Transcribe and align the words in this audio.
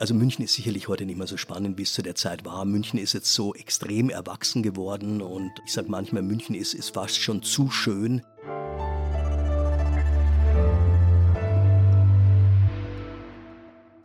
Also 0.00 0.14
München 0.14 0.42
ist 0.42 0.54
sicherlich 0.54 0.88
heute 0.88 1.04
nicht 1.04 1.18
mehr 1.18 1.26
so 1.26 1.36
spannend, 1.36 1.76
wie 1.76 1.82
es 1.82 1.92
zu 1.92 2.00
der 2.00 2.14
Zeit 2.14 2.46
war. 2.46 2.64
München 2.64 2.98
ist 2.98 3.12
jetzt 3.12 3.34
so 3.34 3.54
extrem 3.54 4.08
erwachsen 4.08 4.62
geworden 4.62 5.20
und 5.20 5.52
ich 5.66 5.74
sage 5.74 5.90
manchmal, 5.90 6.22
München 6.22 6.54
ist, 6.54 6.72
ist 6.72 6.94
fast 6.94 7.20
schon 7.20 7.42
zu 7.42 7.70
schön. 7.70 8.22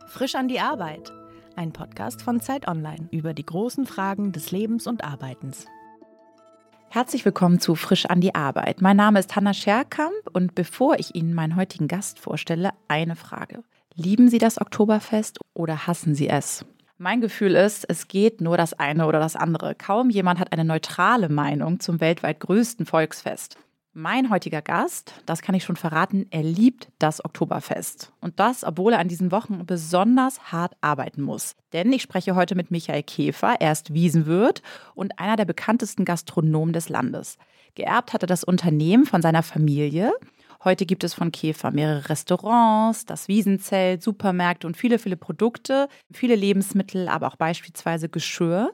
Frisch 0.06 0.34
an 0.34 0.48
die 0.48 0.60
Arbeit. 0.60 1.14
Ein 1.56 1.72
Podcast 1.72 2.20
von 2.20 2.42
Zeit 2.42 2.68
Online 2.68 3.08
über 3.10 3.32
die 3.32 3.46
großen 3.46 3.86
Fragen 3.86 4.32
des 4.32 4.50
Lebens 4.50 4.86
und 4.86 5.02
Arbeitens. 5.02 5.64
Herzlich 6.90 7.24
willkommen 7.24 7.58
zu 7.58 7.74
Frisch 7.74 8.04
an 8.04 8.20
die 8.20 8.34
Arbeit. 8.34 8.82
Mein 8.82 8.98
Name 8.98 9.18
ist 9.18 9.34
Hanna 9.34 9.54
Scherkamp 9.54 10.12
und 10.34 10.54
bevor 10.54 10.98
ich 10.98 11.14
Ihnen 11.14 11.32
meinen 11.32 11.56
heutigen 11.56 11.88
Gast 11.88 12.18
vorstelle, 12.18 12.72
eine 12.86 13.16
Frage. 13.16 13.62
Lieben 13.98 14.28
Sie 14.28 14.36
das 14.36 14.60
Oktoberfest 14.60 15.38
oder 15.54 15.86
hassen 15.86 16.14
Sie 16.14 16.28
es? 16.28 16.66
Mein 16.98 17.22
Gefühl 17.22 17.54
ist, 17.54 17.86
es 17.88 18.08
geht 18.08 18.42
nur 18.42 18.58
das 18.58 18.74
eine 18.74 19.06
oder 19.06 19.20
das 19.20 19.36
andere. 19.36 19.74
Kaum 19.74 20.10
jemand 20.10 20.38
hat 20.38 20.52
eine 20.52 20.66
neutrale 20.66 21.30
Meinung 21.30 21.80
zum 21.80 21.98
weltweit 21.98 22.40
größten 22.40 22.84
Volksfest. 22.84 23.56
Mein 23.94 24.28
heutiger 24.28 24.60
Gast, 24.60 25.14
das 25.24 25.40
kann 25.40 25.54
ich 25.54 25.64
schon 25.64 25.76
verraten, 25.76 26.26
er 26.28 26.42
liebt 26.42 26.88
das 26.98 27.24
Oktoberfest. 27.24 28.12
Und 28.20 28.38
das, 28.38 28.64
obwohl 28.64 28.92
er 28.92 28.98
an 28.98 29.08
diesen 29.08 29.32
Wochen 29.32 29.64
besonders 29.64 30.52
hart 30.52 30.74
arbeiten 30.82 31.22
muss. 31.22 31.56
Denn 31.72 31.90
ich 31.90 32.02
spreche 32.02 32.34
heute 32.34 32.54
mit 32.54 32.70
Michael 32.70 33.02
Käfer, 33.02 33.54
er 33.60 33.72
ist 33.72 33.94
Wiesenwirt 33.94 34.60
und 34.94 35.18
einer 35.18 35.36
der 35.36 35.46
bekanntesten 35.46 36.04
Gastronomen 36.04 36.74
des 36.74 36.90
Landes. 36.90 37.38
Geerbt 37.74 38.12
hatte 38.12 38.26
das 38.26 38.44
Unternehmen 38.44 39.06
von 39.06 39.22
seiner 39.22 39.42
Familie 39.42 40.12
Heute 40.66 40.84
gibt 40.84 41.04
es 41.04 41.14
von 41.14 41.30
Käfer 41.30 41.70
mehrere 41.70 42.08
Restaurants, 42.08 43.06
das 43.06 43.28
Wiesenzelt, 43.28 44.02
Supermärkte 44.02 44.66
und 44.66 44.76
viele, 44.76 44.98
viele 44.98 45.16
Produkte, 45.16 45.88
viele 46.12 46.34
Lebensmittel, 46.34 47.06
aber 47.06 47.28
auch 47.28 47.36
beispielsweise 47.36 48.08
Geschirr. 48.08 48.72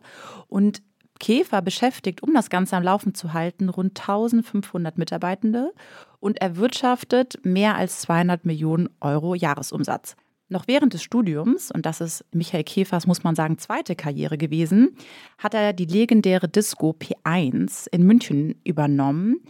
Und 0.48 0.82
Käfer 1.20 1.60
beschäftigt, 1.60 2.22
um 2.22 2.32
das 2.32 2.48
Ganze 2.48 2.78
am 2.78 2.82
Laufen 2.82 3.14
zu 3.14 3.34
halten, 3.34 3.68
rund 3.68 4.00
1500 4.00 4.96
Mitarbeitende 4.96 5.74
und 6.18 6.40
erwirtschaftet 6.40 7.38
mehr 7.44 7.76
als 7.76 8.00
200 8.00 8.46
Millionen 8.46 8.88
Euro 9.02 9.34
Jahresumsatz. 9.34 10.16
Noch 10.48 10.68
während 10.68 10.94
des 10.94 11.02
Studiums, 11.02 11.70
und 11.70 11.84
das 11.84 12.00
ist 12.00 12.24
Michael 12.32 12.64
Käfers, 12.64 13.06
muss 13.06 13.22
man 13.22 13.34
sagen, 13.34 13.58
zweite 13.58 13.96
Karriere 13.96 14.38
gewesen, 14.38 14.96
hat 15.36 15.52
er 15.52 15.74
die 15.74 15.84
legendäre 15.84 16.48
Disco 16.48 16.96
P1 16.98 17.86
in 17.92 18.04
München 18.04 18.58
übernommen 18.64 19.42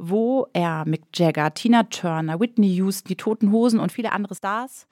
wo 0.00 0.46
er 0.54 0.84
Mick 0.86 1.02
Jagger, 1.14 1.52
Tina 1.52 1.84
Turner, 1.84 2.40
Whitney 2.40 2.74
Houston, 2.74 3.08
die 3.08 3.16
Toten 3.16 3.52
Hosen 3.52 3.78
und 3.78 3.92
viele 3.92 4.12
andere 4.12 4.34
Stars 4.34 4.86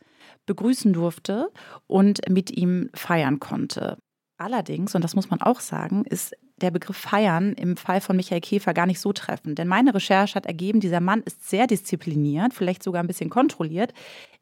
begrüßen 0.47 0.93
durfte 0.93 1.51
und 1.87 2.21
mit 2.29 2.51
ihm 2.51 2.91
feiern 2.95 3.41
konnte. 3.41 3.99
Allerdings, 4.37 4.95
und 4.95 5.03
das 5.03 5.17
muss 5.17 5.31
man 5.31 5.41
auch 5.41 5.61
sagen, 5.61 6.05
ist 6.05 6.35
der 6.61 6.71
Begriff 6.71 6.97
feiern 6.97 7.55
im 7.55 7.77
Fall 7.77 8.01
von 8.01 8.17
Michael 8.17 8.41
Käfer 8.41 8.75
gar 8.75 8.87
nicht 8.87 9.01
so 9.01 9.13
treffend. 9.13 9.59
Denn 9.59 9.69
meine 9.69 9.95
Recherche 9.95 10.35
hat 10.35 10.47
ergeben, 10.47 10.81
dieser 10.81 11.01
Mann 11.01 11.23
ist 11.23 11.49
sehr 11.49 11.67
diszipliniert, 11.67 12.53
vielleicht 12.53 12.83
sogar 12.83 13.03
ein 13.03 13.07
bisschen 13.07 13.31
kontrolliert. 13.31 13.93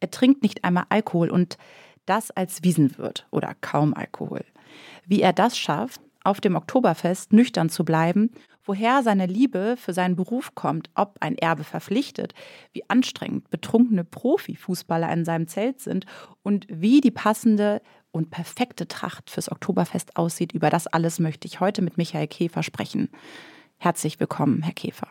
Er 0.00 0.10
trinkt 0.10 0.42
nicht 0.42 0.64
einmal 0.64 0.84
Alkohol 0.88 1.30
und 1.30 1.56
das 2.06 2.30
als 2.30 2.62
Wiesenwirt 2.62 3.26
oder 3.30 3.54
kaum 3.60 3.94
Alkohol. 3.94 4.44
Wie 5.06 5.22
er 5.22 5.32
das 5.32 5.56
schafft, 5.56 6.00
auf 6.24 6.40
dem 6.40 6.56
Oktoberfest 6.56 7.32
nüchtern 7.32 7.68
zu 7.68 7.84
bleiben 7.84 8.30
woher 8.66 9.02
seine 9.02 9.26
Liebe 9.26 9.76
für 9.78 9.92
seinen 9.92 10.16
Beruf 10.16 10.54
kommt, 10.54 10.90
ob 10.94 11.16
ein 11.20 11.38
Erbe 11.38 11.64
verpflichtet, 11.64 12.34
wie 12.72 12.82
anstrengend 12.88 13.48
betrunkene 13.50 14.04
Profifußballer 14.04 15.10
in 15.12 15.24
seinem 15.24 15.48
Zelt 15.48 15.80
sind 15.80 16.04
und 16.42 16.66
wie 16.68 17.00
die 17.00 17.10
passende 17.10 17.80
und 18.10 18.30
perfekte 18.30 18.88
Tracht 18.88 19.30
fürs 19.30 19.50
Oktoberfest 19.50 20.16
aussieht. 20.16 20.52
Über 20.52 20.70
das 20.70 20.86
alles 20.86 21.18
möchte 21.18 21.46
ich 21.46 21.60
heute 21.60 21.82
mit 21.82 21.96
Michael 21.96 22.26
Käfer 22.26 22.62
sprechen. 22.62 23.10
Herzlich 23.78 24.20
willkommen, 24.20 24.62
Herr 24.62 24.74
Käfer. 24.74 25.08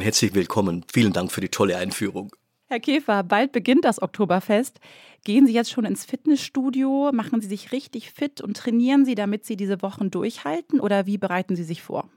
Herzlich 0.00 0.34
willkommen. 0.34 0.84
Vielen 0.92 1.12
Dank 1.12 1.30
für 1.30 1.40
die 1.40 1.48
tolle 1.48 1.76
Einführung. 1.76 2.34
Herr 2.66 2.80
Käfer, 2.80 3.22
bald 3.22 3.52
beginnt 3.52 3.84
das 3.84 4.02
Oktoberfest. 4.02 4.80
Gehen 5.22 5.46
Sie 5.46 5.52
jetzt 5.52 5.70
schon 5.70 5.84
ins 5.84 6.04
Fitnessstudio? 6.04 7.10
Machen 7.12 7.40
Sie 7.40 7.46
sich 7.46 7.72
richtig 7.72 8.10
fit 8.10 8.40
und 8.40 8.56
trainieren 8.56 9.04
Sie, 9.04 9.14
damit 9.14 9.44
Sie 9.44 9.56
diese 9.56 9.82
Wochen 9.82 10.10
durchhalten? 10.10 10.80
Oder 10.80 11.06
wie 11.06 11.18
bereiten 11.18 11.56
Sie 11.56 11.62
sich 11.62 11.82
vor? 11.82 12.08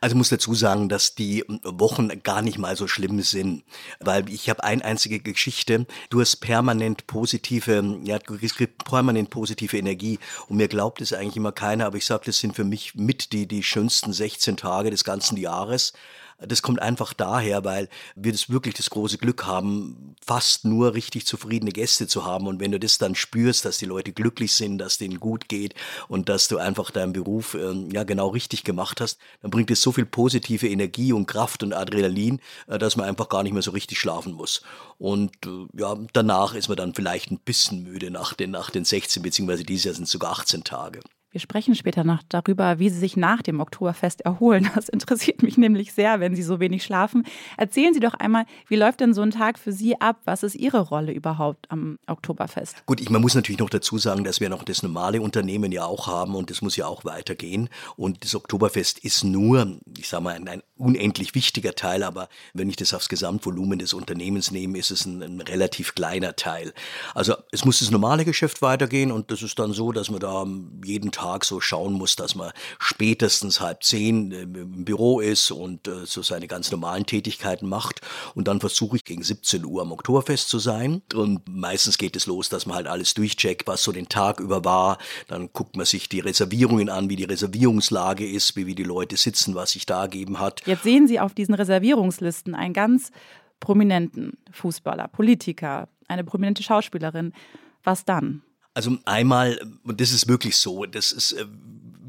Also 0.00 0.14
ich 0.14 0.18
muss 0.18 0.28
dazu 0.28 0.54
sagen, 0.54 0.88
dass 0.88 1.14
die 1.14 1.44
Wochen 1.62 2.08
gar 2.22 2.42
nicht 2.42 2.58
mal 2.58 2.76
so 2.76 2.86
schlimm 2.86 3.20
sind, 3.22 3.64
weil 4.00 4.28
ich 4.30 4.50
habe 4.50 4.64
eine 4.64 4.84
einzige 4.84 5.20
Geschichte. 5.20 5.86
Du 6.10 6.20
hast 6.20 6.36
permanent 6.36 7.06
positive, 7.06 7.98
ja, 8.04 8.18
du 8.18 8.38
kriegst 8.38 8.56
permanent 8.84 9.30
positive 9.30 9.76
Energie 9.76 10.18
und 10.48 10.56
mir 10.56 10.68
glaubt 10.68 11.00
es 11.00 11.12
eigentlich 11.12 11.36
immer 11.36 11.52
keiner, 11.52 11.86
aber 11.86 11.96
ich 11.96 12.06
sage, 12.06 12.24
das 12.26 12.38
sind 12.38 12.54
für 12.54 12.64
mich 12.64 12.94
mit 12.94 13.32
die 13.32 13.46
die 13.46 13.62
schönsten 13.62 14.12
16 14.12 14.56
Tage 14.56 14.90
des 14.90 15.04
ganzen 15.04 15.36
Jahres. 15.36 15.92
Das 16.38 16.60
kommt 16.60 16.82
einfach 16.82 17.14
daher, 17.14 17.64
weil 17.64 17.88
wir 18.14 18.32
das 18.32 18.50
wirklich 18.50 18.74
das 18.74 18.90
große 18.90 19.16
Glück 19.16 19.46
haben, 19.46 20.14
fast 20.24 20.64
nur 20.66 20.92
richtig 20.92 21.26
zufriedene 21.26 21.72
Gäste 21.72 22.06
zu 22.06 22.26
haben. 22.26 22.46
Und 22.46 22.60
wenn 22.60 22.72
du 22.72 22.78
das 22.78 22.98
dann 22.98 23.14
spürst, 23.14 23.64
dass 23.64 23.78
die 23.78 23.86
Leute 23.86 24.12
glücklich 24.12 24.52
sind, 24.52 24.78
dass 24.78 24.98
denen 24.98 25.18
gut 25.18 25.48
geht 25.48 25.74
und 26.08 26.28
dass 26.28 26.48
du 26.48 26.58
einfach 26.58 26.90
deinen 26.90 27.14
Beruf 27.14 27.54
äh, 27.54 27.72
ja 27.92 28.04
genau 28.04 28.28
richtig 28.28 28.64
gemacht 28.64 29.00
hast, 29.00 29.18
dann 29.40 29.50
bringt 29.50 29.70
es 29.70 29.80
so 29.80 29.92
viel 29.92 30.04
positive 30.04 30.68
Energie 30.68 31.12
und 31.12 31.26
Kraft 31.26 31.62
und 31.62 31.72
Adrenalin, 31.72 32.40
äh, 32.66 32.78
dass 32.78 32.96
man 32.96 33.08
einfach 33.08 33.30
gar 33.30 33.42
nicht 33.42 33.52
mehr 33.52 33.62
so 33.62 33.70
richtig 33.70 33.98
schlafen 33.98 34.32
muss. 34.32 34.62
Und 34.98 35.32
äh, 35.46 35.66
ja, 35.72 35.96
danach 36.12 36.54
ist 36.54 36.68
man 36.68 36.76
dann 36.76 36.94
vielleicht 36.94 37.30
ein 37.30 37.38
bisschen 37.38 37.82
müde 37.82 38.10
nach 38.10 38.34
den, 38.34 38.50
nach 38.50 38.70
den 38.70 38.84
16, 38.84 39.22
beziehungsweise 39.22 39.64
dieses 39.64 39.84
Jahr 39.84 39.94
sind 39.94 40.04
es 40.04 40.10
sogar 40.10 40.32
18 40.32 40.64
Tage. 40.64 41.00
Wir 41.32 41.40
sprechen 41.40 41.74
später 41.74 42.04
noch 42.04 42.22
darüber, 42.28 42.78
wie 42.78 42.88
Sie 42.88 42.98
sich 42.98 43.16
nach 43.16 43.42
dem 43.42 43.60
Oktoberfest 43.60 44.22
erholen. 44.22 44.70
Das 44.76 44.90
interessiert 44.90 45.42
mich 45.42 45.56
nämlich 45.56 45.92
sehr, 45.94 46.20
wenn 46.20 46.34
Sie 46.34 46.42
so 46.42 46.60
wenig 46.60 46.84
schlafen. 46.84 47.24
Erzählen 47.56 47.94
Sie 47.94 48.00
doch 48.00 48.12
einmal, 48.14 48.44
wie 48.68 48.76
läuft 48.76 49.00
denn 49.00 49.14
so 49.14 49.22
ein 49.22 49.30
Tag 49.30 49.58
für 49.58 49.72
Sie 49.72 49.98
ab? 50.00 50.20
Was 50.24 50.42
ist 50.42 50.54
Ihre 50.54 50.80
Rolle 50.80 51.12
überhaupt 51.12 51.70
am 51.70 51.98
Oktoberfest? 52.06 52.84
Gut, 52.84 53.00
ich, 53.00 53.08
man 53.08 53.22
muss 53.22 53.34
natürlich 53.34 53.58
noch 53.58 53.70
dazu 53.70 53.96
sagen, 53.96 54.22
dass 54.22 54.40
wir 54.40 54.50
noch 54.50 54.64
das 54.64 54.82
normale 54.82 55.22
Unternehmen 55.22 55.72
ja 55.72 55.84
auch 55.86 56.06
haben 56.06 56.34
und 56.34 56.50
das 56.50 56.60
muss 56.60 56.76
ja 56.76 56.86
auch 56.86 57.04
weitergehen. 57.06 57.70
Und 57.96 58.22
das 58.22 58.34
Oktoberfest 58.34 58.98
ist 58.98 59.24
nur, 59.24 59.78
ich 59.96 60.08
sage 60.08 60.24
mal, 60.24 60.34
ein, 60.34 60.46
ein, 60.46 60.62
unendlich 60.76 61.34
wichtiger 61.34 61.74
Teil, 61.74 62.02
aber 62.02 62.28
wenn 62.52 62.68
ich 62.68 62.76
das 62.76 62.92
aufs 62.92 63.08
Gesamtvolumen 63.08 63.78
des 63.78 63.94
Unternehmens 63.94 64.50
nehme, 64.50 64.78
ist 64.78 64.90
es 64.90 65.06
ein, 65.06 65.22
ein 65.22 65.40
relativ 65.40 65.94
kleiner 65.94 66.36
Teil. 66.36 66.74
Also 67.14 67.34
es 67.50 67.64
muss 67.64 67.78
das 67.78 67.90
normale 67.90 68.24
Geschäft 68.24 68.62
weitergehen 68.62 69.10
und 69.10 69.30
das 69.30 69.42
ist 69.42 69.58
dann 69.58 69.72
so, 69.72 69.92
dass 69.92 70.10
man 70.10 70.20
da 70.20 70.46
jeden 70.84 71.12
Tag 71.16 71.46
so 71.46 71.60
schauen 71.60 71.94
muss, 71.94 72.14
dass 72.14 72.34
man 72.34 72.52
spätestens 72.78 73.60
halb 73.60 73.82
zehn 73.82 74.32
äh, 74.32 74.42
im 74.42 74.84
Büro 74.84 75.20
ist 75.20 75.50
und 75.50 75.88
äh, 75.88 76.04
so 76.04 76.22
seine 76.22 76.46
ganz 76.46 76.70
normalen 76.70 77.06
Tätigkeiten 77.06 77.68
macht. 77.68 78.02
Und 78.34 78.48
dann 78.48 78.60
versuche 78.60 78.96
ich 78.96 79.04
gegen 79.04 79.22
17 79.22 79.64
Uhr 79.64 79.80
am 79.80 79.92
Oktoberfest 79.92 80.48
zu 80.48 80.58
sein. 80.58 81.00
Und 81.14 81.48
meistens 81.48 81.96
geht 81.96 82.16
es 82.16 82.26
los, 82.26 82.50
dass 82.50 82.66
man 82.66 82.76
halt 82.76 82.86
alles 82.86 83.14
durchcheckt, 83.14 83.66
was 83.66 83.82
so 83.82 83.92
den 83.92 84.08
Tag 84.08 84.40
über 84.40 84.64
war. 84.64 84.98
Dann 85.26 85.48
guckt 85.54 85.74
man 85.76 85.86
sich 85.86 86.10
die 86.10 86.20
Reservierungen 86.20 86.90
an, 86.90 87.08
wie 87.08 87.16
die 87.16 87.24
Reservierungslage 87.24 88.28
ist, 88.28 88.54
wie, 88.56 88.66
wie 88.66 88.74
die 88.74 88.84
Leute 88.84 89.16
sitzen, 89.16 89.54
was 89.54 89.70
sich 89.70 89.86
da 89.86 90.02
ergeben 90.02 90.38
hat. 90.38 90.66
Jetzt 90.66 90.82
sehen 90.82 91.08
Sie 91.08 91.18
auf 91.18 91.32
diesen 91.32 91.54
Reservierungslisten 91.54 92.54
einen 92.54 92.74
ganz 92.74 93.10
prominenten 93.58 94.36
Fußballer, 94.52 95.08
Politiker, 95.08 95.88
eine 96.08 96.24
prominente 96.24 96.62
Schauspielerin. 96.62 97.32
Was 97.82 98.04
dann? 98.04 98.42
Also 98.76 98.98
einmal, 99.06 99.58
und 99.84 100.02
das 100.02 100.12
ist 100.12 100.28
wirklich 100.28 100.58
so, 100.58 100.84
das 100.84 101.10
ist, 101.10 101.32
äh, 101.32 101.46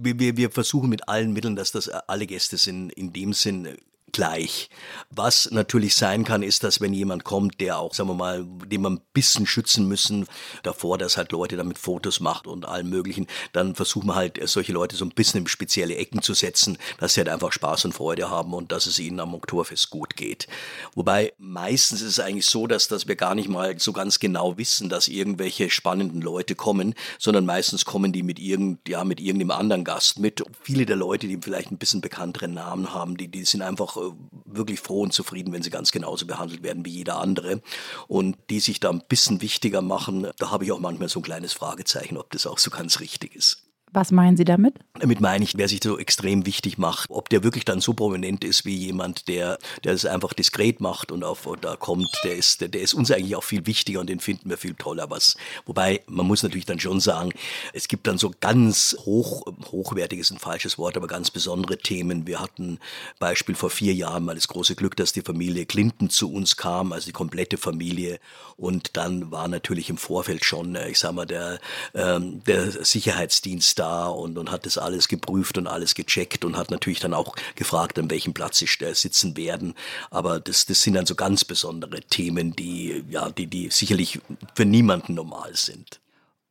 wir, 0.02 0.36
wir 0.36 0.52
versuchen 0.52 0.90
mit 0.90 1.08
allen 1.08 1.32
Mitteln, 1.32 1.56
dass 1.56 1.72
das 1.72 1.88
alle 1.88 2.28
Gäste 2.28 2.58
sind, 2.58 2.92
in 2.92 3.14
dem 3.14 3.32
Sinn 3.32 3.78
gleich. 4.12 4.70
Was 5.10 5.50
natürlich 5.52 5.96
sein 5.96 6.24
kann, 6.24 6.44
ist, 6.44 6.64
dass 6.64 6.82
wenn 6.82 6.94
jemand 6.94 7.24
kommt, 7.24 7.60
der 7.60 7.80
auch, 7.80 7.94
sagen 7.94 8.10
wir 8.10 8.16
mal, 8.16 8.46
den 8.66 8.82
man 8.82 8.94
ein 8.94 9.02
bisschen 9.14 9.46
schützen 9.46 9.88
müssen 9.88 10.28
davor, 10.64 10.98
dass 10.98 11.18
halt 11.18 11.32
Leute 11.32 11.58
damit 11.58 11.78
Fotos 11.78 12.20
macht 12.20 12.48
und 12.48 12.66
allen 12.66 12.90
möglichen, 12.90 13.28
dann 13.54 13.76
versuchen 13.76 14.08
wir 14.08 14.16
halt 14.16 14.40
solche 14.48 14.74
Leute 14.74 14.96
so 14.96 15.06
ein 15.06 15.12
bisschen 15.12 15.42
in 15.42 15.48
spezielle 15.48 15.96
Ecken 15.96 16.22
zu 16.22 16.34
setzen, 16.34 16.78
dass 17.00 17.14
sie 17.14 17.22
halt 17.22 17.30
einfach 17.30 17.52
Spaß 17.52 17.86
und 17.86 17.94
Freude 17.94 18.30
haben 18.30 18.54
und 18.54 18.72
dass 18.72 18.86
es 18.86 19.00
ihnen 19.00 19.20
am 19.20 19.34
Oktoberfest 19.34 19.90
gut 19.90 20.16
geht. 20.16 20.48
Wobei 20.96 21.34
meistens 21.38 22.02
ist 22.02 22.18
es 22.18 22.20
eigentlich 22.20 22.46
so, 22.46 22.66
dass, 22.68 22.88
dass 22.88 23.08
wir 23.08 23.16
gar 23.16 23.36
nicht 23.36 23.50
mal 23.50 23.78
so 23.80 23.94
ganz 23.94 24.20
genau 24.20 24.58
wissen, 24.58 24.90
dass 24.90 25.08
irgendwelche 25.08 25.70
spannenden 25.70 26.22
Leute 26.22 26.56
kommen, 26.56 26.96
sondern 27.20 27.46
meistens 27.46 27.86
kommen 27.86 28.14
die 28.14 28.24
mit 28.24 28.40
irgend, 28.40 28.88
ja, 28.88 29.04
mit 29.04 29.20
irgendeinem 29.20 29.52
anderen 29.52 29.84
Gast 29.84 30.20
mit. 30.20 30.44
Viele 30.62 30.86
der 30.86 30.96
Leute, 30.96 31.28
die 31.28 31.38
vielleicht 31.42 31.72
ein 31.72 31.78
bisschen 31.78 32.02
bekanntere 32.02 32.48
Namen 32.48 32.94
haben, 32.94 33.18
die, 33.18 33.28
die 33.28 33.44
sind 33.44 33.62
einfach 33.62 33.97
äh, 33.98 34.12
wirklich 34.46 34.80
froh 34.80 35.02
und 35.02 35.14
zufrieden, 35.14 35.54
wenn 35.54 35.64
sie 35.64 35.70
ganz 35.70 35.92
genauso 35.92 36.26
behandelt 36.26 36.64
werden 36.64 36.86
wie 36.86 36.92
jeder 36.92 37.20
andere. 37.20 37.62
Und 38.08 38.38
die 38.50 38.60
sich 38.60 38.80
da 38.80 38.90
ein 38.90 39.04
bisschen 39.08 39.42
wichtiger 39.42 39.82
machen, 39.82 40.28
da 40.38 40.52
habe 40.52 40.66
ich 40.66 40.72
auch 40.72 40.80
manchmal 40.80 41.10
so 41.10 41.20
ein 41.20 41.24
kleines 41.24 41.54
Fragezeichen, 41.54 42.18
ob 42.18 42.32
das 42.32 42.48
auch 42.48 42.58
so 42.58 42.72
ganz 42.72 43.00
richtig 43.00 43.36
ist. 43.36 43.64
Was 43.98 44.12
meinen 44.12 44.38
Sie 44.38 44.46
damit? 44.46 44.76
Damit 45.00 45.22
meine 45.22 45.44
ich, 45.44 45.58
wer 45.58 45.68
sich 45.68 45.80
so 45.82 45.98
extrem 45.98 46.46
wichtig 46.46 46.78
macht, 46.78 47.10
ob 47.10 47.30
der 47.30 47.44
wirklich 47.44 47.66
dann 47.66 47.82
so 47.82 47.96
prominent 47.96 48.44
ist 48.44 48.64
wie 48.64 48.76
jemand, 48.76 49.28
der, 49.28 49.58
der 49.84 49.94
es 49.94 50.06
einfach 50.06 50.34
diskret 50.34 50.82
macht 50.82 51.12
und 51.12 51.24
auf 51.24 51.50
da 51.62 51.76
kommt, 51.76 52.08
der 52.24 52.36
ist, 52.36 52.62
der, 52.62 52.68
der 52.68 52.82
ist 52.82 52.94
uns 52.94 53.10
eigentlich 53.10 53.36
auch 53.36 53.44
viel 53.44 53.66
wichtiger 53.66 54.00
und 54.00 54.08
den 54.08 54.20
finden 54.20 54.52
wir 54.52 54.60
viel 54.60 54.76
toller. 54.76 55.10
Was, 55.10 55.36
wobei 55.66 56.04
man 56.06 56.28
muss 56.28 56.44
natürlich 56.44 56.68
dann 56.68 56.80
schon 56.80 57.00
sagen, 57.00 57.32
es 57.74 57.88
gibt 57.88 58.06
dann 58.06 58.20
so 58.20 58.32
ganz 58.40 58.96
hoch, 59.00 59.48
hochwertig 59.72 60.20
ist 60.20 60.30
ein 60.30 60.38
falsches 60.38 60.78
Wort, 60.78 60.96
aber 60.96 61.08
ganz 61.08 61.32
besondere 61.32 61.80
Themen. 61.80 62.28
Wir 62.28 62.40
hatten 62.40 62.78
Beispiel 63.18 63.56
vor 63.56 63.72
vier 63.72 63.96
Jahren 63.96 64.26
mal 64.26 64.36
das 64.36 64.48
große 64.48 64.76
Glück, 64.76 64.96
dass 64.96 65.12
die 65.12 65.22
Familie 65.22 65.66
Clinton 65.66 66.12
zu 66.12 66.32
uns 66.32 66.56
kam, 66.56 66.94
also 66.94 67.08
die 67.08 67.14
komplette 67.14 67.58
Familie. 67.58 68.20
Und 68.58 68.96
dann 68.96 69.32
war 69.32 69.48
natürlich 69.48 69.90
im 69.90 69.98
Vorfeld 69.98 70.46
schon, 70.46 70.76
äh, 70.76 70.90
ich 70.90 71.00
sag 71.00 71.14
mal, 71.14 71.26
der, 71.26 71.60
ähm, 71.96 72.44
der 72.44 72.86
Sicherheitsdienst 72.86 73.80
da 73.80 73.87
da 73.88 74.08
und, 74.08 74.38
und 74.38 74.52
hat 74.52 74.66
das 74.66 74.78
alles 74.78 75.08
geprüft 75.08 75.58
und 75.58 75.68
alles 75.68 75.96
gecheckt 75.96 76.46
und 76.46 76.58
hat 76.58 76.72
natürlich 76.72 77.00
dann 77.00 77.14
auch 77.14 77.36
gefragt, 77.56 77.98
an 78.00 78.10
welchem 78.10 78.34
Platz 78.34 78.58
sie 78.58 78.68
sitzen 78.68 79.38
werden. 79.38 79.74
Aber 80.12 80.40
das, 80.40 80.66
das 80.66 80.82
sind 80.82 80.96
dann 80.96 81.06
so 81.06 81.16
ganz 81.16 81.46
besondere 81.46 82.02
Themen, 82.02 82.56
die, 82.56 83.04
ja, 83.10 83.30
die, 83.30 83.48
die 83.48 83.70
sicherlich 83.70 84.20
für 84.56 84.66
niemanden 84.66 85.16
normal 85.16 85.56
sind. 85.56 86.00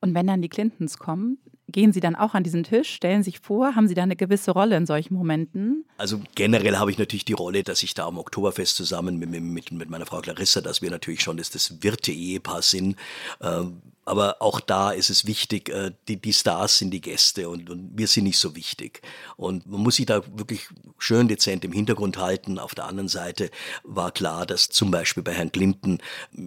Und 0.00 0.14
wenn 0.14 0.26
dann 0.26 0.42
die 0.42 0.48
Clintons 0.48 0.98
kommen, 0.98 1.38
gehen 1.68 1.92
Sie 1.92 2.00
dann 2.00 2.14
auch 2.14 2.34
an 2.34 2.44
diesen 2.44 2.62
Tisch, 2.62 2.90
stellen 2.94 3.22
sich 3.22 3.40
vor, 3.40 3.74
haben 3.74 3.88
Sie 3.88 3.94
da 3.94 4.02
eine 4.02 4.14
gewisse 4.14 4.52
Rolle 4.52 4.76
in 4.76 4.86
solchen 4.86 5.14
Momenten? 5.14 5.84
Also 5.96 6.20
generell 6.34 6.76
habe 6.76 6.90
ich 6.90 6.98
natürlich 6.98 7.24
die 7.24 7.32
Rolle, 7.32 7.64
dass 7.64 7.82
ich 7.82 7.94
da 7.94 8.06
am 8.06 8.18
Oktoberfest 8.18 8.76
zusammen 8.76 9.18
mit, 9.18 9.30
mit, 9.30 9.72
mit 9.72 9.90
meiner 9.90 10.06
Frau 10.06 10.20
Clarissa, 10.20 10.60
dass 10.60 10.80
wir 10.80 10.90
natürlich 10.90 11.22
schon 11.22 11.38
das, 11.38 11.50
das 11.50 11.82
Wirte-Ehepaar 11.82 12.62
sind. 12.62 12.96
Äh, 13.40 13.62
aber 14.06 14.36
auch 14.40 14.60
da 14.60 14.92
ist 14.92 15.10
es 15.10 15.26
wichtig, 15.26 15.68
äh, 15.68 15.90
die, 16.06 16.16
die 16.20 16.32
Stars 16.32 16.78
sind 16.78 16.92
die 16.92 17.00
Gäste 17.00 17.48
und, 17.48 17.68
und 17.68 17.90
wir 17.92 18.06
sind 18.06 18.24
nicht 18.24 18.38
so 18.38 18.54
wichtig. 18.54 19.02
Und 19.36 19.66
man 19.66 19.80
muss 19.80 19.96
sich 19.96 20.06
da 20.06 20.22
wirklich 20.38 20.68
schön 20.96 21.26
dezent 21.26 21.64
im 21.64 21.72
Hintergrund 21.72 22.16
halten. 22.16 22.60
Auf 22.60 22.76
der 22.76 22.86
anderen 22.86 23.08
Seite 23.08 23.50
war 23.82 24.12
klar, 24.12 24.46
dass 24.46 24.68
zum 24.68 24.92
Beispiel 24.92 25.24
bei 25.24 25.32
Herrn 25.32 25.50
Clinton 25.50 25.98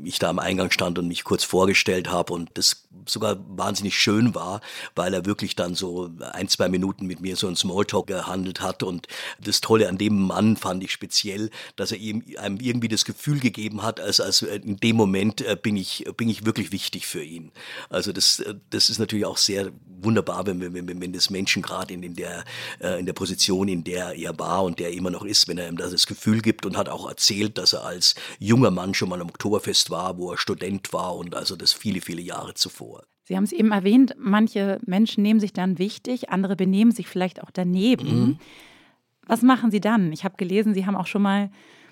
ich 0.06 0.20
da 0.20 0.30
am 0.30 0.40
Eingang 0.40 0.72
stand 0.72 0.98
und 0.98 1.10
mich 1.10 1.26
kurz 1.26 1.44
vorgestellt 1.44 2.10
habe 2.10 2.32
und 2.32 2.50
das 2.54 2.88
sogar 3.06 3.38
wahnsinnig 3.50 3.98
schön 3.98 4.36
war, 4.36 4.62
weil 4.96 5.14
er 5.14 5.26
wirklich 5.26 5.56
dann 5.56 5.76
so 5.76 6.10
ein, 6.32 6.48
zwei 6.48 6.70
Minuten 6.70 7.08
mit 7.08 7.20
mir 7.20 7.36
so 7.36 7.48
ein 7.48 7.58
Smalltalk 7.58 8.08
gehandelt 8.08 8.62
hat. 8.62 8.84
Und 8.84 9.08
das 9.40 9.60
Tolle 9.60 9.90
an 9.90 9.98
dem 9.98 10.22
Mann 10.22 10.56
fand 10.56 10.82
ich 10.84 10.94
speziell, 10.94 11.50
dass 11.76 11.92
er 11.92 11.98
ihm 11.98 12.24
einem 12.38 12.60
irgendwie 12.62 12.88
das 12.88 13.04
Gefühl 13.04 13.42
gegeben 13.42 13.84
hat, 13.84 14.00
als, 14.00 14.22
als 14.22 14.44
in 14.44 14.78
dem 14.78 14.96
Moment 14.96 15.42
äh, 15.42 15.58
bin 15.62 15.76
ich, 15.76 16.06
bin 16.16 16.30
ich 16.30 16.46
wirklich 16.46 16.72
wichtig 16.72 17.06
für 17.06 17.22
ihn. 17.22 17.49
Also 17.90 18.12
das, 18.12 18.44
das 18.70 18.90
ist 18.90 19.00
natürlich 19.00 19.26
auch 19.26 19.38
sehr 19.38 19.72
wunderbar, 19.86 20.46
wenn, 20.46 20.62
wenn, 20.74 21.02
wenn 21.02 21.14
das 21.14 21.30
Menschen 21.30 21.62
gerade 21.62 21.94
in, 21.94 22.04
in, 22.04 22.16
der, 22.16 22.44
äh, 22.80 23.00
in 23.00 23.06
der 23.06 23.14
Position, 23.14 23.68
in 23.68 23.84
der 23.84 24.16
er 24.16 24.38
war 24.40 24.64
und 24.64 24.80
der 24.80 24.92
immer 24.92 25.12
noch 25.12 25.26
ist, 25.26 25.48
wenn 25.48 25.58
er 25.58 25.68
ihm 25.68 25.78
das 25.78 26.08
Gefühl 26.08 26.42
gibt 26.42 26.66
und 26.66 26.78
hat 26.78 26.90
auch 26.90 27.08
erzählt, 27.08 27.58
dass 27.58 27.74
er 27.74 27.84
als 27.84 28.16
junger 28.40 28.72
Mann 28.72 28.94
schon 28.94 29.10
mal 29.10 29.22
am 29.22 29.30
Oktoberfest 29.30 29.90
war, 29.90 30.18
wo 30.18 30.32
er 30.32 30.38
Student 30.38 30.94
war 30.94 31.16
und 31.16 31.36
also 31.36 31.56
das 31.56 31.74
viele, 31.74 32.02
viele 32.02 32.22
Jahre 32.22 32.54
zuvor. 32.54 33.04
Sie 33.24 33.36
haben 33.36 33.44
es 33.44 33.52
eben 33.52 33.72
erwähnt, 33.72 34.16
manche 34.18 34.80
Menschen 34.86 35.22
nehmen 35.22 35.40
sich 35.40 35.54
dann 35.54 35.78
wichtig, 35.78 36.30
andere 36.30 36.56
benehmen 36.56 36.92
sich 36.92 37.08
vielleicht 37.08 37.44
auch 37.44 37.52
daneben. 37.52 38.08
Mhm. 38.08 38.40
Was 39.28 39.44
machen 39.44 39.70
Sie 39.70 39.80
dann? 39.80 40.12
Ich 40.12 40.24
habe 40.24 40.38
gelesen, 40.38 40.74
Sie 40.74 40.88
haben 40.88 40.96
auch 40.96 41.06
schon 41.06 41.22
mal 41.22 41.52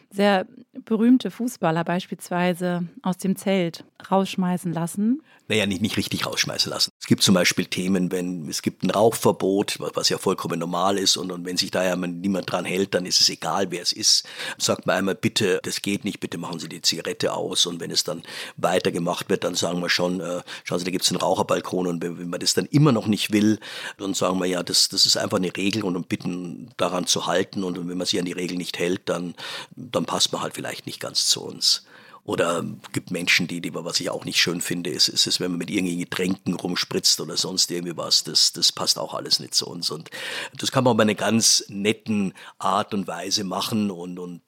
sehr 0.10 0.48
berühmte 0.86 1.32
Fußballer 1.32 1.84
beispielsweise 1.84 2.88
aus 3.02 3.18
dem 3.18 3.36
Zelt 3.36 3.84
rausschmeißen 4.10 4.72
lassen? 4.74 5.22
Naja, 5.48 5.66
nicht, 5.66 5.82
nicht 5.82 5.98
richtig 5.98 6.26
rausschmeißen 6.26 6.70
lassen. 6.70 6.92
Es 7.08 7.10
gibt 7.10 7.24
zum 7.24 7.36
Beispiel 7.36 7.66
Themen, 7.66 8.12
wenn 8.12 8.50
es 8.50 8.62
gibt 8.62 8.84
ein 8.84 8.90
Rauchverbot, 8.90 9.78
was 9.80 10.10
ja 10.10 10.18
vollkommen 10.18 10.60
normal 10.60 10.98
ist, 10.98 11.16
und, 11.16 11.32
und 11.32 11.46
wenn 11.46 11.56
sich 11.56 11.72
da 11.72 11.82
ja 11.82 11.96
niemand 11.96 12.52
dran 12.52 12.66
hält, 12.66 12.94
dann 12.94 13.06
ist 13.06 13.22
es 13.22 13.30
egal, 13.30 13.72
wer 13.72 13.82
es 13.82 13.94
ist. 13.94 14.26
Sagt 14.58 14.86
man 14.86 14.98
einmal, 14.98 15.16
bitte, 15.16 15.62
das 15.64 15.82
geht 15.82 16.04
nicht, 16.04 16.20
bitte 16.20 16.38
machen 16.38 16.60
Sie 16.60 16.68
die 16.68 16.82
Zigarette 16.82 17.32
aus. 17.32 17.66
Und 17.66 17.80
wenn 17.80 17.92
es 17.92 18.04
dann 18.04 18.24
weitergemacht 18.58 19.30
wird, 19.30 19.46
dann 19.46 19.56
sagen 19.56 19.80
wir 19.80 19.88
schon, 19.88 20.20
äh, 20.20 20.42
schauen 20.66 20.80
Sie, 20.80 20.84
da 20.84 20.92
gibt 20.92 21.06
es 21.06 21.10
einen 21.10 21.22
Raucherbalkon 21.22 21.88
und 21.88 22.04
wenn, 22.04 22.20
wenn, 22.20 22.28
man 22.28 22.42
das 22.42 22.56
dann 22.56 22.66
immer 22.66 22.92
noch 22.92 23.08
nicht 23.08 23.32
will, 23.32 23.58
dann 23.98 24.14
sagen 24.14 24.38
wir 24.42 24.48
ja, 24.48 24.62
das, 24.62 24.90
das 24.90 25.06
ist 25.06 25.16
einfach 25.16 25.38
eine 25.38 25.56
Regel 25.56 25.86
und, 25.86 25.96
und 25.96 26.10
bitten 26.10 26.72
daran 26.76 27.08
zu 27.08 27.26
halten. 27.26 27.64
Und 27.64 27.78
wenn 27.88 27.98
man 27.98 28.06
sich 28.06 28.20
an 28.20 28.26
die 28.26 28.34
Regel 28.34 28.58
nicht 28.58 28.80
hält, 28.80 29.08
dann, 29.08 29.34
dann 29.78 30.04
passt 30.04 30.34
man 30.34 30.42
halt 30.42 30.56
vielleicht 30.56 30.86
nicht 30.86 31.00
ganz 31.00 31.28
zu 31.28 31.42
uns. 31.42 31.86
Oder 32.28 32.62
gibt 32.92 33.10
Menschen, 33.10 33.48
die, 33.48 33.62
die, 33.62 33.74
was 33.74 34.02
ich 34.02 34.10
auch 34.10 34.26
nicht 34.26 34.38
schön 34.38 34.60
finde, 34.60 34.90
ist, 34.90 35.08
ist 35.08 35.28
es, 35.28 35.40
wenn 35.40 35.52
man 35.52 35.60
mit 35.60 35.70
irgendwelchen 35.70 36.02
Getränken 36.02 36.56
rumspritzt 36.56 37.22
oder 37.22 37.38
sonst 37.38 37.72
irgendwie 37.72 37.96
was, 37.96 38.26
das, 38.26 38.52
das 38.52 38.74
passt 38.74 39.00
auch 39.00 39.14
alles 39.14 39.40
nicht 39.40 39.56
zu 39.56 39.66
uns. 39.66 39.90
Und 39.92 40.10
das 40.58 40.74
kann 40.74 40.84
man 40.84 40.94
auf 40.94 41.00
eine 41.00 41.16
ganz 41.16 41.64
netten 41.70 42.34
Art 42.60 42.94
und 42.94 43.08
Weise 43.08 43.46
machen 43.46 43.90
und, 43.92 44.20
und 44.20 44.42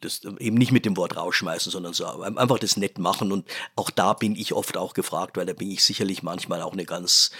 das 0.00 0.22
eben 0.38 0.56
nicht 0.56 0.72
mit 0.72 0.86
dem 0.86 0.96
Wort 0.96 1.18
rausschmeißen, 1.18 1.70
sondern 1.70 1.92
so 1.92 2.06
einfach 2.06 2.58
das 2.58 2.78
nett 2.78 2.98
machen. 2.98 3.30
Und 3.30 3.46
auch 3.76 3.90
da 3.90 4.14
bin 4.14 4.34
ich 4.34 4.54
oft 4.54 4.78
auch 4.78 4.94
gefragt, 4.94 5.36
weil 5.36 5.44
da 5.44 5.52
bin 5.52 5.70
ich 5.70 5.84
sicherlich 5.84 6.22
manchmal 6.22 6.62
auch 6.62 6.72
eine 6.72 6.86
ganz 6.86 7.32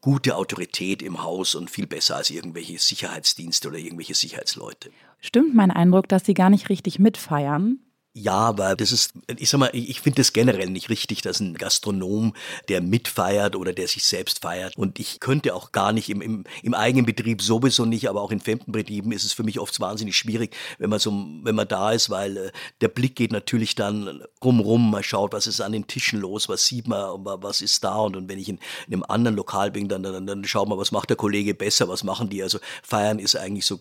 gute 0.00 0.34
Autorität 0.34 1.02
im 1.02 1.22
Haus 1.22 1.54
und 1.54 1.70
viel 1.70 1.86
besser 1.86 2.16
als 2.16 2.30
irgendwelche 2.30 2.80
Sicherheitsdienste 2.80 3.68
oder 3.68 3.78
irgendwelche 3.78 4.14
Sicherheitsleute. 4.14 4.90
Stimmt 5.20 5.54
mein 5.54 5.70
Eindruck, 5.70 6.08
dass 6.08 6.24
Sie 6.24 6.34
gar 6.34 6.50
nicht 6.50 6.68
richtig 6.68 6.98
mitfeiern? 6.98 7.78
Ja, 8.18 8.32
aber 8.32 8.76
das 8.76 8.92
ist, 8.92 9.12
ich 9.36 9.50
sag 9.50 9.58
mal, 9.58 9.68
ich 9.74 10.00
finde 10.00 10.20
das 10.20 10.32
generell 10.32 10.70
nicht 10.70 10.88
richtig, 10.88 11.20
dass 11.20 11.38
ein 11.38 11.52
Gastronom, 11.52 12.32
der 12.70 12.80
mitfeiert 12.80 13.54
oder 13.56 13.74
der 13.74 13.88
sich 13.88 14.04
selbst 14.04 14.40
feiert. 14.40 14.74
Und 14.74 14.98
ich 14.98 15.20
könnte 15.20 15.54
auch 15.54 15.70
gar 15.70 15.92
nicht 15.92 16.08
im, 16.08 16.22
im, 16.22 16.44
im 16.62 16.72
eigenen 16.72 17.04
Betrieb 17.04 17.42
sowieso 17.42 17.84
nicht, 17.84 18.08
aber 18.08 18.22
auch 18.22 18.30
in 18.30 18.40
Fremdenbetrieben 18.40 19.12
ist 19.12 19.24
es 19.24 19.34
für 19.34 19.42
mich 19.42 19.60
oft 19.60 19.78
wahnsinnig 19.80 20.16
schwierig, 20.16 20.56
wenn 20.78 20.88
man 20.88 20.98
so, 20.98 21.10
wenn 21.42 21.54
man 21.54 21.68
da 21.68 21.92
ist, 21.92 22.08
weil 22.08 22.38
äh, 22.38 22.52
der 22.80 22.88
Blick 22.88 23.16
geht 23.16 23.32
natürlich 23.32 23.74
dann 23.74 24.22
rumrum, 24.42 24.90
man 24.90 25.02
schaut, 25.02 25.34
was 25.34 25.46
ist 25.46 25.60
an 25.60 25.72
den 25.72 25.86
Tischen 25.86 26.18
los, 26.18 26.48
was 26.48 26.64
sieht 26.64 26.88
man, 26.88 27.22
was 27.22 27.60
ist 27.60 27.84
da 27.84 27.96
und, 27.96 28.16
und 28.16 28.30
wenn 28.30 28.38
ich 28.38 28.48
in, 28.48 28.58
in 28.86 28.94
einem 28.94 29.04
anderen 29.08 29.36
Lokal 29.36 29.72
bin, 29.72 29.90
dann, 29.90 30.02
dann, 30.02 30.26
dann 30.26 30.42
schaut 30.44 30.70
man, 30.70 30.78
was 30.78 30.90
macht 30.90 31.10
der 31.10 31.18
Kollege 31.18 31.52
besser, 31.52 31.86
was 31.90 32.02
machen 32.02 32.30
die. 32.30 32.42
Also 32.42 32.60
feiern 32.82 33.18
ist 33.18 33.36
eigentlich 33.36 33.66
so 33.66 33.80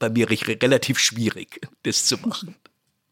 bei 0.00 0.10
mir 0.10 0.28
relativ 0.28 0.98
schwierig, 0.98 1.60
das 1.84 2.06
zu 2.06 2.16
machen. 2.16 2.56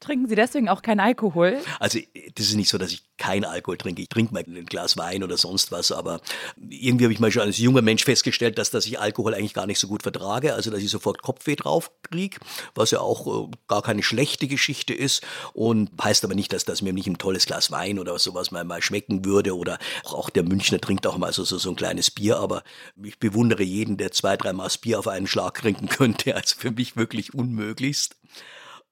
Trinken 0.07 0.29
Sie 0.29 0.37
deswegen 0.37 0.69
auch 0.69 0.83
keinen 0.83 1.01
Alkohol? 1.01 1.59
Also 1.81 1.99
das 2.37 2.47
ist 2.47 2.55
nicht 2.55 2.69
so, 2.69 2.79
dass 2.79 2.93
ich 2.93 3.03
keinen 3.19 3.45
Alkohol 3.45 3.77
trinke. 3.77 4.03
Ich 4.03 4.09
trinke 4.09 4.33
mal 4.33 4.45
ein 4.47 4.67
Glas 4.67 4.97
Wein 4.97 5.25
oder 5.25 5.37
sonst 5.37 5.73
was, 5.73 5.91
aber 5.91 6.21
irgendwie 6.69 7.07
habe 7.07 7.13
ich 7.13 7.19
mal 7.19 7.33
schon 7.33 7.43
als 7.43 7.59
junger 7.59 7.83
Mensch 7.83 8.05
festgestellt, 8.05 8.57
dass, 8.57 8.71
dass 8.71 8.87
ich 8.87 9.01
Alkohol 9.01 9.35
eigentlich 9.35 9.53
gar 9.53 9.67
nicht 9.67 9.81
so 9.81 9.89
gut 9.89 10.05
vertrage, 10.05 10.55
also 10.55 10.71
dass 10.71 10.81
ich 10.81 10.91
sofort 10.91 11.23
Kopfweh 11.23 11.57
drauf 11.57 11.91
kriege, 12.03 12.39
was 12.77 12.93
ja 12.93 13.01
auch 13.01 13.49
äh, 13.49 13.51
gar 13.67 13.83
keine 13.83 14.05
schlechte 14.05 14.47
Geschichte 14.47 14.95
ist 14.95 15.25
und 15.55 15.91
heißt 16.01 16.25
aber 16.25 16.37
nicht, 16.37 16.53
dass 16.53 16.65
das 16.65 16.83
mir 16.83 16.93
nicht 16.93 17.09
ein 17.09 17.19
tolles 17.19 17.47
Glas 17.47 17.73
Wein 17.73 17.99
oder 17.99 18.17
sowas 18.21 18.53
mal, 18.53 18.63
mal 18.63 18.83
schmecken 18.83 19.25
würde 19.25 19.57
oder 19.57 19.79
auch, 20.05 20.15
auch 20.15 20.31
der 20.31 20.45
Münchner 20.45 20.81
trinkt 20.81 21.05
auch 21.09 21.19
mal 21.19 21.33
so, 21.33 21.43
so, 21.43 21.59
so 21.59 21.71
ein 21.71 21.77
kleines 21.77 22.13
Bier, 22.13 22.37
aber 22.37 22.63
ich 23.03 23.19
bewundere 23.19 23.65
jeden, 23.65 23.97
der 23.97 24.13
zwei, 24.13 24.37
drei 24.37 24.53
Maß 24.53 24.79
Bier 24.79 25.01
auf 25.01 25.09
einen 25.09 25.27
Schlag 25.27 25.55
trinken 25.55 25.89
könnte, 25.89 26.37
also 26.37 26.55
für 26.57 26.71
mich 26.71 26.97
wirklich 26.97 27.35
unmöglichst. 27.35 28.15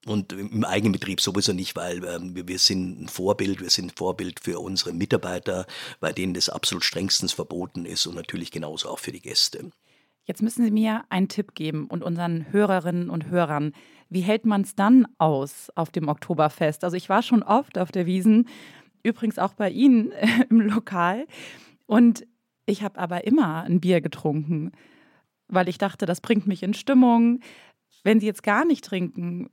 Und 0.05 0.33
im 0.33 0.63
eigenen 0.63 0.91
Betrieb 0.91 1.19
sowieso 1.19 1.51
nicht, 1.51 1.75
weil 1.75 2.03
ähm, 2.05 2.35
wir, 2.47 2.59
sind 2.59 3.01
ein 3.01 3.07
Vorbild, 3.07 3.59
wir 3.59 3.71
sind 3.71 3.87
ein 3.87 3.95
Vorbild 3.95 4.39
für 4.39 4.59
unsere 4.59 4.93
Mitarbeiter, 4.93 5.65
bei 5.99 6.13
denen 6.13 6.35
das 6.35 6.47
absolut 6.47 6.83
strengstens 6.83 7.33
verboten 7.33 7.85
ist 7.85 8.05
und 8.05 8.15
natürlich 8.15 8.51
genauso 8.51 8.89
auch 8.89 8.99
für 8.99 9.11
die 9.11 9.21
Gäste. 9.21 9.71
Jetzt 10.25 10.43
müssen 10.43 10.63
Sie 10.63 10.71
mir 10.71 11.05
einen 11.09 11.27
Tipp 11.27 11.55
geben 11.55 11.87
und 11.87 12.03
unseren 12.03 12.51
Hörerinnen 12.51 13.09
und 13.09 13.29
Hörern. 13.29 13.73
Wie 14.09 14.21
hält 14.21 14.45
man 14.45 14.61
es 14.61 14.75
dann 14.75 15.07
aus 15.17 15.71
auf 15.75 15.89
dem 15.89 16.07
Oktoberfest? 16.07 16.83
Also 16.83 16.97
ich 16.97 17.09
war 17.09 17.23
schon 17.23 17.41
oft 17.41 17.77
auf 17.79 17.91
der 17.91 18.05
Wiesen, 18.05 18.47
übrigens 19.01 19.39
auch 19.39 19.53
bei 19.53 19.71
Ihnen 19.71 20.11
äh, 20.11 20.27
im 20.49 20.61
Lokal. 20.61 21.25
Und 21.87 22.27
ich 22.67 22.83
habe 22.83 22.99
aber 22.99 23.25
immer 23.25 23.63
ein 23.63 23.79
Bier 23.79 24.01
getrunken, 24.01 24.71
weil 25.47 25.67
ich 25.67 25.77
dachte, 25.77 26.05
das 26.05 26.21
bringt 26.21 26.45
mich 26.45 26.61
in 26.61 26.75
Stimmung. 26.75 27.39
Wenn 28.03 28.19
Sie 28.19 28.25
jetzt 28.27 28.43
gar 28.43 28.65
nicht 28.65 28.85
trinken, 28.85 29.49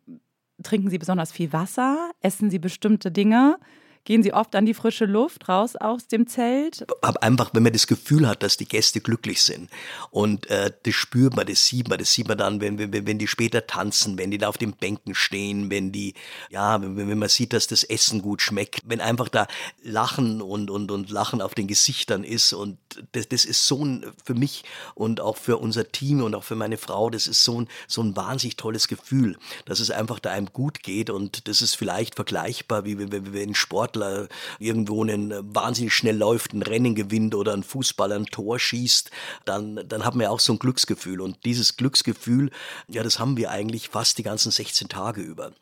Trinken 0.62 0.90
Sie 0.90 0.99
besonders 0.99 1.33
viel 1.33 1.52
Wasser? 1.52 2.11
Essen 2.21 2.50
Sie 2.50 2.59
bestimmte 2.59 3.11
Dinge? 3.11 3.59
Gehen 4.04 4.25
Sie 4.25 4.32
oft 4.32 4.56
an 4.56 4.66
die 4.66 4.75
frische 4.75 5.04
Luft, 5.04 5.49
raus 5.49 5.76
aus 5.76 6.09
dem 6.09 6.26
Zelt? 6.26 6.85
Einfach, 7.21 7.50
wenn 7.54 7.62
man 7.62 7.73
das 7.73 7.87
Gefühl 7.87 8.26
hat, 8.26 8.42
dass 8.42 8.56
die 8.56 8.66
Gäste 8.66 9.00
glücklich 9.00 9.42
sind. 9.42 9.71
Und 10.11 10.50
äh, 10.50 10.73
das 10.82 10.94
spürt 10.94 11.37
man, 11.37 11.47
das 11.47 11.66
sieht 11.66 11.88
man, 11.88 11.99
das 11.99 12.12
sieht 12.12 12.26
man 12.26 12.37
dann, 12.37 12.61
wenn, 12.61 12.78
wenn, 12.78 13.06
wenn 13.06 13.18
die 13.18 13.28
später 13.28 13.64
tanzen, 13.64 14.18
wenn 14.18 14.32
die 14.32 14.38
da 14.38 14.49
auf 14.49 14.59
den 14.59 14.73
Bänken 14.73 15.14
stehen, 15.14 15.71
wenn 15.71 15.92
die, 15.92 16.14
ja, 16.50 16.82
wenn, 16.82 16.97
wenn 16.97 17.18
man 17.18 17.28
sieht, 17.28 17.52
dass 17.52 17.68
das 17.68 17.85
Essen 17.85 18.23
gut 18.23 18.42
schmeckt, 18.42 18.80
wenn 18.87 19.00
einfach 19.00 19.28
da 19.28 19.47
Lachen 19.85 20.42
und, 20.42 20.68
und, 20.68 20.90
und 20.90 21.11
Lachen 21.11 21.40
auf 21.40 21.54
den 21.54 21.68
Gesichtern 21.68 22.25
ist. 22.25 22.52
Und 22.52 22.78
das, 23.12 23.28
das 23.28 23.44
ist 23.44 23.68
so 23.68 23.85
ein, 23.85 24.04
für 24.25 24.35
mich 24.35 24.64
und 24.97 25.21
auch 25.21 25.37
für 25.37 25.59
unser 25.59 25.92
Team 25.92 26.25
und 26.25 26.35
auch 26.35 26.44
für 26.44 26.56
meine 26.56 26.76
Frau, 26.76 27.09
das 27.09 27.28
ist 27.28 27.44
so 27.44 27.61
ein, 27.61 27.68
so 27.87 28.02
ein 28.02 28.16
wahnsinnig 28.16 28.56
tolles 28.56 28.88
Gefühl, 28.88 29.38
dass 29.64 29.78
es 29.78 29.92
einfach 29.92 30.18
da 30.18 30.32
einem 30.32 30.52
gut 30.52 30.82
geht. 30.82 31.09
Und 31.09 31.47
das 31.47 31.62
ist 31.62 31.76
vielleicht 31.76 32.16
vergleichbar, 32.16 32.85
wie 32.85 32.99
wenn 32.99 33.54
Sport 33.54 33.92
Sportler 33.93 34.29
irgendwo 34.59 35.03
einen 35.03 35.33
wahnsinnig 35.55 35.93
schnell 35.93 36.17
läuft, 36.17 36.53
ein 36.53 36.63
Rennen 36.63 36.95
gewinnt 36.95 37.35
oder 37.35 37.53
ein 37.53 37.63
Fußballer 37.63 38.17
ein 38.17 38.27
Tor 38.27 38.59
schießt, 38.59 39.11
dann, 39.45 39.81
dann 39.87 40.05
haben 40.05 40.21
wir 40.21 40.31
auch 40.31 40.41
so 40.41 40.55
ein 40.55 40.59
Glücksgefühl. 40.59 41.21
Und 41.21 41.45
dieses 41.45 41.77
Glücksgefühl, 41.77 42.51
ja, 42.89 43.03
das 43.03 43.19
haben 43.19 43.37
wir 43.37 43.51
eigentlich 43.51 43.89
fast 43.89 44.19
die 44.19 44.23
ganzen 44.23 44.51
16 44.51 44.89
Tage 44.89 45.21
über. 45.21 45.53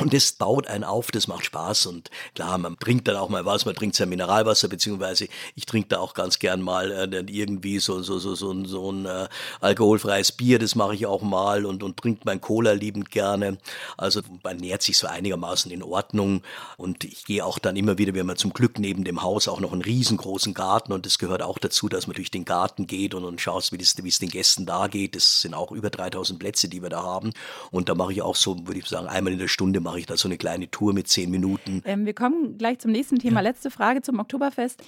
Und 0.00 0.14
das 0.14 0.32
baut 0.32 0.66
einen 0.66 0.84
auf, 0.84 1.10
das 1.10 1.28
macht 1.28 1.44
Spaß 1.44 1.86
und 1.86 2.10
klar, 2.34 2.56
man 2.56 2.78
trinkt 2.78 3.06
dann 3.08 3.16
auch 3.16 3.28
mal 3.28 3.44
was, 3.44 3.66
man 3.66 3.74
trinkt 3.74 3.96
sein 3.96 4.08
Mineralwasser, 4.08 4.68
beziehungsweise 4.68 5.28
ich 5.54 5.66
trinke 5.66 5.88
da 5.88 5.98
auch 5.98 6.14
ganz 6.14 6.38
gern 6.38 6.62
mal 6.62 6.90
äh, 6.90 7.24
irgendwie 7.30 7.78
so, 7.80 8.02
so, 8.02 8.18
so, 8.18 8.34
so, 8.34 8.64
so 8.64 8.90
ein 8.90 9.04
äh, 9.04 9.28
alkoholfreies 9.60 10.32
Bier, 10.32 10.58
das 10.58 10.74
mache 10.74 10.94
ich 10.94 11.06
auch 11.06 11.22
mal 11.22 11.66
und, 11.66 11.82
und 11.82 11.98
trinkt 11.98 12.24
mein 12.24 12.40
Cola 12.40 12.72
liebend 12.72 13.10
gerne. 13.10 13.58
Also 13.98 14.22
man 14.42 14.56
nährt 14.56 14.82
sich 14.82 14.96
so 14.96 15.06
einigermaßen 15.06 15.70
in 15.70 15.82
Ordnung 15.82 16.42
und 16.78 17.04
ich 17.04 17.24
gehe 17.24 17.44
auch 17.44 17.58
dann 17.58 17.76
immer 17.76 17.98
wieder, 17.98 18.14
wir 18.14 18.22
haben 18.22 18.36
zum 18.36 18.52
Glück 18.52 18.78
neben 18.78 19.04
dem 19.04 19.22
Haus 19.22 19.48
auch 19.48 19.60
noch 19.60 19.72
einen 19.72 19.82
riesengroßen 19.82 20.54
Garten 20.54 20.92
und 20.92 21.04
das 21.04 21.18
gehört 21.18 21.42
auch 21.42 21.58
dazu, 21.58 21.88
dass 21.88 22.06
man 22.06 22.16
durch 22.16 22.30
den 22.30 22.46
Garten 22.46 22.86
geht 22.86 23.14
und, 23.14 23.24
und 23.24 23.40
schaust, 23.40 23.72
wie, 23.72 23.78
das, 23.78 23.94
wie 24.02 24.08
es 24.08 24.18
den 24.18 24.30
Gästen 24.30 24.64
da 24.64 24.86
geht. 24.86 25.14
Das 25.14 25.42
sind 25.42 25.52
auch 25.52 25.72
über 25.72 25.90
3000 25.90 26.38
Plätze, 26.38 26.68
die 26.68 26.82
wir 26.82 26.88
da 26.88 27.02
haben 27.02 27.32
und 27.70 27.90
da 27.90 27.94
mache 27.94 28.12
ich 28.12 28.22
auch 28.22 28.36
so, 28.36 28.66
würde 28.66 28.80
ich 28.80 28.86
sagen, 28.86 29.06
einmal 29.06 29.32
in 29.32 29.38
der 29.38 29.48
Stunde 29.48 29.80
mache 29.90 29.98
ich 29.98 30.06
da 30.06 30.16
so 30.16 30.28
eine 30.28 30.38
kleine 30.38 30.70
Tour 30.70 30.94
mit 30.94 31.08
zehn 31.08 31.32
Minuten. 31.32 31.82
Ähm, 31.84 32.06
wir 32.06 32.14
kommen 32.14 32.56
gleich 32.58 32.78
zum 32.78 32.92
nächsten 32.92 33.18
Thema. 33.18 33.40
Ja. 33.40 33.48
Letzte 33.48 33.72
Frage 33.72 34.02
zum 34.02 34.20
Oktoberfest. 34.20 34.84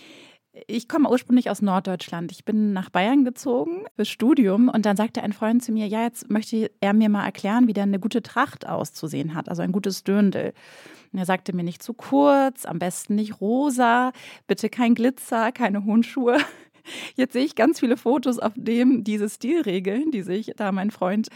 Ich 0.68 0.86
komme 0.86 1.10
ursprünglich 1.10 1.50
aus 1.50 1.60
Norddeutschland. 1.60 2.30
Ich 2.30 2.44
bin 2.44 2.72
nach 2.72 2.88
Bayern 2.88 3.24
gezogen 3.24 3.84
fürs 3.96 4.08
Studium 4.08 4.68
und 4.68 4.86
dann 4.86 4.96
sagte 4.96 5.22
ein 5.22 5.32
Freund 5.32 5.64
zu 5.64 5.72
mir, 5.72 5.88
ja, 5.88 6.02
jetzt 6.02 6.30
möchte 6.30 6.70
er 6.80 6.92
mir 6.92 7.08
mal 7.08 7.24
erklären, 7.24 7.66
wie 7.66 7.72
denn 7.72 7.88
eine 7.88 7.98
gute 7.98 8.22
Tracht 8.22 8.64
auszusehen 8.64 9.34
hat, 9.34 9.48
also 9.48 9.62
ein 9.62 9.72
gutes 9.72 10.04
Dürndl. 10.04 10.52
Und 11.12 11.18
er 11.18 11.26
sagte 11.26 11.52
mir 11.52 11.64
nicht 11.64 11.82
zu 11.82 11.94
kurz, 11.94 12.64
am 12.64 12.78
besten 12.78 13.16
nicht 13.16 13.40
rosa, 13.40 14.12
bitte 14.46 14.70
kein 14.70 14.94
Glitzer, 14.94 15.50
keine 15.50 15.84
hohen 15.84 16.04
Schuhe. 16.04 16.38
Jetzt 17.14 17.32
sehe 17.32 17.44
ich 17.44 17.54
ganz 17.54 17.80
viele 17.80 17.96
Fotos, 17.96 18.38
auf 18.38 18.52
denen 18.56 19.04
diese 19.04 19.28
Stilregeln, 19.28 20.10
die 20.10 20.22
sich 20.22 20.52
da 20.56 20.72
mein 20.72 20.90
Freund 20.90 21.28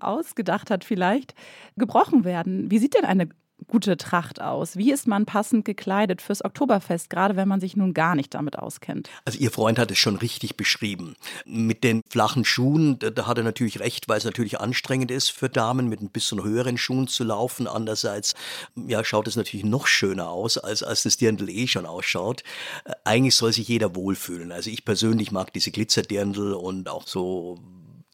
ausgedacht 0.00 0.70
hat, 0.70 0.84
vielleicht 0.84 1.34
gebrochen 1.76 2.24
werden. 2.24 2.70
Wie 2.70 2.78
sieht 2.78 2.94
denn 2.94 3.04
eine 3.04 3.28
gute 3.68 3.96
Tracht 3.96 4.40
aus? 4.40 4.76
Wie 4.76 4.92
ist 4.92 5.06
man 5.06 5.26
passend 5.26 5.64
gekleidet 5.64 6.22
fürs 6.22 6.44
Oktoberfest, 6.44 7.10
gerade 7.10 7.36
wenn 7.36 7.48
man 7.48 7.60
sich 7.60 7.76
nun 7.76 7.94
gar 7.94 8.14
nicht 8.14 8.34
damit 8.34 8.58
auskennt? 8.58 9.08
Also 9.24 9.38
Ihr 9.38 9.50
Freund 9.50 9.78
hat 9.78 9.90
es 9.90 9.98
schon 9.98 10.16
richtig 10.16 10.56
beschrieben. 10.56 11.16
Mit 11.46 11.84
den 11.84 12.02
flachen 12.08 12.44
Schuhen, 12.44 12.98
da, 12.98 13.26
hat 13.26 13.38
er 13.38 13.44
natürlich 13.44 13.80
recht, 13.80 14.08
weil 14.08 14.18
es 14.18 14.24
natürlich 14.24 14.60
anstrengend 14.60 15.10
ist 15.10 15.30
für 15.30 15.48
Damen, 15.48 15.88
mit 15.88 16.00
ein 16.00 16.10
bisschen 16.10 16.42
höheren 16.42 16.78
Schuhen 16.78 17.08
zu 17.08 17.24
laufen. 17.24 17.66
Andererseits 17.66 18.34
ja, 18.74 19.04
schaut 19.04 19.28
es 19.28 19.36
natürlich 19.36 19.66
noch 19.66 19.86
schöner 19.86 20.28
aus, 20.30 20.58
als, 20.58 20.82
als 20.82 21.02
das 21.02 21.16
Dirndl 21.16 21.48
eh 21.48 21.66
schon 21.66 21.86
ausschaut. 21.86 22.42
Äh, 22.84 22.92
eigentlich 23.04 23.34
soll 23.34 23.52
sich 23.52 23.68
jeder 23.68 23.94
wohlfühlen. 23.94 24.52
Also 24.52 24.70
ich 24.70 24.84
persönlich 24.84 25.32
mag 25.32 25.52
diese 25.52 25.70
Glitzerdirndl 25.70 26.52
und 26.54 26.88
auch 26.88 27.06
so 27.06 27.58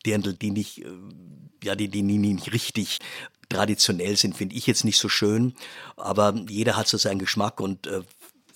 Dirndl, 0.04 0.34
die 0.34 0.50
nicht 0.50 0.84
äh, 0.84 0.88
ja, 1.66 1.74
die, 1.74 1.88
die 1.88 2.02
nicht 2.02 2.52
richtig 2.52 2.98
traditionell 3.48 4.16
sind, 4.16 4.36
finde 4.36 4.56
ich 4.56 4.66
jetzt 4.66 4.84
nicht 4.84 4.98
so 4.98 5.08
schön. 5.08 5.54
Aber 5.96 6.34
jeder 6.48 6.76
hat 6.76 6.88
so 6.88 6.96
seinen 6.96 7.18
Geschmack 7.18 7.60
und 7.60 7.86
äh, 7.86 8.02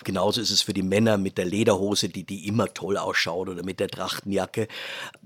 Genauso 0.04 0.40
ist 0.40 0.50
es 0.50 0.62
für 0.62 0.72
die 0.72 0.82
Männer 0.82 1.18
mit 1.18 1.36
der 1.36 1.44
Lederhose, 1.44 2.08
die, 2.08 2.24
die 2.24 2.46
immer 2.46 2.72
toll 2.72 2.96
ausschaut 2.96 3.48
oder 3.48 3.62
mit 3.62 3.80
der 3.80 3.88
Trachtenjacke. 3.88 4.68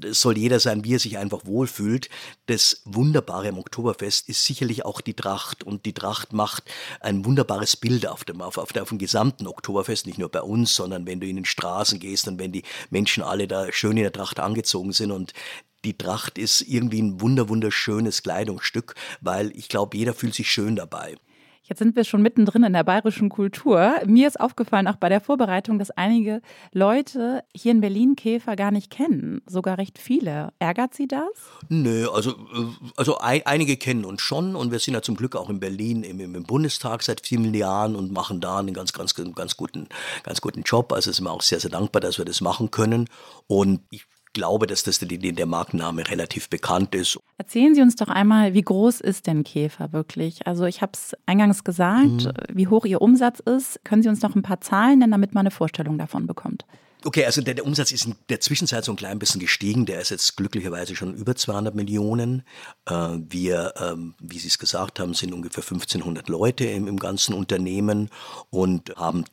Es 0.02 0.20
soll 0.20 0.36
jeder 0.36 0.58
sein, 0.58 0.84
wie 0.84 0.94
er 0.94 0.98
sich 0.98 1.18
einfach 1.18 1.46
wohlfühlt. 1.46 2.08
Das 2.46 2.82
Wunderbare 2.84 3.48
am 3.48 3.58
Oktoberfest 3.58 4.28
ist 4.28 4.44
sicherlich 4.44 4.84
auch 4.84 5.00
die 5.00 5.14
Tracht 5.14 5.62
und 5.62 5.86
die 5.86 5.92
Tracht 5.92 6.32
macht 6.32 6.64
ein 7.00 7.24
wunderbares 7.24 7.76
Bild 7.76 8.06
auf 8.06 8.24
dem, 8.24 8.40
auf, 8.40 8.58
auf 8.58 8.72
dem 8.72 8.98
gesamten 8.98 9.46
Oktoberfest, 9.46 10.06
nicht 10.06 10.18
nur 10.18 10.28
bei 10.28 10.42
uns, 10.42 10.74
sondern 10.74 11.06
wenn 11.06 11.20
du 11.20 11.26
in 11.26 11.36
den 11.36 11.44
Straßen 11.44 12.00
gehst 12.00 12.26
und 12.26 12.38
wenn 12.38 12.52
die 12.52 12.64
Menschen 12.90 13.22
alle 13.22 13.46
da 13.46 13.72
schön 13.72 13.96
in 13.96 14.02
der 14.02 14.12
Tracht 14.12 14.40
angezogen 14.40 14.92
sind 14.92 15.12
und 15.12 15.32
die 15.84 15.96
Tracht 15.96 16.38
ist 16.38 16.62
irgendwie 16.62 17.02
ein 17.02 17.20
wunder 17.20 17.48
wunderschönes 17.48 18.22
Kleidungsstück, 18.22 18.94
weil 19.20 19.50
ich 19.56 19.68
glaube, 19.68 19.96
jeder 19.96 20.14
fühlt 20.14 20.34
sich 20.34 20.50
schön 20.50 20.76
dabei. 20.76 21.16
Jetzt 21.66 21.78
sind 21.78 21.96
wir 21.96 22.04
schon 22.04 22.20
mittendrin 22.20 22.62
in 22.62 22.74
der 22.74 22.84
bayerischen 22.84 23.30
Kultur. 23.30 23.94
Mir 24.04 24.28
ist 24.28 24.38
aufgefallen, 24.38 24.86
auch 24.86 24.96
bei 24.96 25.08
der 25.08 25.22
Vorbereitung, 25.22 25.78
dass 25.78 25.90
einige 25.90 26.42
Leute 26.72 27.42
hier 27.54 27.72
in 27.72 27.80
Berlin 27.80 28.16
Käfer 28.16 28.54
gar 28.54 28.70
nicht 28.70 28.90
kennen. 28.90 29.40
Sogar 29.46 29.78
recht 29.78 29.98
viele. 29.98 30.52
Ärgert 30.58 30.92
Sie 30.92 31.08
das? 31.08 31.30
Nö, 31.70 32.06
also, 32.10 32.32
äh, 32.32 32.90
also 32.98 33.16
ein, 33.16 33.40
einige 33.46 33.78
kennen 33.78 34.04
uns 34.04 34.20
schon 34.20 34.56
und 34.56 34.72
wir 34.72 34.78
sind 34.78 34.92
ja 34.92 35.00
zum 35.00 35.16
Glück 35.16 35.36
auch 35.36 35.48
in 35.48 35.58
Berlin 35.58 36.02
im, 36.02 36.20
im 36.20 36.42
Bundestag 36.42 37.02
seit 37.02 37.26
vielen 37.26 37.54
Jahren 37.54 37.96
und 37.96 38.12
machen 38.12 38.42
da 38.42 38.58
einen 38.58 38.74
ganz, 38.74 38.92
ganz, 38.92 39.14
ganz 39.14 39.56
guten, 39.56 39.88
ganz 40.22 40.42
guten 40.42 40.64
Job. 40.64 40.92
Also 40.92 41.12
sind 41.12 41.24
wir 41.24 41.32
auch 41.32 41.40
sehr, 41.40 41.60
sehr 41.60 41.70
dankbar, 41.70 42.02
dass 42.02 42.18
wir 42.18 42.26
das 42.26 42.42
machen 42.42 42.72
können. 42.72 43.08
Und 43.46 43.80
ich 43.88 44.04
glaube, 44.34 44.66
dass 44.66 44.82
das 44.82 44.98
der 44.98 45.46
Markenname 45.46 46.06
relativ 46.08 46.50
bekannt 46.50 46.94
ist. 46.94 47.18
Erzählen 47.38 47.74
Sie 47.74 47.80
uns 47.80 47.96
doch 47.96 48.08
einmal, 48.08 48.52
wie 48.52 48.62
groß 48.62 49.00
ist 49.00 49.26
denn 49.26 49.44
Käfer 49.44 49.92
wirklich? 49.92 50.46
Also 50.46 50.64
ich 50.66 50.82
habe 50.82 50.92
es 50.94 51.16
eingangs 51.24 51.64
gesagt, 51.64 52.26
mhm. 52.26 52.32
wie 52.52 52.68
hoch 52.68 52.84
Ihr 52.84 53.00
Umsatz 53.00 53.40
ist. 53.40 53.82
Können 53.84 54.02
Sie 54.02 54.08
uns 54.08 54.20
noch 54.20 54.34
ein 54.34 54.42
paar 54.42 54.60
Zahlen 54.60 54.98
nennen, 54.98 55.12
damit 55.12 55.34
man 55.34 55.42
eine 55.42 55.50
Vorstellung 55.50 55.96
davon 55.96 56.26
bekommt? 56.26 56.66
Okay, 57.06 57.26
also 57.26 57.42
der, 57.42 57.52
der, 57.52 57.66
Umsatz 57.66 57.92
ist 57.92 58.06
in 58.06 58.14
der 58.30 58.40
Zwischenzeit 58.40 58.82
so 58.82 58.92
ein 58.92 58.96
klein 58.96 59.18
bisschen 59.18 59.38
gestiegen. 59.38 59.84
Der 59.84 60.00
ist 60.00 60.10
jetzt 60.10 60.36
glücklicherweise 60.38 60.96
schon 60.96 61.14
über 61.14 61.36
200 61.36 61.74
Millionen. 61.74 62.44
Äh, 62.86 63.18
wir, 63.28 63.74
ähm, 63.78 64.14
wie 64.20 64.38
Sie 64.38 64.48
es 64.48 64.58
gesagt 64.58 65.00
haben, 65.00 65.12
sind 65.12 65.34
ungefähr 65.34 65.62
1500 65.62 66.30
Leute 66.30 66.64
im, 66.64 66.88
im 66.88 66.98
ganzen 66.98 67.34
Unternehmen 67.34 68.08
und 68.48 68.96
haben 68.96 69.24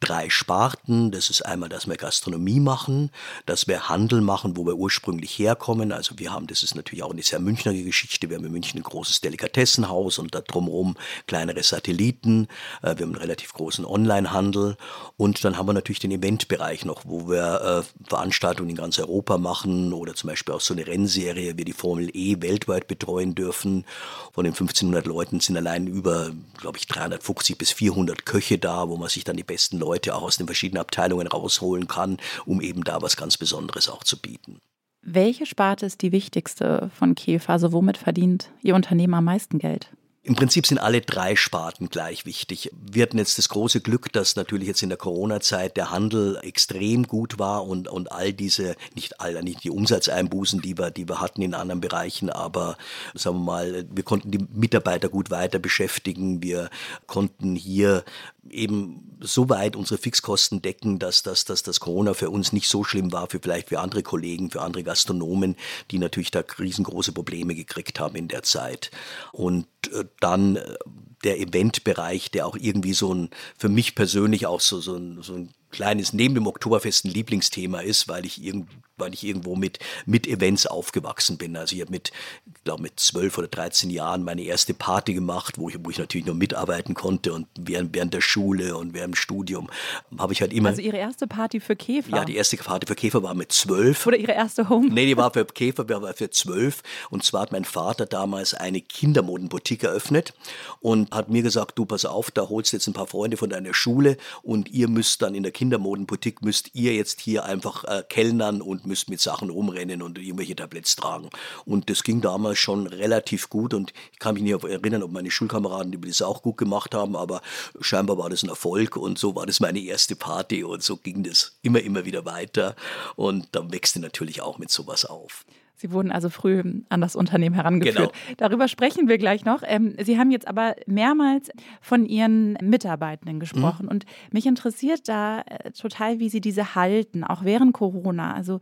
drei 0.00 0.30
Sparten. 0.30 1.10
Das 1.10 1.30
ist 1.30 1.42
einmal, 1.42 1.68
dass 1.68 1.86
wir 1.88 1.96
Gastronomie 1.96 2.60
machen, 2.60 3.10
dass 3.46 3.66
wir 3.66 3.88
Handel 3.88 4.20
machen, 4.20 4.56
wo 4.56 4.64
wir 4.66 4.76
ursprünglich 4.76 5.38
herkommen. 5.38 5.92
Also 5.92 6.18
wir 6.18 6.32
haben, 6.32 6.46
das 6.46 6.62
ist 6.62 6.74
natürlich 6.74 7.02
auch 7.02 7.10
eine 7.10 7.22
sehr 7.22 7.40
Münchner 7.40 7.72
Geschichte. 7.72 8.28
Wir 8.28 8.36
haben 8.36 8.44
in 8.44 8.52
München 8.52 8.78
ein 8.78 8.84
großes 8.84 9.20
Delikatessenhaus 9.20 10.18
und 10.18 10.34
da 10.34 10.40
drumherum 10.40 10.96
kleinere 11.26 11.62
Satelliten. 11.62 12.48
Äh, 12.82 12.96
wir 12.96 13.06
haben 13.06 13.14
einen 13.14 13.16
relativ 13.16 13.52
großen 13.52 13.84
Onlinehandel 13.84 14.76
und 15.16 15.44
dann 15.44 15.56
haben 15.56 15.66
wir 15.66 15.72
natürlich 15.72 15.98
den 15.98 16.12
Eventbereich 16.12 16.84
noch, 16.84 17.02
wo 17.04 17.28
wir 17.28 17.84
äh, 17.84 18.08
Veranstaltungen 18.08 18.70
in 18.70 18.76
ganz 18.76 18.98
Europa 18.98 19.38
machen 19.38 19.92
oder 19.92 20.14
zum 20.14 20.28
Beispiel 20.28 20.54
auch 20.54 20.60
so 20.60 20.74
eine 20.74 20.86
Rennserie 20.86 21.56
wie 21.56 21.64
die 21.64 21.72
Formel 21.72 22.10
E 22.14 22.40
weltweit 22.40 22.86
betreuen 22.86 23.34
dürfen. 23.34 23.84
Von 24.32 24.44
den 24.44 24.52
1500 24.52 25.06
Leuten 25.06 25.40
sind 25.40 25.56
allein 25.56 25.86
über, 25.86 26.30
glaube 26.56 26.78
ich, 26.78 26.86
350 26.86 27.58
bis 27.58 27.72
400 27.72 28.24
Köche 28.24 28.58
da, 28.58 28.88
wo 28.88 28.96
man 28.96 29.08
sich 29.08 29.24
dann 29.24 29.36
die 29.36 29.44
besten 29.44 29.78
Leute 29.78 29.87
Leute 29.88 30.14
auch 30.14 30.22
aus 30.22 30.36
den 30.36 30.46
verschiedenen 30.46 30.80
Abteilungen 30.80 31.26
rausholen 31.26 31.88
kann, 31.88 32.18
um 32.44 32.60
eben 32.60 32.84
da 32.84 33.00
was 33.00 33.16
ganz 33.16 33.36
Besonderes 33.36 33.88
auch 33.88 34.04
zu 34.04 34.20
bieten. 34.20 34.60
Welche 35.02 35.46
Sparte 35.46 35.86
ist 35.86 36.02
die 36.02 36.12
wichtigste 36.12 36.90
von 36.98 37.14
Käfer? 37.14 37.54
Also 37.54 37.72
womit 37.72 37.96
verdient 37.96 38.50
Ihr 38.62 38.74
Unternehmen 38.74 39.14
am 39.14 39.24
meisten 39.24 39.58
Geld? 39.58 39.88
Im 40.28 40.34
Prinzip 40.34 40.66
sind 40.66 40.76
alle 40.76 41.00
drei 41.00 41.36
Sparten 41.36 41.88
gleich 41.88 42.26
wichtig. 42.26 42.70
Wir 42.74 43.04
hatten 43.04 43.16
jetzt 43.16 43.38
das 43.38 43.48
große 43.48 43.80
Glück, 43.80 44.12
dass 44.12 44.36
natürlich 44.36 44.68
jetzt 44.68 44.82
in 44.82 44.90
der 44.90 44.98
Corona-Zeit 44.98 45.78
der 45.78 45.90
Handel 45.90 46.38
extrem 46.42 47.04
gut 47.04 47.38
war 47.38 47.66
und, 47.66 47.88
und 47.88 48.12
all 48.12 48.34
diese, 48.34 48.74
nicht 48.94 49.22
all, 49.22 49.42
nicht 49.42 49.64
die 49.64 49.70
Umsatzeinbußen, 49.70 50.60
die 50.60 50.76
wir, 50.76 50.90
die 50.90 51.08
wir 51.08 51.22
hatten 51.22 51.40
in 51.40 51.54
anderen 51.54 51.80
Bereichen, 51.80 52.28
aber 52.28 52.76
sagen 53.14 53.38
wir 53.38 53.44
mal, 53.44 53.86
wir 53.90 54.02
konnten 54.02 54.30
die 54.30 54.44
Mitarbeiter 54.52 55.08
gut 55.08 55.30
weiter 55.30 55.58
beschäftigen. 55.58 56.42
Wir 56.42 56.68
konnten 57.06 57.56
hier 57.56 58.04
eben 58.50 59.18
so 59.20 59.48
weit 59.48 59.76
unsere 59.76 59.98
Fixkosten 59.98 60.62
decken, 60.62 60.98
dass, 60.98 61.22
dass, 61.22 61.44
dass 61.44 61.62
das 61.62 61.80
Corona 61.80 62.14
für 62.14 62.30
uns 62.30 62.52
nicht 62.52 62.68
so 62.68 62.84
schlimm 62.84 63.12
war, 63.12 63.28
für 63.28 63.40
vielleicht 63.40 63.68
für 63.68 63.80
andere 63.80 64.02
Kollegen, 64.02 64.50
für 64.50 64.62
andere 64.62 64.84
Gastronomen, 64.84 65.56
die 65.90 65.98
natürlich 65.98 66.30
da 66.30 66.42
riesengroße 66.58 67.12
Probleme 67.12 67.54
gekriegt 67.54 68.00
haben 68.00 68.16
in 68.16 68.28
der 68.28 68.42
Zeit. 68.42 68.90
Und 69.32 69.66
äh, 69.92 70.04
dann 70.20 70.56
äh, 70.56 70.76
der 71.24 71.40
Eventbereich, 71.40 72.30
der 72.30 72.46
auch 72.46 72.56
irgendwie 72.56 72.92
so 72.92 73.12
ein, 73.12 73.30
für 73.56 73.68
mich 73.68 73.94
persönlich 73.94 74.46
auch 74.46 74.60
so, 74.60 74.80
so 74.80 74.96
ein, 74.96 75.22
so 75.22 75.34
ein 75.34 75.50
kleines, 75.70 76.12
neben 76.12 76.34
dem 76.34 76.46
Oktoberfest 76.46 77.04
ein 77.04 77.10
Lieblingsthema 77.10 77.80
ist, 77.80 78.08
weil 78.08 78.24
ich 78.24 78.42
irgendwie 78.42 78.76
weil 78.98 79.14
ich 79.14 79.24
irgendwo 79.24 79.56
mit, 79.56 79.78
mit 80.06 80.26
Events 80.26 80.66
aufgewachsen 80.66 81.38
bin. 81.38 81.56
Also 81.56 81.74
ich 81.74 81.82
habe 81.82 81.90
mit, 81.90 82.12
ich 82.46 82.64
glaube 82.64 82.82
mit 82.82 83.00
zwölf 83.00 83.38
oder 83.38 83.48
13 83.48 83.90
Jahren 83.90 84.24
meine 84.24 84.42
erste 84.42 84.74
Party 84.74 85.14
gemacht, 85.14 85.58
wo 85.58 85.68
ich, 85.68 85.76
wo 85.80 85.90
ich 85.90 85.98
natürlich 85.98 86.26
noch 86.26 86.34
mitarbeiten 86.34 86.94
konnte 86.94 87.32
und 87.32 87.46
während, 87.58 87.94
während 87.94 88.14
der 88.14 88.20
Schule 88.20 88.76
und 88.76 88.94
während 88.94 89.14
dem 89.14 89.16
Studium 89.16 89.70
habe 90.18 90.32
ich 90.32 90.40
halt 90.40 90.52
immer. 90.52 90.70
Also 90.70 90.82
Ihre 90.82 90.98
erste 90.98 91.26
Party 91.26 91.60
für 91.60 91.76
Käfer? 91.76 92.16
Ja, 92.16 92.24
die 92.24 92.36
erste 92.36 92.56
Party 92.56 92.86
für 92.86 92.94
Käfer 92.94 93.22
war 93.22 93.34
mit 93.34 93.52
zwölf. 93.52 94.06
Oder 94.06 94.16
Ihre 94.16 94.32
erste 94.32 94.68
Home? 94.68 94.88
Nee, 94.88 95.06
die 95.06 95.16
war 95.16 95.32
für 95.32 95.44
Käfer, 95.44 95.84
die 95.84 95.94
war 95.94 96.12
für 96.14 96.30
zwölf. 96.30 96.82
Und 97.10 97.24
zwar 97.24 97.42
hat 97.42 97.52
mein 97.52 97.64
Vater 97.64 98.06
damals 98.06 98.54
eine 98.54 98.80
Kindermodenboutique 98.80 99.84
eröffnet 99.84 100.34
und 100.80 101.12
hat 101.12 101.28
mir 101.28 101.42
gesagt, 101.42 101.78
du 101.78 101.86
pass 101.86 102.04
auf, 102.04 102.30
da 102.30 102.48
holst 102.48 102.72
jetzt 102.72 102.86
ein 102.86 102.92
paar 102.92 103.06
Freunde 103.06 103.36
von 103.36 103.50
deiner 103.50 103.74
Schule 103.74 104.16
und 104.42 104.70
ihr 104.70 104.88
müsst 104.88 105.22
dann 105.22 105.34
in 105.34 105.42
der 105.42 105.52
Kindermodenboutique, 105.52 106.42
müsst 106.42 106.74
ihr 106.74 106.94
jetzt 106.94 107.20
hier 107.20 107.44
einfach 107.44 107.84
äh, 107.84 108.02
kellnern 108.08 108.60
und 108.60 108.86
müsst 108.88 109.08
mit 109.08 109.20
Sachen 109.20 109.50
rumrennen 109.50 110.02
und 110.02 110.18
irgendwelche 110.18 110.56
Tabletts 110.56 110.96
tragen. 110.96 111.30
Und 111.64 111.88
das 111.90 112.02
ging 112.02 112.20
damals 112.20 112.58
schon 112.58 112.86
relativ 112.86 113.48
gut 113.48 113.74
und 113.74 113.92
ich 114.12 114.18
kann 114.18 114.34
mich 114.34 114.42
nicht 114.42 114.64
erinnern, 114.64 115.02
ob 115.02 115.12
meine 115.12 115.30
Schulkameraden 115.30 116.00
das 116.00 116.22
auch 116.22 116.42
gut 116.42 116.56
gemacht 116.56 116.94
haben, 116.94 117.14
aber 117.14 117.42
scheinbar 117.80 118.18
war 118.18 118.30
das 118.30 118.42
ein 118.42 118.48
Erfolg 118.48 118.96
und 118.96 119.18
so 119.18 119.34
war 119.36 119.46
das 119.46 119.60
meine 119.60 119.78
erste 119.78 120.16
Party 120.16 120.64
und 120.64 120.82
so 120.82 120.96
ging 120.96 121.22
das 121.22 121.58
immer, 121.62 121.80
immer 121.80 122.04
wieder 122.04 122.24
weiter 122.24 122.74
und 123.14 123.48
dann 123.52 123.72
wächst 123.72 123.96
du 123.96 124.00
natürlich 124.00 124.40
auch 124.42 124.58
mit 124.58 124.70
sowas 124.70 125.04
auf. 125.04 125.44
Sie 125.78 125.92
wurden 125.92 126.10
also 126.10 126.28
früh 126.28 126.60
an 126.88 127.00
das 127.00 127.14
Unternehmen 127.14 127.54
herangeführt. 127.54 127.96
Genau. 127.96 128.34
Darüber 128.36 128.66
sprechen 128.66 129.06
wir 129.06 129.16
gleich 129.16 129.44
noch. 129.44 129.62
Ähm, 129.64 129.94
Sie 130.02 130.18
haben 130.18 130.32
jetzt 130.32 130.48
aber 130.48 130.74
mehrmals 130.86 131.50
von 131.80 132.04
Ihren 132.04 132.54
Mitarbeitenden 132.60 133.38
gesprochen. 133.38 133.86
Mhm. 133.86 133.92
Und 133.92 134.04
mich 134.32 134.46
interessiert 134.46 135.08
da 135.08 135.42
äh, 135.42 135.70
total, 135.70 136.18
wie 136.18 136.28
Sie 136.28 136.40
diese 136.40 136.74
halten, 136.74 137.22
auch 137.22 137.44
während 137.44 137.74
Corona. 137.74 138.34
Also 138.34 138.60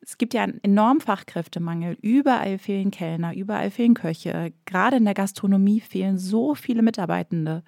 es 0.00 0.18
gibt 0.18 0.34
ja 0.34 0.42
einen 0.42 0.58
enormen 0.64 1.00
Fachkräftemangel. 1.00 1.96
Überall 2.02 2.58
fehlen 2.58 2.90
Kellner, 2.90 3.32
überall 3.32 3.70
fehlen 3.70 3.94
Köche. 3.94 4.52
Gerade 4.66 4.96
in 4.96 5.04
der 5.04 5.14
Gastronomie 5.14 5.78
fehlen 5.78 6.18
so 6.18 6.56
viele 6.56 6.82
Mitarbeitende. 6.82 7.62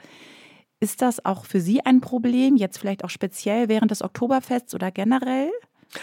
Ist 0.80 1.02
das 1.02 1.24
auch 1.24 1.44
für 1.44 1.60
Sie 1.60 1.86
ein 1.86 2.00
Problem, 2.00 2.56
jetzt 2.56 2.78
vielleicht 2.78 3.04
auch 3.04 3.10
speziell 3.10 3.68
während 3.68 3.92
des 3.92 4.02
Oktoberfests 4.02 4.74
oder 4.74 4.90
generell? 4.90 5.52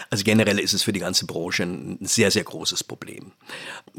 Also 0.08 0.24
generell 0.24 0.58
ist 0.58 0.72
es 0.72 0.82
für 0.82 0.92
die 0.92 1.00
ganze 1.00 1.26
Branche 1.26 1.64
ein 1.64 1.98
sehr, 2.02 2.30
sehr 2.30 2.44
großes 2.44 2.84
Problem. 2.84 3.32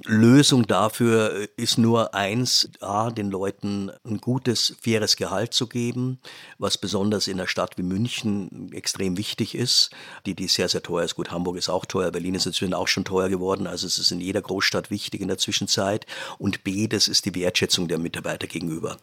Lösung 0.05 0.65
dafür 0.67 1.49
ist 1.57 1.77
nur 1.77 2.13
eins, 2.13 2.69
A, 2.79 3.11
den 3.11 3.29
Leuten 3.29 3.91
ein 4.05 4.19
gutes, 4.19 4.75
faires 4.81 5.15
Gehalt 5.15 5.53
zu 5.53 5.67
geben, 5.67 6.19
was 6.57 6.77
besonders 6.77 7.27
in 7.27 7.39
einer 7.39 7.47
Stadt 7.47 7.77
wie 7.77 7.83
München 7.83 8.71
extrem 8.71 9.17
wichtig 9.17 9.55
ist, 9.55 9.91
die, 10.25 10.35
die 10.35 10.47
sehr, 10.47 10.69
sehr 10.69 10.83
teuer 10.83 11.03
ist. 11.03 11.15
Gut, 11.15 11.31
Hamburg 11.31 11.57
ist 11.57 11.69
auch 11.69 11.85
teuer, 11.85 12.11
Berlin 12.11 12.35
ist 12.35 12.45
inzwischen 12.45 12.73
auch 12.73 12.87
schon 12.87 13.05
teuer 13.05 13.29
geworden, 13.29 13.67
also 13.67 13.87
es 13.87 13.97
ist 13.97 14.11
in 14.11 14.21
jeder 14.21 14.41
Großstadt 14.41 14.91
wichtig 14.91 15.21
in 15.21 15.27
der 15.27 15.37
Zwischenzeit. 15.37 16.05
Und 16.37 16.63
B, 16.63 16.87
das 16.87 17.07
ist 17.07 17.25
die 17.25 17.35
Wertschätzung 17.35 17.87
der 17.87 17.99
Mitarbeiter 17.99 18.47
gegenüber. 18.47 18.97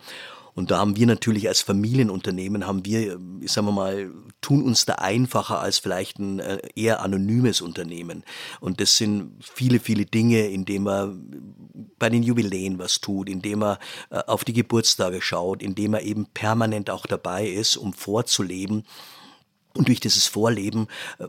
Und 0.59 0.73
da 0.73 0.81
haben 0.81 0.97
wir 0.97 1.07
natürlich 1.07 1.47
als 1.47 1.61
Familienunternehmen, 1.61 2.67
haben 2.67 2.85
wir, 2.85 3.21
sagen 3.45 3.69
wir 3.69 3.73
mal, 3.73 4.11
tun 4.41 4.65
uns 4.65 4.87
da 4.87 4.95
einfacher 4.95 5.61
als 5.61 5.79
vielleicht 5.79 6.19
ein 6.19 6.41
äh, 6.41 6.59
eher 6.75 7.01
anonymes 7.01 7.61
Unternehmen. 7.61 8.25
Und 8.59 8.81
das 8.81 8.97
sind 8.97 9.37
viele, 9.41 9.79
viele 9.79 10.05
Dinge, 10.05 10.49
indem 10.49 10.83
man 10.83 11.55
bei 12.01 12.11
den 12.11 12.25
Jubiläen 12.25 12.81
was 12.81 13.01
tut, 13.01 13.29
indem 13.29 13.61
man 13.61 13.77
äh, 14.11 14.19
auf 14.27 14.43
die 14.43 14.53
Geburtstage 14.53 15.23
schaut, 15.23 15.63
indem 15.63 15.93
man 15.93 16.01
eben 16.01 16.27
permanent 16.27 16.91
auch 16.91 17.07
dabei 17.07 17.47
ist, 17.47 17.77
um 17.77 17.93
vorzuleben. 17.93 18.83
Und 19.75 19.87
durch 19.87 20.01
dieses 20.01 20.27
Vorleben 20.27 20.89
äh, 21.21 21.27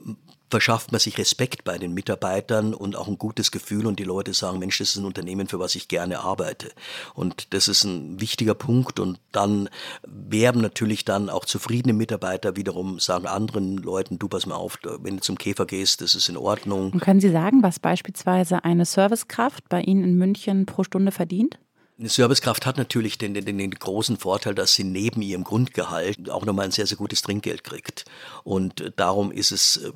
verschafft 0.50 0.92
man 0.92 1.00
sich 1.00 1.18
Respekt 1.18 1.64
bei 1.64 1.78
den 1.78 1.94
Mitarbeitern 1.94 2.74
und 2.74 2.96
auch 2.96 3.08
ein 3.08 3.18
gutes 3.18 3.52
Gefühl 3.52 3.86
und 3.86 4.00
die 4.00 4.04
Leute 4.04 4.34
sagen, 4.34 4.60
Mensch, 4.60 4.78
das 4.78 4.90
ist 4.90 4.98
ein 4.98 5.06
Unternehmen, 5.06 5.48
für 5.48 5.60
was 5.60 5.76
ich 5.76 5.88
gerne 5.88 6.20
arbeite. 6.20 6.72
Und 7.14 7.54
das 7.54 7.68
ist 7.68 7.84
ein 7.84 8.20
wichtiger 8.20 8.56
Punkt 8.56 9.00
und 9.00 9.20
dann 9.32 9.70
werben 10.06 10.62
natürlich 10.62 11.06
dann 11.06 11.30
auch 11.30 11.46
zufriedene 11.46 11.94
Mitarbeiter 11.94 12.56
wiederum, 12.56 13.00
sagen 13.00 13.28
anderen 13.28 13.78
Leuten, 13.78 14.20
du 14.20 14.28
pass 14.28 14.46
mal 14.46 14.56
auf, 14.56 14.80
wenn 15.00 15.18
du 15.18 15.22
zum 15.22 15.38
Käfer 15.38 15.66
gehst, 15.66 16.02
das 16.02 16.16
ist 16.16 16.30
in 16.30 16.38
Ordnung. 16.38 16.92
Und 16.92 17.02
können 17.02 17.22
Sie 17.22 17.32
sagen, 17.32 17.64
was 17.64 17.80
beispielsweise 17.80 18.64
eine 18.64 18.86
Servicekraft 18.86 19.70
bei 19.70 19.82
Ihnen 19.82 20.04
in 20.04 20.16
München 20.16 20.66
pro 20.66 20.84
Stunde 20.84 21.12
verdient? 21.12 21.60
Eine 22.00 22.08
Servicekraft 22.08 22.66
hat 22.66 22.78
natürlich 22.78 23.18
den, 23.18 23.34
den, 23.34 23.58
den 23.58 23.72
großen 23.72 24.16
Vorteil, 24.16 24.56
dass 24.56 24.74
sie 24.74 24.86
neben 24.86 25.22
ihrem 25.22 25.44
Grundgehalt 25.44 26.30
auch 26.30 26.46
nochmal 26.46 26.66
ein 26.66 26.72
sehr, 26.72 26.88
sehr 26.88 26.98
gutes 26.98 27.22
Trinkgeld 27.22 27.66
kriegt. 27.66 28.06
Und 28.46 28.94
darum 28.96 29.34
ist 29.34 29.52
es 29.52 29.78
äh, 29.78 29.92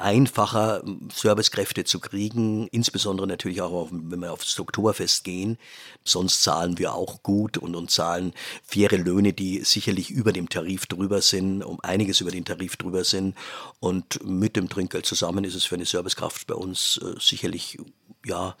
einfacher, 0.00 0.82
Servicekräfte 1.12 1.84
zu 1.84 2.00
kriegen, 2.00 2.66
insbesondere 2.68 3.26
natürlich 3.26 3.60
auch, 3.60 3.88
wenn 3.90 4.20
wir 4.20 4.32
aufs 4.32 4.58
Oktoberfest 4.58 5.24
gehen. 5.24 5.58
Sonst 6.04 6.42
zahlen 6.42 6.78
wir 6.78 6.94
auch 6.94 7.22
gut 7.22 7.58
und, 7.58 7.76
und 7.76 7.90
zahlen 7.90 8.32
faire 8.64 8.96
Löhne, 8.96 9.32
die 9.32 9.62
sicherlich 9.62 10.10
über 10.10 10.32
dem 10.32 10.48
Tarif 10.48 10.86
drüber 10.86 11.20
sind, 11.20 11.62
um 11.62 11.78
einiges 11.82 12.20
über 12.20 12.30
den 12.30 12.44
Tarif 12.44 12.76
drüber 12.76 13.04
sind. 13.04 13.36
Und 13.78 14.24
mit 14.24 14.56
dem 14.56 14.68
Trinkgeld 14.68 15.06
zusammen 15.06 15.44
ist 15.44 15.54
es 15.54 15.64
für 15.64 15.74
eine 15.74 15.86
Servicekraft 15.86 16.46
bei 16.46 16.54
uns 16.54 16.98
äh, 17.02 17.20
sicherlich, 17.20 17.78
ja, 18.24 18.56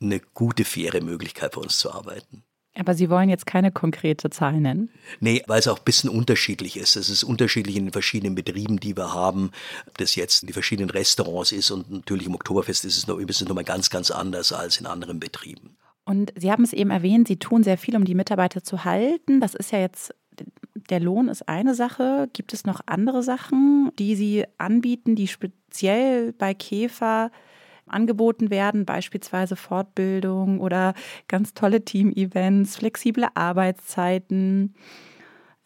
eine 0.00 0.20
gute, 0.20 0.64
faire 0.64 1.02
Möglichkeit 1.02 1.54
für 1.54 1.60
uns 1.60 1.78
zu 1.78 1.90
arbeiten. 1.90 2.45
Aber 2.78 2.94
Sie 2.94 3.08
wollen 3.10 3.28
jetzt 3.28 3.46
keine 3.46 3.72
konkrete 3.72 4.30
Zahl 4.30 4.60
nennen? 4.60 4.90
Nee, 5.20 5.42
weil 5.46 5.58
es 5.58 5.68
auch 5.68 5.78
ein 5.78 5.84
bisschen 5.84 6.10
unterschiedlich 6.10 6.76
ist. 6.76 6.96
Es 6.96 7.08
ist 7.08 7.24
unterschiedlich 7.24 7.76
in 7.76 7.86
den 7.86 7.92
verschiedenen 7.92 8.34
Betrieben, 8.34 8.78
die 8.78 8.96
wir 8.96 9.14
haben, 9.14 9.50
ob 9.86 9.96
das 9.98 10.14
jetzt 10.14 10.42
in 10.42 10.46
die 10.46 10.52
verschiedenen 10.52 10.90
Restaurants 10.90 11.52
ist 11.52 11.70
und 11.70 11.90
natürlich 11.90 12.26
im 12.26 12.34
Oktoberfest 12.34 12.84
ist 12.84 12.96
es 12.96 13.06
noch, 13.06 13.18
ist 13.18 13.40
es 13.40 13.48
noch 13.48 13.54
mal 13.54 13.64
ganz, 13.64 13.90
ganz 13.90 14.10
anders 14.10 14.52
als 14.52 14.78
in 14.78 14.86
anderen 14.86 15.20
Betrieben. 15.20 15.76
Und 16.04 16.32
Sie 16.36 16.52
haben 16.52 16.62
es 16.62 16.72
eben 16.72 16.90
erwähnt, 16.90 17.26
Sie 17.28 17.36
tun 17.36 17.64
sehr 17.64 17.78
viel, 17.78 17.96
um 17.96 18.04
die 18.04 18.14
Mitarbeiter 18.14 18.62
zu 18.62 18.84
halten. 18.84 19.40
Das 19.40 19.54
ist 19.54 19.72
ja 19.72 19.80
jetzt, 19.80 20.14
der 20.90 21.00
Lohn 21.00 21.28
ist 21.28 21.48
eine 21.48 21.74
Sache. 21.74 22.28
Gibt 22.32 22.52
es 22.52 22.64
noch 22.64 22.80
andere 22.86 23.22
Sachen, 23.22 23.90
die 23.98 24.14
Sie 24.14 24.44
anbieten, 24.58 25.16
die 25.16 25.26
speziell 25.26 26.32
bei 26.32 26.54
Käfer 26.54 27.32
angeboten 27.86 28.50
werden, 28.50 28.84
beispielsweise 28.84 29.56
Fortbildung 29.56 30.60
oder 30.60 30.94
ganz 31.28 31.54
tolle 31.54 31.84
Team-Events, 31.84 32.76
flexible 32.76 33.28
Arbeitszeiten 33.34 34.74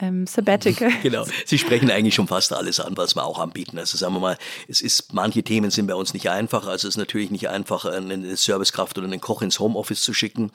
ähm, 0.01 0.27
Sabbatical. 0.27 0.91
Genau, 1.03 1.25
Sie 1.47 1.59
sprechen 1.59 1.91
eigentlich 1.91 2.15
schon 2.15 2.29
fast 2.29 2.53
alles 2.53 2.81
an, 2.81 2.97
was 2.97 3.15
wir 3.15 3.25
auch 3.25 3.39
anbieten. 3.39 3.79
Also 3.79 3.97
sagen 3.97 4.15
wir 4.15 4.21
mal, 4.21 4.39
es 4.69 4.81
ist, 4.81 5.13
manche 5.13 5.43
Themen 5.43 5.71
sind 5.71 5.87
bei 5.87 5.95
uns 5.95 6.15
nicht 6.15 6.29
einfach. 6.31 6.67
Also 6.67 6.89
es 6.89 6.95
ist 6.95 6.99
natürlich 6.99 7.31
nicht 7.31 7.49
einfach, 7.49 7.85
eine 7.85 8.37
Servicekraft 8.37 8.99
oder 8.99 9.07
einen 9.07 9.21
Koch 9.21 9.43
ins 9.43 9.59
Homeoffice 9.59 10.03
zu 10.03 10.15
schicken. 10.15 10.51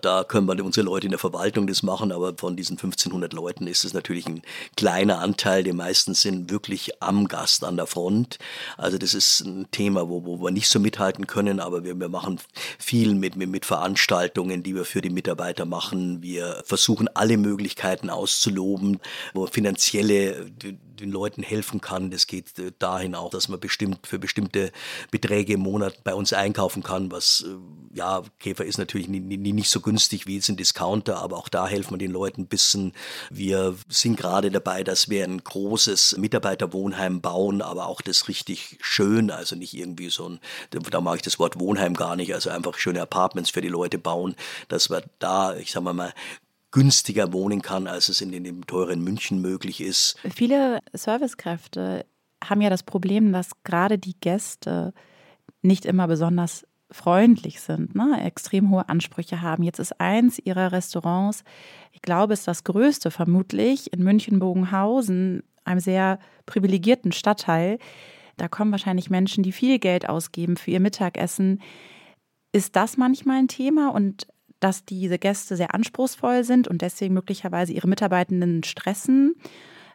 Da 0.00 0.24
können 0.24 0.46
wir 0.46 0.64
unsere 0.64 0.86
Leute 0.86 1.06
in 1.06 1.10
der 1.10 1.18
Verwaltung 1.18 1.66
das 1.66 1.82
machen, 1.82 2.12
aber 2.12 2.34
von 2.36 2.56
diesen 2.56 2.74
1500 2.74 3.32
Leuten 3.32 3.66
ist 3.66 3.84
es 3.84 3.92
natürlich 3.92 4.26
ein 4.26 4.42
kleiner 4.76 5.18
Anteil. 5.20 5.62
Die 5.62 5.72
meisten 5.72 6.14
sind 6.14 6.50
wirklich 6.50 7.02
am 7.02 7.28
Gast 7.28 7.64
an 7.64 7.76
der 7.76 7.86
Front. 7.86 8.38
Also 8.76 8.98
das 8.98 9.14
ist 9.14 9.40
ein 9.40 9.70
Thema, 9.70 10.08
wo, 10.08 10.24
wo 10.24 10.40
wir 10.40 10.50
nicht 10.50 10.68
so 10.68 10.80
mithalten 10.80 11.26
können, 11.26 11.60
aber 11.60 11.84
wir, 11.84 11.98
wir 11.98 12.08
machen 12.08 12.40
viel 12.78 13.14
mit, 13.14 13.36
mit, 13.36 13.50
mit 13.50 13.66
Veranstaltungen, 13.66 14.62
die 14.62 14.74
wir 14.74 14.84
für 14.84 15.00
die 15.00 15.10
Mitarbeiter 15.10 15.64
machen. 15.64 16.22
Wir 16.22 16.62
versuchen 16.64 17.08
alle 17.14 17.36
Möglichkeiten 17.36 18.10
auszuloben 18.10 18.87
haben, 18.88 19.00
wo 19.34 19.46
finanzielle 19.46 20.50
den 20.98 21.12
Leuten 21.12 21.42
helfen 21.42 21.80
kann. 21.80 22.10
Das 22.10 22.26
geht 22.26 22.58
äh, 22.58 22.72
dahin 22.78 23.14
auch, 23.14 23.30
dass 23.30 23.48
man 23.48 23.60
bestimmt 23.60 24.06
für 24.06 24.18
bestimmte 24.18 24.72
Beträge 25.10 25.54
im 25.54 25.60
Monat 25.60 26.02
bei 26.04 26.14
uns 26.14 26.32
einkaufen 26.32 26.82
kann, 26.82 27.12
was 27.12 27.44
äh, 27.46 27.96
ja, 27.96 28.22
Käfer 28.38 28.64
ist 28.64 28.78
natürlich 28.78 29.08
nicht 29.08 29.70
so 29.70 29.80
günstig 29.80 30.26
wie 30.26 30.36
jetzt 30.36 30.48
ein 30.48 30.56
Discounter, 30.56 31.18
aber 31.18 31.36
auch 31.36 31.48
da 31.48 31.66
helfen 31.66 31.92
wir 31.92 31.98
den 31.98 32.10
Leuten 32.10 32.42
ein 32.42 32.46
bisschen. 32.46 32.92
Wir 33.30 33.76
sind 33.88 34.16
gerade 34.16 34.50
dabei, 34.50 34.84
dass 34.84 35.08
wir 35.08 35.24
ein 35.24 35.42
großes 35.42 36.16
Mitarbeiterwohnheim 36.18 37.20
bauen, 37.20 37.62
aber 37.62 37.86
auch 37.86 38.00
das 38.00 38.28
richtig 38.28 38.78
schön, 38.80 39.30
also 39.30 39.56
nicht 39.56 39.74
irgendwie 39.74 40.10
so 40.10 40.28
ein, 40.28 40.40
da 40.70 41.00
mag 41.00 41.16
ich 41.16 41.22
das 41.22 41.38
Wort 41.38 41.58
Wohnheim 41.58 41.94
gar 41.94 42.16
nicht, 42.16 42.34
also 42.34 42.50
einfach 42.50 42.76
schöne 42.78 43.02
Apartments 43.02 43.50
für 43.50 43.60
die 43.60 43.68
Leute 43.68 43.98
bauen, 43.98 44.34
dass 44.68 44.90
wir 44.90 45.02
da, 45.18 45.56
ich 45.56 45.70
sag 45.70 45.82
mal, 45.82 46.12
günstiger 46.70 47.32
wohnen 47.32 47.62
kann, 47.62 47.86
als 47.86 48.08
es 48.08 48.20
in 48.20 48.32
dem 48.32 48.66
teuren 48.66 49.02
München 49.02 49.40
möglich 49.40 49.80
ist. 49.80 50.16
Viele 50.34 50.80
Servicekräfte 50.92 52.04
haben 52.44 52.60
ja 52.60 52.70
das 52.70 52.82
Problem, 52.82 53.32
dass 53.32 53.50
gerade 53.64 53.98
die 53.98 54.18
Gäste 54.20 54.92
nicht 55.62 55.86
immer 55.86 56.06
besonders 56.06 56.64
freundlich 56.90 57.60
sind, 57.60 57.94
ne? 57.94 58.22
extrem 58.24 58.70
hohe 58.70 58.88
Ansprüche 58.88 59.42
haben. 59.42 59.62
Jetzt 59.62 59.78
ist 59.78 60.00
eins 60.00 60.38
ihrer 60.38 60.72
Restaurants, 60.72 61.44
ich 61.92 62.00
glaube, 62.00 62.32
ist 62.32 62.48
das 62.48 62.64
größte 62.64 63.10
vermutlich 63.10 63.92
in 63.92 64.02
München-Bogenhausen, 64.02 65.42
einem 65.64 65.80
sehr 65.80 66.18
privilegierten 66.46 67.12
Stadtteil. 67.12 67.78
Da 68.36 68.48
kommen 68.48 68.70
wahrscheinlich 68.70 69.10
Menschen, 69.10 69.42
die 69.42 69.52
viel 69.52 69.78
Geld 69.78 70.08
ausgeben 70.08 70.56
für 70.56 70.70
ihr 70.70 70.80
Mittagessen. 70.80 71.60
Ist 72.52 72.76
das 72.76 72.96
manchmal 72.96 73.38
ein 73.38 73.48
Thema 73.48 73.90
und 73.90 74.26
dass 74.60 74.84
diese 74.84 75.18
Gäste 75.18 75.56
sehr 75.56 75.74
anspruchsvoll 75.74 76.44
sind 76.44 76.68
und 76.68 76.82
deswegen 76.82 77.14
möglicherweise 77.14 77.72
ihre 77.72 77.88
Mitarbeitenden 77.88 78.64
stressen. 78.64 79.34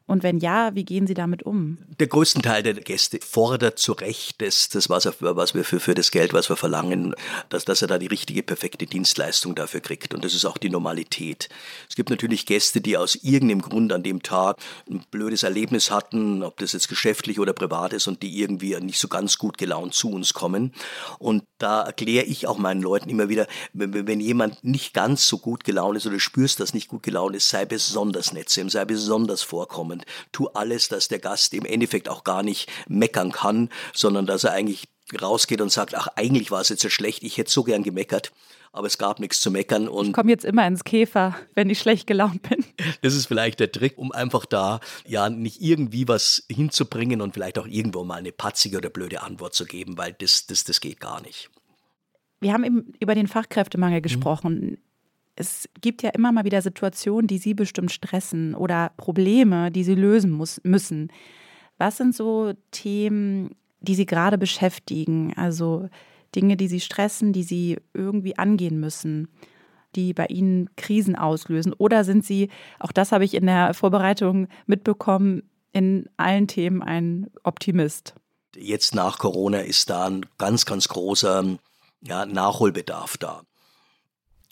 Und 0.06 0.22
wenn 0.22 0.40
ja, 0.40 0.76
wie 0.76 0.84
gehen 0.84 1.08
Sie 1.08 1.14
damit 1.14 1.44
um? 1.44 1.78
Der 2.00 2.08
größte 2.08 2.42
Teil 2.42 2.62
der 2.62 2.74
Gäste 2.74 3.20
fordert 3.22 3.80
zu 3.80 3.94
Recht 3.94 4.42
das, 4.42 4.68
das 4.70 4.90
was, 4.90 5.08
was 5.20 5.56
wir 5.56 5.64
für, 5.64 5.80
für 5.80 5.94
das 5.94 6.12
Geld, 6.12 6.34
was 6.34 6.50
wir 6.50 6.58
verlangen, 6.58 7.16
dass, 7.50 7.64
dass 7.64 7.82
er 7.82 7.88
da 7.88 7.98
die 7.98 8.08
richtige, 8.08 8.44
perfekte 8.44 8.86
Dienstleistung 8.86 9.56
dafür 9.56 9.80
kriegt. 9.80 10.14
Und 10.14 10.26
das 10.26 10.34
ist 10.34 10.46
auch 10.46 10.58
die 10.58 10.70
Normalität. 10.70 11.48
Es 11.90 11.96
gibt 11.96 12.10
natürlich 12.10 12.46
Gäste, 12.46 12.82
die 12.82 12.98
aus 12.98 13.16
irgendeinem 13.16 13.62
Grund 13.62 13.94
an 13.94 14.04
dem 14.04 14.22
Tag 14.22 14.58
ein 14.90 15.04
blödes 15.10 15.44
Erlebnis 15.44 15.90
hatten, 15.90 16.44
ob 16.44 16.58
das 16.58 16.74
jetzt 16.74 16.90
geschäftlich 16.90 17.40
oder 17.40 17.54
privat 17.54 17.94
ist 17.94 18.08
und 18.08 18.24
die 18.24 18.42
irgendwie 18.42 18.76
nicht 18.82 19.00
so 19.00 19.08
ganz 19.08 19.38
gut 19.38 19.58
gelaunt 19.58 19.94
zu 19.94 20.12
uns 20.12 20.34
kommen. 20.34 20.74
Und 21.18 21.44
da 21.60 21.84
erkläre 21.84 22.26
ich 22.26 22.46
auch 22.48 22.58
meinen 22.58 22.82
Leuten 22.82 23.10
immer 23.10 23.30
wieder, 23.30 23.48
wenn, 23.72 24.06
wenn 24.06 24.20
jemand 24.20 24.64
nicht 24.64 24.94
ganz 24.94 25.28
so 25.28 25.38
gut 25.38 25.64
gelaunt 25.64 25.96
ist 25.96 26.06
oder 26.06 26.20
spürst, 26.20 26.60
dass 26.60 26.74
nicht 26.74 26.90
gut 26.90 27.04
gelaunt 27.04 27.36
ist, 27.36 27.48
sei 27.48 27.66
besonders 27.66 28.34
nett 28.34 28.50
zu 28.50 28.60
ihm, 28.60 28.70
sei 28.70 28.84
besonders 28.84 29.44
vorkommend. 29.94 30.06
Tu 30.32 30.48
alles, 30.48 30.88
dass 30.90 31.08
der 31.08 31.20
Gast 31.20 31.54
im 31.54 31.66
Endeffekt 31.66 32.10
auch 32.10 32.24
gar 32.24 32.44
nicht 32.44 32.70
meckern 32.88 33.32
kann, 33.32 33.70
sondern 33.94 34.26
dass 34.26 34.44
er 34.44 34.52
eigentlich 34.52 34.88
rausgeht 35.22 35.62
und 35.62 35.72
sagt, 35.72 35.96
ach, 35.96 36.08
eigentlich 36.16 36.52
war 36.52 36.62
es 36.62 36.70
jetzt 36.70 36.82
so 36.82 36.90
schlecht, 36.90 37.24
ich 37.24 37.38
hätte 37.38 37.52
so 37.52 37.64
gern 37.64 37.84
gemeckert 37.84 38.32
aber 38.76 38.88
es 38.88 38.98
gab 38.98 39.20
nichts 39.20 39.40
zu 39.40 39.52
meckern. 39.52 39.88
Und 39.88 40.08
ich 40.08 40.14
komme 40.14 40.32
jetzt 40.32 40.44
immer 40.44 40.66
ins 40.66 40.84
Käfer, 40.84 41.36
wenn 41.54 41.70
ich 41.70 41.78
schlecht 41.78 42.08
gelaunt 42.08 42.42
bin. 42.42 42.66
Das 43.04 43.14
ist 43.14 43.28
vielleicht 43.28 43.60
der 43.60 43.72
Trick, 43.72 44.00
um 44.00 44.12
einfach 44.12 44.48
da 44.48 44.80
ja 45.06 45.30
nicht 45.30 45.62
irgendwie 45.62 46.08
was 46.08 46.44
hinzubringen 46.50 47.22
und 47.22 47.36
vielleicht 47.36 47.60
auch 47.60 47.68
irgendwo 47.68 48.04
mal 48.04 48.16
eine 48.16 48.32
patzige 48.32 48.78
oder 48.78 48.90
blöde 48.90 49.22
Antwort 49.22 49.54
zu 49.54 49.66
geben, 49.66 49.96
weil 50.00 50.14
das, 50.14 50.48
das, 50.48 50.64
das 50.64 50.82
geht 50.82 51.00
gar 51.00 51.22
nicht. 51.22 51.52
Wir 52.40 52.52
haben 52.52 52.64
eben 52.64 52.94
über 53.00 53.14
den 53.14 53.28
Fachkräftemangel 53.28 54.00
mhm. 54.00 54.04
gesprochen. 54.04 54.60
Mhm. 54.60 54.78
Es 55.36 55.68
gibt 55.82 56.04
ja 56.04 56.10
immer 56.12 56.32
mal 56.32 56.46
wieder 56.46 56.62
Situationen, 56.62 57.28
die 57.28 57.40
Sie 57.40 57.54
bestimmt 57.54 57.92
stressen 57.92 58.54
oder 58.56 58.92
Probleme, 58.98 59.72
die 59.72 59.84
Sie 59.84 59.96
lösen 59.96 60.32
muss, 60.32 60.62
müssen. 60.64 61.12
Was 61.78 61.98
sind 61.98 62.16
so 62.16 62.54
Themen, 62.72 63.56
die 63.80 63.96
Sie 63.96 64.06
gerade 64.06 64.38
beschäftigen? 64.38 65.34
Also 65.36 65.90
Dinge, 66.36 66.58
die 66.58 66.68
Sie 66.68 66.80
stressen, 66.80 67.34
die 67.34 67.44
Sie 67.44 67.78
irgendwie 67.94 68.38
angehen 68.38 68.80
müssen, 68.80 69.28
die 69.96 70.14
bei 70.14 70.28
Ihnen 70.28 70.70
Krisen 70.76 71.16
auslösen? 71.16 71.74
Oder 71.74 72.04
sind 72.04 72.26
Sie, 72.26 72.50
auch 72.80 72.92
das 72.92 73.12
habe 73.12 73.26
ich 73.26 73.34
in 73.34 73.46
der 73.46 73.74
Vorbereitung 73.74 74.48
mitbekommen, 74.66 75.44
in 75.72 76.08
allen 76.18 76.48
Themen 76.48 76.82
ein 76.82 77.28
Optimist? 77.44 78.14
Jetzt 78.56 78.94
nach 78.94 79.18
Corona 79.18 79.60
ist 79.60 79.90
da 79.90 80.06
ein 80.06 80.26
ganz, 80.38 80.66
ganz 80.66 80.88
großer 80.88 81.58
ja, 82.02 82.26
Nachholbedarf 82.26 83.18
da. 83.18 83.42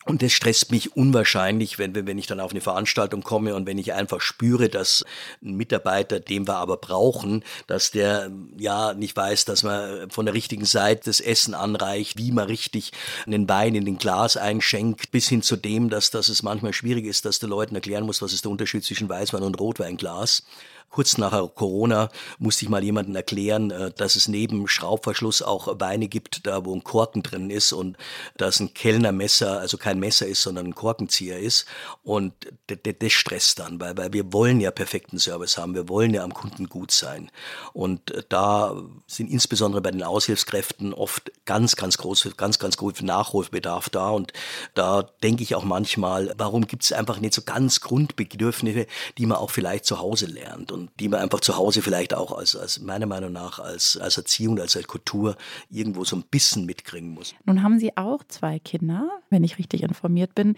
Und 0.06 0.24
das 0.24 0.32
stresst 0.32 0.72
mich 0.72 0.96
unwahrscheinlich, 0.96 1.78
wenn, 1.78 1.94
wenn 1.94 2.18
ich 2.18 2.26
dann 2.26 2.40
auf 2.40 2.52
eine 2.52 2.62
Veranstaltung 2.62 3.22
komme 3.22 3.54
und 3.56 3.68
wenn 3.68 3.78
ich 3.78 3.94
einfach 3.94 4.20
spüre, 4.20 4.68
dass 4.68 5.06
ein 5.44 5.56
Mitarbeiter, 5.56 6.20
den 6.20 6.48
wir 6.48 6.56
aber 6.56 6.78
brauchen, 6.78 7.44
dass 7.68 7.92
der 7.92 8.32
ja 8.58 8.94
nicht 8.94 9.16
weiß, 9.16 9.46
dass 9.46 9.62
man 9.62 10.10
von 10.10 10.26
der 10.26 10.34
richtigen 10.34 10.66
Seite 10.66 11.04
das 11.06 11.20
Essen 11.20 11.54
anreicht, 11.54 12.18
wie 12.18 12.32
man 12.32 12.48
richtig 12.48 12.92
einen 13.28 13.48
Wein 13.48 13.76
in 13.76 13.86
den 13.86 14.00
Glas 14.00 14.38
einschenkt, 14.38 15.12
bis 15.12 15.30
hin 15.30 15.44
zu 15.44 15.56
dem, 15.56 15.90
dass, 15.90 16.10
dass 16.10 16.30
es 16.30 16.42
manchmal 16.42 16.74
schwierig 16.74 17.06
ist, 17.06 17.26
dass 17.26 17.40
du 17.40 17.46
Leuten 17.46 17.76
erklären 17.76 18.06
musst, 18.06 18.24
was 18.24 18.34
ist 18.34 18.46
der 18.46 18.52
Unterschied 18.52 18.84
zwischen 18.84 19.08
Weißwein 19.08 19.44
und 19.44 19.60
Rotweinglas. 19.60 20.44
Kurz 20.92 21.18
nach 21.18 21.32
Corona 21.56 22.10
musste 22.38 22.66
ich 22.66 22.70
mal 22.70 22.84
jemandem 22.84 23.16
erklären, 23.16 23.72
äh, 23.72 23.92
dass 23.92 24.16
es 24.16 24.28
neben 24.28 24.68
Schraubverschluss 24.68 25.42
auch 25.42 25.80
Weine 25.80 26.10
gibt, 26.10 26.46
da 26.46 26.66
wo 26.66 26.76
ein 26.76 26.84
Korken 26.84 27.24
drin 27.24 27.50
ist 27.50 27.72
und 27.72 27.98
dass 28.38 28.60
ein 28.60 28.74
Kellnermesser, 28.74 29.60
also 29.60 29.78
kein 29.78 30.00
Messer 30.00 30.28
ist, 30.28 30.42
sondern 30.42 30.68
ein 30.68 30.76
Korkenzieher 30.76 31.40
ist. 31.40 31.66
Und 32.04 32.34
das 32.68 33.12
stresst 33.12 33.60
dann, 33.60 33.80
weil, 33.80 33.96
weil 33.98 34.12
wir 34.12 34.34
wollen 34.34 34.60
ja 34.60 34.72
perfekten 34.72 35.18
Service 35.18 35.58
haben, 35.58 35.76
wir 35.76 35.88
wollen 35.88 36.14
ja 36.14 36.24
am 36.24 36.34
Kunden 36.34 36.68
gut 36.68 36.92
sein. 36.92 37.32
Und 37.72 38.12
äh, 38.12 38.24
da 38.28 38.76
sind 39.08 39.32
insbesondere 39.32 39.82
bei 39.82 39.92
den 39.92 40.04
Aushilfskräften 40.04 40.94
oft 40.94 41.32
ganz, 41.46 41.78
ganz 41.78 41.98
große, 41.98 42.32
ganz, 42.32 42.60
ganz 42.60 42.76
große 42.76 43.06
Nachholbedarf 43.06 43.90
da. 43.90 44.10
Und 44.10 44.34
da 44.74 45.04
denke 45.24 45.44
ich 45.44 45.56
auch 45.56 45.64
manchmal, 45.64 46.34
warum 46.38 46.68
gibt 46.68 46.84
es 46.84 46.92
einfach 46.92 47.20
nicht 47.20 47.34
so 47.34 47.44
ganz 47.44 47.80
Grundbedürfnisse, 47.80 48.88
die 49.18 49.26
man 49.26 49.38
auch 49.38 49.52
vielleicht 49.52 49.86
zu 49.86 50.00
Hause 50.00 50.26
lernt. 50.26 50.72
Und 50.72 50.81
die 51.00 51.10
man 51.10 51.20
einfach 51.20 51.40
zu 51.40 51.58
Hause 51.58 51.82
vielleicht 51.82 52.14
auch 52.14 52.32
als, 52.38 52.56
als 52.56 52.80
meiner 52.80 53.06
Meinung 53.06 53.32
nach 53.32 53.60
als, 53.60 53.98
als 53.98 54.18
Erziehung, 54.18 54.60
als, 54.60 54.76
als 54.76 54.88
Kultur 54.88 55.36
irgendwo 55.70 56.04
so 56.04 56.16
ein 56.16 56.24
bisschen 56.30 56.66
mitkriegen 56.66 57.10
muss. 57.10 57.36
Nun 57.46 57.64
haben 57.64 57.80
Sie 57.80 57.96
auch 57.98 58.24
zwei 58.28 58.60
Kinder, 58.60 59.10
wenn 59.30 59.44
ich 59.44 59.58
richtig 59.58 59.84
informiert 59.84 60.36
bin. 60.36 60.56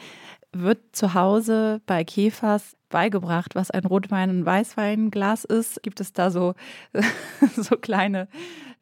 Wird 0.51 0.79
zu 0.91 1.13
Hause 1.13 1.81
bei 1.85 2.03
Käfers 2.03 2.75
beigebracht, 2.89 3.55
was 3.55 3.71
ein 3.71 3.85
Rotwein- 3.85 4.29
und 4.29 4.45
Weißweinglas 4.45 5.45
ist? 5.45 5.81
Gibt 5.83 5.99
es 5.99 6.13
da 6.13 6.31
so, 6.31 6.53
so 7.55 7.75
kleine 7.75 8.27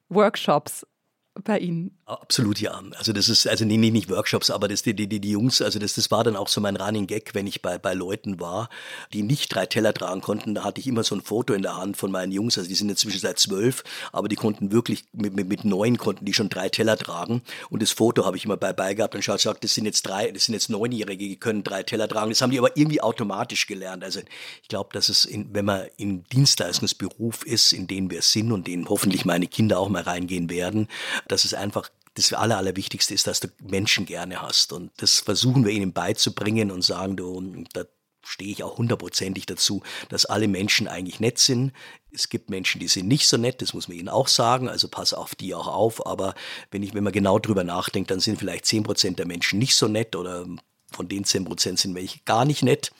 Workshops 0.09 0.85
bei 1.33 1.59
Ihnen? 1.59 1.97
Absolut 2.05 2.59
ja. 2.59 2.81
Also 2.97 3.13
das 3.13 3.29
ist, 3.29 3.47
also 3.47 3.63
nee, 3.63 3.77
nicht 3.77 4.09
Workshops, 4.09 4.49
aber 4.49 4.67
das, 4.67 4.83
die, 4.83 4.93
die, 4.93 5.07
die 5.07 5.31
Jungs, 5.31 5.61
also 5.61 5.79
das, 5.79 5.93
das 5.93 6.11
war 6.11 6.25
dann 6.25 6.35
auch 6.35 6.49
so 6.49 6.59
mein 6.59 6.75
Running 6.75 7.07
Gag, 7.07 7.33
wenn 7.33 7.47
ich 7.47 7.61
bei, 7.61 7.77
bei 7.77 7.93
Leuten 7.93 8.39
war, 8.39 8.69
die 9.13 9.23
nicht 9.23 9.53
drei 9.53 9.65
Teller 9.65 9.93
tragen 9.93 10.19
konnten, 10.19 10.55
da 10.55 10.63
hatte 10.65 10.81
ich 10.81 10.87
immer 10.87 11.03
so 11.03 11.15
ein 11.15 11.21
Foto 11.21 11.53
in 11.53 11.61
der 11.61 11.77
Hand 11.77 11.95
von 11.95 12.11
meinen 12.11 12.33
Jungs, 12.33 12.57
also 12.57 12.67
die 12.67 12.75
sind 12.75 12.89
inzwischen 12.89 13.19
seit 13.19 13.39
zwölf, 13.39 13.83
aber 14.11 14.27
die 14.27 14.35
konnten 14.35 14.73
wirklich, 14.73 15.05
mit, 15.13 15.33
mit, 15.33 15.47
mit 15.47 15.63
neun 15.63 15.97
konnten 15.97 16.25
die 16.25 16.33
schon 16.33 16.49
drei 16.49 16.67
Teller 16.67 16.97
tragen 16.97 17.41
und 17.69 17.81
das 17.81 17.91
Foto 17.91 18.25
habe 18.25 18.35
ich 18.35 18.43
immer 18.43 18.57
bei, 18.57 18.73
bei 18.73 18.93
gehabt 18.93 19.15
und 19.15 19.23
schaut, 19.23 19.39
sagt, 19.39 19.63
das 19.63 19.73
sind 19.73 19.85
jetzt 19.85 20.03
drei, 20.03 20.31
das 20.31 20.45
sind 20.45 20.53
jetzt 20.53 20.69
Neunjährige, 20.69 21.25
die 21.25 21.39
können 21.39 21.63
drei 21.63 21.83
Teller 21.83 22.09
tragen, 22.09 22.29
das 22.29 22.41
haben 22.41 22.51
die 22.51 22.59
aber 22.59 22.75
irgendwie 22.75 23.01
automatisch 23.01 23.67
gelernt. 23.67 24.03
Also 24.03 24.19
ich 24.61 24.67
glaube, 24.67 24.89
dass 24.91 25.07
es, 25.07 25.23
in, 25.23 25.53
wenn 25.53 25.65
man 25.65 25.85
im 25.95 26.23
Dienstleistungsberuf 26.27 27.45
ist, 27.45 27.71
in 27.71 27.87
dem 27.87 28.11
wir 28.11 28.21
sind 28.21 28.51
und 28.51 28.67
den 28.67 28.89
hoffentlich 28.89 29.23
meine 29.23 29.47
Kinder 29.47 29.79
auch 29.79 29.87
mal 29.87 30.03
reingehen 30.03 30.49
werden, 30.49 30.87
dass 31.27 31.45
es 31.45 31.53
einfach 31.53 31.89
das 32.15 32.33
Aller, 32.33 32.57
Allerwichtigste 32.57 33.13
ist, 33.13 33.27
dass 33.27 33.39
du 33.39 33.47
Menschen 33.61 34.05
gerne 34.05 34.41
hast. 34.41 34.73
Und 34.73 34.91
das 34.97 35.19
versuchen 35.19 35.65
wir 35.65 35.71
ihnen 35.71 35.93
beizubringen 35.93 36.71
und 36.71 36.81
sagen, 36.81 37.15
du, 37.15 37.63
da 37.73 37.85
stehe 38.23 38.51
ich 38.51 38.63
auch 38.63 38.77
hundertprozentig 38.77 39.45
dazu, 39.45 39.81
dass 40.09 40.25
alle 40.25 40.47
Menschen 40.47 40.87
eigentlich 40.87 41.19
nett 41.19 41.39
sind. 41.39 41.71
Es 42.11 42.29
gibt 42.29 42.49
Menschen, 42.49 42.79
die 42.79 42.87
sind 42.87 43.07
nicht 43.07 43.27
so 43.27 43.37
nett, 43.37 43.61
das 43.61 43.73
muss 43.73 43.87
man 43.87 43.97
ihnen 43.97 44.09
auch 44.09 44.27
sagen, 44.27 44.67
also 44.67 44.87
pass 44.89 45.13
auf 45.13 45.35
die 45.35 45.55
auch 45.55 45.67
auf. 45.67 46.05
Aber 46.05 46.35
wenn 46.69 46.83
ich, 46.83 46.93
wenn 46.93 47.03
man 47.03 47.13
genau 47.13 47.39
drüber 47.39 47.63
nachdenkt, 47.63 48.11
dann 48.11 48.19
sind 48.19 48.37
vielleicht 48.37 48.65
zehn 48.65 48.83
Prozent 48.83 49.17
der 49.17 49.25
Menschen 49.25 49.59
nicht 49.59 49.75
so 49.75 49.87
nett 49.87 50.15
oder 50.15 50.45
von 50.91 51.07
den 51.07 51.23
zehn 51.23 51.45
Prozent 51.45 51.79
sind 51.79 51.95
welche 51.95 52.19
gar 52.25 52.45
nicht 52.45 52.63
nett 52.63 52.91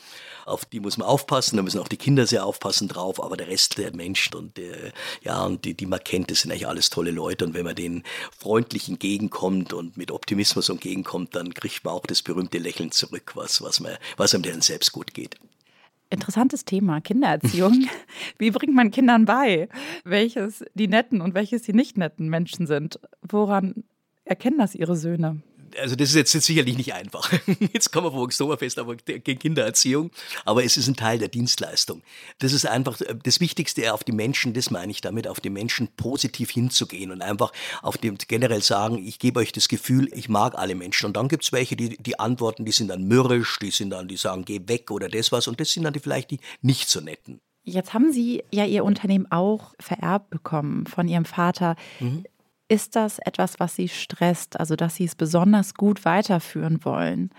auf 0.46 0.66
die 0.66 0.80
muss 0.80 0.98
man 0.98 1.08
aufpassen, 1.08 1.58
da 1.58 1.64
müssen 1.64 1.80
auch 1.80 1.88
die 1.88 1.98
Kinder 1.98 2.26
sehr 2.28 2.46
aufpassen 2.46 2.88
drauf, 2.88 3.24
aber 3.24 3.38
der 3.38 3.48
Rest 3.48 3.78
der 3.78 3.96
Menschen 3.96 4.36
und 4.36 4.58
der, 4.58 4.92
ja, 5.24 5.44
und 5.44 5.66
die, 5.66 5.74
die 5.74 5.86
man 5.86 6.04
kennt, 6.04 6.32
das 6.32 6.42
sind 6.42 6.52
eigentlich 6.52 6.68
alles 6.68 6.90
tolle 6.90 7.12
Leute 7.12 7.46
und 7.46 7.54
wenn 7.54 7.66
man 7.66 7.76
denen 7.76 8.04
freundlich 8.38 8.90
entgegenkommt 8.90 9.74
und 9.74 9.98
mit 9.98 10.12
Optimismus 10.12 10.70
entgegenkommt, 10.70 11.36
dann 11.36 11.54
kriegt 11.54 11.84
man 11.84 11.94
auch 11.94 12.06
das 12.06 12.22
berühmte 12.22 12.58
Lächeln 12.58 12.92
zurück, 12.92 13.32
was, 13.36 13.62
was, 13.62 13.80
man, 13.80 13.98
was 14.18 14.34
einem 14.34 14.44
dann 14.44 14.62
selbst 14.62 14.92
gut 14.92 15.14
geht. 15.14 15.38
Interessantes 16.10 16.66
Thema, 16.66 17.00
Kindererziehung. 17.00 17.88
Wie 18.38 18.52
bringt 18.52 18.76
man 18.76 18.92
Kindern 18.92 19.24
bei, 19.24 19.70
welches 20.04 20.66
die 20.74 20.90
netten 20.90 21.22
und 21.22 21.36
welches 21.36 21.62
die 21.62 21.74
nicht 21.74 21.98
netten 21.98 22.28
Menschen 22.28 22.68
sind? 22.68 23.00
Woran 23.22 23.86
erkennen 24.26 24.58
das 24.58 24.76
ihre 24.76 24.98
Söhne? 24.98 25.42
Also 25.80 25.96
das 25.96 26.10
ist 26.10 26.16
jetzt, 26.16 26.34
jetzt 26.34 26.46
sicherlich 26.46 26.78
nicht 26.78 26.94
einfach. 26.94 27.32
Jetzt 27.74 27.92
kommen 27.92 28.08
wir 28.08 28.12
vom 28.12 28.22
Oktoberfest 28.22 28.80
aber 28.80 28.96
Kindererziehung, 28.96 30.12
aber 30.46 30.64
es 30.64 30.78
ist 30.78 30.88
ein 30.88 30.96
Teil 30.96 31.20
der 31.20 31.28
Dienstleistung. 31.28 32.02
Das 32.40 32.54
ist 32.54 32.66
einfach 32.66 33.00
das 33.24 33.40
Wichtigste 33.40 33.94
auf 33.94 34.04
die 34.04 34.12
Menschen, 34.12 34.54
das 34.54 34.72
meine 34.72 34.92
ich 34.92 35.02
damit, 35.02 35.28
auf 35.28 35.40
die 35.40 35.50
Menschen 35.50 35.90
positiv 35.96 36.52
hinzugehen 36.52 37.12
und 37.12 37.22
einfach 37.22 37.52
auf 37.82 37.98
dem 37.98 38.18
generell 38.18 38.62
sagen, 38.62 38.98
ich 39.06 39.20
gebe 39.20 39.40
euch 39.40 39.52
das 39.52 39.68
Gefühl, 39.68 40.10
ich 40.14 40.30
mag 40.30 40.56
alle 40.56 40.76
Menschen. 40.76 41.08
Und 41.08 41.18
dann 41.18 41.28
gibt 41.28 41.44
es 41.44 41.52
welche, 41.52 41.76
die, 41.76 41.98
die 41.98 42.20
antworten, 42.20 42.66
die 42.66 42.72
sind 42.72 42.90
dann 42.90 43.04
mürrisch, 43.04 43.60
die 43.60 43.72
sind 43.72 43.92
dann, 43.92 44.08
die 44.08 44.18
sagen, 44.18 44.46
geh 44.46 44.62
weg 44.68 44.92
oder 44.92 45.10
das 45.10 45.32
was. 45.32 45.48
Und 45.48 45.60
das 45.60 45.72
sind 45.72 45.84
dann 45.84 45.94
die, 45.94 46.00
vielleicht 46.00 46.32
die 46.32 46.40
nicht 46.62 46.90
so 46.90 47.02
netten. 47.02 47.42
Jetzt 47.64 47.94
haben 47.94 48.12
Sie 48.12 48.44
ja 48.52 48.66
Ihr 48.66 48.84
Unternehmen 48.84 49.32
auch 49.32 49.76
vererbt 49.80 50.32
bekommen 50.32 50.88
von 50.88 51.08
Ihrem 51.08 51.26
Vater. 51.26 51.76
Mhm. 52.00 52.24
Ist 52.72 52.96
das 52.96 53.20
etwas, 53.20 53.60
was 53.60 53.76
Sie 53.76 53.90
stresst, 53.90 54.58
also 54.58 54.78
dass 54.78 54.96
Sie 54.96 55.04
es 55.04 55.16
besonders 55.16 55.74
gut 55.74 56.06
weiterführen 56.06 56.86
wollen? 56.86 57.30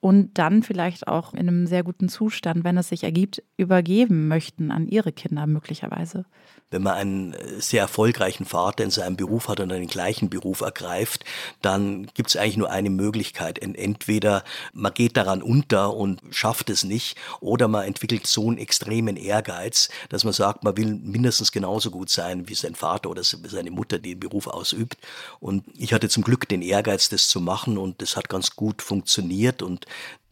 Und 0.00 0.38
dann 0.38 0.62
vielleicht 0.62 1.08
auch 1.08 1.32
in 1.32 1.40
einem 1.40 1.66
sehr 1.66 1.82
guten 1.82 2.08
Zustand, 2.08 2.64
wenn 2.64 2.78
es 2.78 2.88
sich 2.88 3.04
ergibt, 3.04 3.42
übergeben 3.56 4.28
möchten 4.28 4.70
an 4.70 4.86
ihre 4.86 5.12
Kinder 5.12 5.46
möglicherweise. 5.46 6.24
Wenn 6.70 6.82
man 6.82 6.94
einen 6.94 7.36
sehr 7.58 7.80
erfolgreichen 7.80 8.44
Vater 8.44 8.84
in 8.84 8.90
seinem 8.90 9.16
Beruf 9.16 9.48
hat 9.48 9.58
und 9.60 9.72
einen 9.72 9.86
gleichen 9.86 10.28
Beruf 10.28 10.60
ergreift, 10.60 11.24
dann 11.62 12.06
gibt 12.12 12.28
es 12.28 12.36
eigentlich 12.36 12.58
nur 12.58 12.70
eine 12.70 12.90
Möglichkeit. 12.90 13.58
Entweder 13.58 14.44
man 14.74 14.92
geht 14.92 15.16
daran 15.16 15.42
unter 15.42 15.94
und 15.94 16.20
schafft 16.30 16.68
es 16.68 16.84
nicht, 16.84 17.16
oder 17.40 17.68
man 17.68 17.86
entwickelt 17.86 18.26
so 18.26 18.48
einen 18.48 18.58
extremen 18.58 19.16
Ehrgeiz, 19.16 19.88
dass 20.10 20.24
man 20.24 20.34
sagt, 20.34 20.62
man 20.62 20.76
will 20.76 20.94
mindestens 20.94 21.52
genauso 21.52 21.90
gut 21.90 22.10
sein 22.10 22.48
wie 22.48 22.54
sein 22.54 22.74
Vater 22.74 23.08
oder 23.10 23.22
seine 23.24 23.70
Mutter, 23.70 23.98
die 23.98 24.14
den 24.14 24.20
Beruf 24.20 24.46
ausübt. 24.46 24.96
Und 25.40 25.64
ich 25.76 25.92
hatte 25.92 26.08
zum 26.08 26.22
Glück 26.22 26.48
den 26.48 26.62
Ehrgeiz, 26.62 27.08
das 27.08 27.28
zu 27.28 27.40
machen 27.40 27.78
und 27.78 28.02
das 28.02 28.16
hat 28.16 28.28
ganz 28.28 28.54
gut 28.54 28.82
funktioniert 28.82 29.62
und 29.62 29.86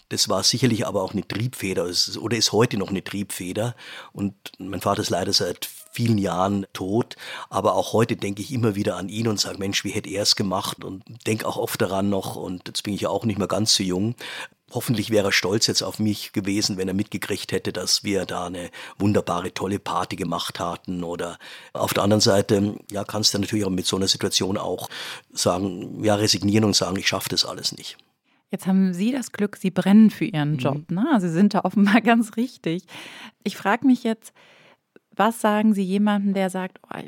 Das 0.09 0.29
war 0.29 0.45
sicherlich 0.45 0.87
aber 0.87 1.03
auch 1.03 1.13
eine 1.13 1.27
Triebfeder 1.27 1.91
oder 2.21 2.37
ist 2.37 2.53
heute 2.53 2.77
noch 2.77 2.91
eine 2.91 3.03
Triebfeder. 3.03 3.75
Und 4.13 4.35
mein 4.59 4.81
Vater 4.81 5.03
ist 5.03 5.11
leider 5.11 5.33
seit 5.33 5.69
vielen 5.91 6.19
Jahren 6.19 6.67
tot. 6.73 7.17
Aber 7.51 7.75
auch 7.75 7.93
heute 7.93 8.17
denke 8.17 8.41
ich 8.41 8.53
immer 8.53 8.77
wieder 8.77 8.97
an 8.97 9.09
ihn 9.09 9.27
und 9.27 9.41
sage, 9.41 9.59
Mensch, 9.59 9.83
wie 9.83 9.91
hätte 9.91 10.11
er 10.11 10.23
es 10.23 10.37
gemacht? 10.37 10.85
Und 10.85 11.03
denke 11.27 11.47
auch 11.47 11.57
oft 11.57 11.83
daran 11.83 12.09
noch, 12.09 12.37
und 12.37 12.69
jetzt 12.69 12.85
bin 12.85 12.95
ich 12.95 13.01
ja 13.01 13.09
auch 13.09 13.25
nicht 13.25 13.39
mehr 13.39 13.49
ganz 13.49 13.75
so 13.75 13.83
jung, 13.83 14.15
Hoffentlich 14.73 15.11
wäre 15.11 15.29
er 15.29 15.33
stolz 15.33 15.69
jetzt 15.69 15.83
auf 15.83 16.01
mich 16.01 16.33
gewesen, 16.33 16.77
wenn 16.77 16.89
er 16.89 16.95
mitgekriegt 16.95 17.53
hätte, 17.53 17.73
dass 17.73 18.03
wir 18.03 18.27
da 18.27 18.47
eine 18.47 18.71
wunderbare, 18.99 19.55
tolle 19.55 19.79
Party 19.79 20.17
gemacht 20.17 20.59
hatten. 20.59 21.05
Oder 21.05 21.39
auf 21.73 21.95
der 21.95 22.03
anderen 22.03 22.21
Seite, 22.21 22.75
ja, 22.91 23.05
kannst 23.05 23.33
du 23.33 23.39
natürlich 23.39 23.65
auch 23.65 23.71
mit 23.71 23.87
so 23.87 23.95
einer 23.95 24.09
Situation 24.09 24.59
auch 24.59 24.89
sagen, 25.33 26.03
ja, 26.03 26.17
resignieren 26.17 26.65
und 26.65 26.75
sagen, 26.75 26.97
ich 26.97 27.07
schaffe 27.07 27.29
das 27.29 27.45
alles 27.45 27.73
nicht. 27.73 27.97
Jetzt 28.51 28.67
haben 28.67 28.93
Sie 28.93 29.13
das 29.13 29.33
Glück, 29.33 29.57
Sie 29.57 29.71
brennen 29.71 30.11
für 30.11 30.25
Ihren 30.25 30.53
mhm. 30.53 30.59
Job. 30.59 30.91
Ne? 30.91 31.05
Sie 31.19 31.31
sind 31.31 31.55
da 31.55 31.61
offenbar 31.65 32.01
ganz 32.03 32.37
richtig. 32.37 32.85
Ich 33.43 33.57
frage 33.57 33.87
mich 33.87 34.05
jetzt, 34.05 34.33
was 35.15 35.41
sagen 35.41 35.75
Sie 35.75 35.83
jemandem, 35.83 36.35
der 36.35 36.51
sagt, 36.51 36.79
oh, 36.85 37.01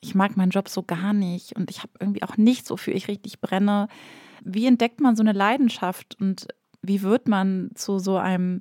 ich 0.00 0.14
mag 0.14 0.36
meinen 0.36 0.50
Job 0.50 0.68
so 0.68 0.82
gar 0.82 1.12
nicht 1.12 1.56
und 1.56 1.70
ich 1.70 1.78
habe 1.78 1.92
irgendwie 1.98 2.22
auch 2.22 2.36
nichts, 2.36 2.70
wofür 2.70 2.94
ich 2.94 3.08
richtig 3.08 3.40
brenne? 3.40 3.88
Wie 4.44 4.66
entdeckt 4.66 5.00
man 5.00 5.16
so 5.16 5.22
eine 5.22 5.32
Leidenschaft 5.32 6.16
und 6.20 6.46
wie 6.82 7.00
wird 7.02 7.26
man 7.26 7.70
zu 7.74 7.98
so 7.98 8.18
einem 8.18 8.60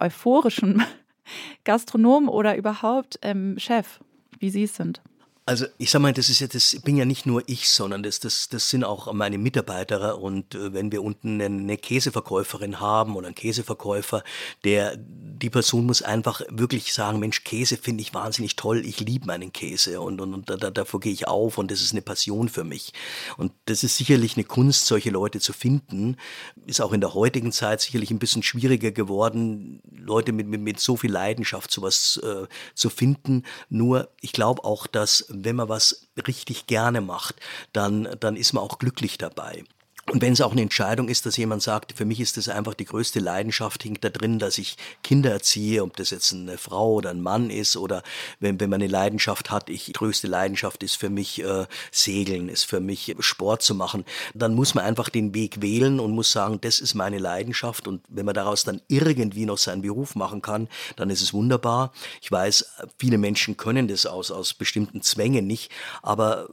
euphorischen 0.00 0.82
Gastronom 1.64 2.28
oder 2.28 2.56
überhaupt 2.56 3.18
ähm, 3.22 3.58
Chef, 3.58 4.00
wie 4.38 4.48
Sie 4.48 4.62
es 4.62 4.76
sind? 4.76 5.02
Also 5.48 5.64
ich 5.78 5.90
sag 5.90 6.02
mal, 6.02 6.12
das 6.12 6.28
ist 6.28 6.40
ja, 6.40 6.46
das 6.46 6.76
bin 6.84 6.98
ja 6.98 7.06
nicht 7.06 7.24
nur 7.24 7.42
ich, 7.46 7.70
sondern 7.70 8.02
das, 8.02 8.20
das, 8.20 8.50
das 8.50 8.68
sind 8.68 8.84
auch 8.84 9.10
meine 9.14 9.38
Mitarbeiter. 9.38 10.18
Und 10.18 10.54
äh, 10.54 10.74
wenn 10.74 10.92
wir 10.92 11.02
unten 11.02 11.40
eine 11.40 11.78
Käseverkäuferin 11.78 12.80
haben 12.80 13.16
oder 13.16 13.28
einen 13.28 13.34
Käseverkäufer, 13.34 14.22
der 14.64 14.98
die 14.98 15.48
Person 15.48 15.86
muss 15.86 16.02
einfach 16.02 16.42
wirklich 16.50 16.92
sagen, 16.92 17.18
Mensch, 17.18 17.44
Käse 17.44 17.78
finde 17.78 18.02
ich 18.02 18.12
wahnsinnig 18.12 18.56
toll, 18.56 18.84
ich 18.84 19.00
liebe 19.00 19.24
meinen 19.24 19.50
Käse 19.50 20.02
und, 20.02 20.20
und, 20.20 20.34
und 20.34 20.50
da, 20.50 20.56
davor 20.70 21.00
gehe 21.00 21.12
ich 21.14 21.26
auf 21.26 21.56
und 21.56 21.70
das 21.70 21.80
ist 21.80 21.92
eine 21.92 22.02
Passion 22.02 22.50
für 22.50 22.64
mich. 22.64 22.92
Und 23.38 23.52
das 23.64 23.82
ist 23.84 23.96
sicherlich 23.96 24.36
eine 24.36 24.44
Kunst, 24.44 24.86
solche 24.86 25.08
Leute 25.08 25.40
zu 25.40 25.54
finden. 25.54 26.18
Ist 26.66 26.82
auch 26.82 26.92
in 26.92 27.00
der 27.00 27.14
heutigen 27.14 27.52
Zeit 27.52 27.80
sicherlich 27.80 28.10
ein 28.10 28.18
bisschen 28.18 28.42
schwieriger 28.42 28.90
geworden, 28.90 29.80
Leute 29.90 30.32
mit, 30.32 30.46
mit, 30.46 30.60
mit 30.60 30.78
so 30.78 30.98
viel 30.98 31.10
Leidenschaft 31.10 31.70
sowas 31.70 32.20
äh, 32.22 32.46
zu 32.74 32.90
finden. 32.90 33.44
Nur 33.70 34.10
ich 34.20 34.32
glaube 34.32 34.62
auch, 34.64 34.86
dass 34.86 35.24
wenn 35.44 35.56
man 35.56 35.68
was 35.68 36.08
richtig 36.26 36.66
gerne 36.66 37.00
macht, 37.00 37.36
dann, 37.72 38.08
dann 38.20 38.36
ist 38.36 38.52
man 38.52 38.62
auch 38.62 38.78
glücklich 38.78 39.18
dabei. 39.18 39.64
Und 40.10 40.22
wenn 40.22 40.32
es 40.32 40.40
auch 40.40 40.52
eine 40.52 40.62
Entscheidung 40.62 41.08
ist, 41.08 41.26
dass 41.26 41.36
jemand 41.36 41.62
sagt, 41.62 41.92
für 41.92 42.06
mich 42.06 42.20
ist 42.20 42.38
das 42.38 42.48
einfach 42.48 42.74
die 42.74 42.86
größte 42.86 43.20
Leidenschaft, 43.20 43.82
hinkt 43.82 44.04
da 44.04 44.08
drin, 44.08 44.38
dass 44.38 44.56
ich 44.56 44.76
Kinder 45.02 45.30
erziehe, 45.30 45.82
ob 45.82 45.96
das 45.96 46.10
jetzt 46.10 46.32
eine 46.32 46.56
Frau 46.56 46.94
oder 46.94 47.10
ein 47.10 47.20
Mann 47.20 47.50
ist 47.50 47.76
oder 47.76 48.02
wenn, 48.40 48.58
wenn 48.58 48.70
man 48.70 48.80
eine 48.80 48.90
Leidenschaft 48.90 49.50
hat, 49.50 49.68
ich, 49.68 49.84
die 49.84 49.92
größte 49.92 50.26
Leidenschaft 50.26 50.82
ist 50.82 50.96
für 50.96 51.10
mich 51.10 51.42
äh, 51.44 51.66
Segeln, 51.90 52.48
ist 52.48 52.64
für 52.64 52.80
mich 52.80 53.16
Sport 53.20 53.62
zu 53.62 53.74
machen, 53.74 54.04
dann 54.34 54.54
muss 54.54 54.74
man 54.74 54.84
einfach 54.84 55.10
den 55.10 55.34
Weg 55.34 55.60
wählen 55.60 56.00
und 56.00 56.12
muss 56.12 56.32
sagen, 56.32 56.58
das 56.60 56.80
ist 56.80 56.94
meine 56.94 57.18
Leidenschaft 57.18 57.86
und 57.86 58.02
wenn 58.08 58.24
man 58.24 58.34
daraus 58.34 58.64
dann 58.64 58.80
irgendwie 58.88 59.44
noch 59.44 59.58
seinen 59.58 59.82
Beruf 59.82 60.14
machen 60.14 60.40
kann, 60.40 60.68
dann 60.96 61.10
ist 61.10 61.20
es 61.20 61.34
wunderbar. 61.34 61.92
Ich 62.22 62.32
weiß, 62.32 62.64
viele 62.98 63.18
Menschen 63.18 63.58
können 63.58 63.88
das 63.88 64.06
aus, 64.06 64.30
aus 64.30 64.54
bestimmten 64.54 65.02
Zwängen 65.02 65.46
nicht, 65.46 65.70
aber 66.02 66.48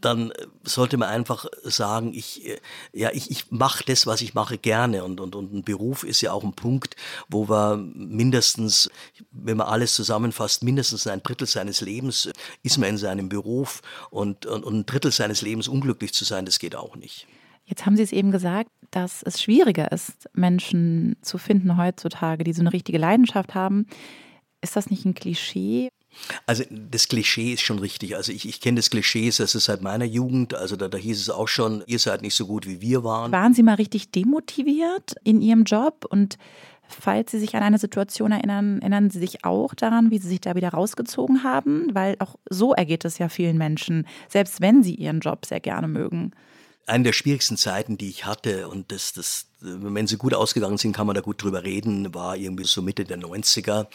dann 0.00 0.32
sollte 0.62 0.96
man 0.96 1.08
einfach 1.08 1.46
sagen, 1.64 2.12
ich, 2.14 2.46
äh, 2.46 2.60
ja, 2.98 3.10
ich, 3.12 3.30
ich 3.30 3.50
mache 3.50 3.84
das, 3.86 4.08
was 4.08 4.20
ich 4.22 4.34
mache, 4.34 4.58
gerne. 4.58 5.04
Und, 5.04 5.20
und, 5.20 5.36
und 5.36 5.54
ein 5.54 5.62
Beruf 5.62 6.02
ist 6.02 6.20
ja 6.20 6.32
auch 6.32 6.42
ein 6.42 6.52
Punkt, 6.52 6.96
wo 7.28 7.48
wir 7.48 7.76
mindestens, 7.76 8.90
wenn 9.30 9.56
man 9.56 9.68
alles 9.68 9.94
zusammenfasst, 9.94 10.64
mindestens 10.64 11.06
ein 11.06 11.22
Drittel 11.22 11.46
seines 11.46 11.80
Lebens 11.80 12.28
ist 12.64 12.76
man 12.78 12.90
in 12.90 12.96
seinem 12.96 13.28
Beruf 13.28 13.82
und, 14.10 14.46
und, 14.46 14.64
und 14.64 14.74
ein 14.74 14.86
Drittel 14.86 15.12
seines 15.12 15.42
Lebens 15.42 15.68
unglücklich 15.68 16.12
zu 16.12 16.24
sein, 16.24 16.44
das 16.44 16.58
geht 16.58 16.74
auch 16.74 16.96
nicht. 16.96 17.28
Jetzt 17.66 17.86
haben 17.86 17.96
Sie 17.96 18.02
es 18.02 18.12
eben 18.12 18.32
gesagt, 18.32 18.70
dass 18.90 19.22
es 19.22 19.40
schwieriger 19.40 19.92
ist, 19.92 20.28
Menschen 20.32 21.16
zu 21.22 21.38
finden 21.38 21.76
heutzutage, 21.76 22.42
die 22.42 22.52
so 22.52 22.62
eine 22.62 22.72
richtige 22.72 22.98
Leidenschaft 22.98 23.54
haben. 23.54 23.86
Ist 24.60 24.74
das 24.74 24.90
nicht 24.90 25.04
ein 25.04 25.14
Klischee? 25.14 25.90
Also 26.46 26.64
das 26.70 27.08
Klischee 27.08 27.52
ist 27.54 27.62
schon 27.62 27.78
richtig. 27.78 28.16
Also 28.16 28.32
ich, 28.32 28.48
ich 28.48 28.60
kenne 28.60 28.76
das 28.76 28.90
Klischee, 28.90 29.26
das 29.26 29.54
ist 29.54 29.64
seit 29.64 29.82
meiner 29.82 30.04
Jugend. 30.04 30.54
Also 30.54 30.76
da, 30.76 30.88
da 30.88 30.98
hieß 30.98 31.20
es 31.20 31.30
auch 31.30 31.48
schon, 31.48 31.82
ihr 31.86 31.98
seid 31.98 32.22
nicht 32.22 32.34
so 32.34 32.46
gut 32.46 32.66
wie 32.66 32.80
wir 32.80 33.04
waren. 33.04 33.32
Waren 33.32 33.54
Sie 33.54 33.62
mal 33.62 33.74
richtig 33.74 34.10
demotiviert 34.10 35.14
in 35.24 35.40
Ihrem 35.40 35.64
Job? 35.64 36.04
Und 36.08 36.38
falls 36.88 37.30
Sie 37.30 37.38
sich 37.38 37.54
an 37.54 37.62
eine 37.62 37.78
Situation 37.78 38.32
erinnern, 38.32 38.80
erinnern 38.80 39.10
Sie 39.10 39.18
sich 39.18 39.44
auch 39.44 39.74
daran, 39.74 40.10
wie 40.10 40.18
Sie 40.18 40.28
sich 40.28 40.40
da 40.40 40.54
wieder 40.54 40.70
rausgezogen 40.70 41.44
haben? 41.44 41.88
Weil 41.92 42.16
auch 42.18 42.36
so 42.48 42.74
ergeht 42.74 43.04
es 43.04 43.18
ja 43.18 43.28
vielen 43.28 43.58
Menschen, 43.58 44.06
selbst 44.28 44.60
wenn 44.60 44.82
sie 44.82 44.94
ihren 44.94 45.20
Job 45.20 45.46
sehr 45.46 45.60
gerne 45.60 45.88
mögen. 45.88 46.32
Eine 46.86 47.04
der 47.04 47.12
schwierigsten 47.12 47.58
Zeiten, 47.58 47.98
die 47.98 48.08
ich 48.08 48.24
hatte, 48.24 48.68
und 48.68 48.90
das, 48.92 49.12
das, 49.12 49.47
wenn 49.60 50.06
sie 50.06 50.16
gut 50.16 50.34
ausgegangen 50.34 50.78
sind, 50.78 50.94
kann 50.94 51.06
man 51.06 51.14
da 51.14 51.20
gut 51.20 51.42
drüber 51.42 51.64
reden, 51.64 52.14
war 52.14 52.36
irgendwie 52.36 52.64
so 52.64 52.80
Mitte 52.80 53.04
der 53.04 53.18
90er. 53.18 53.86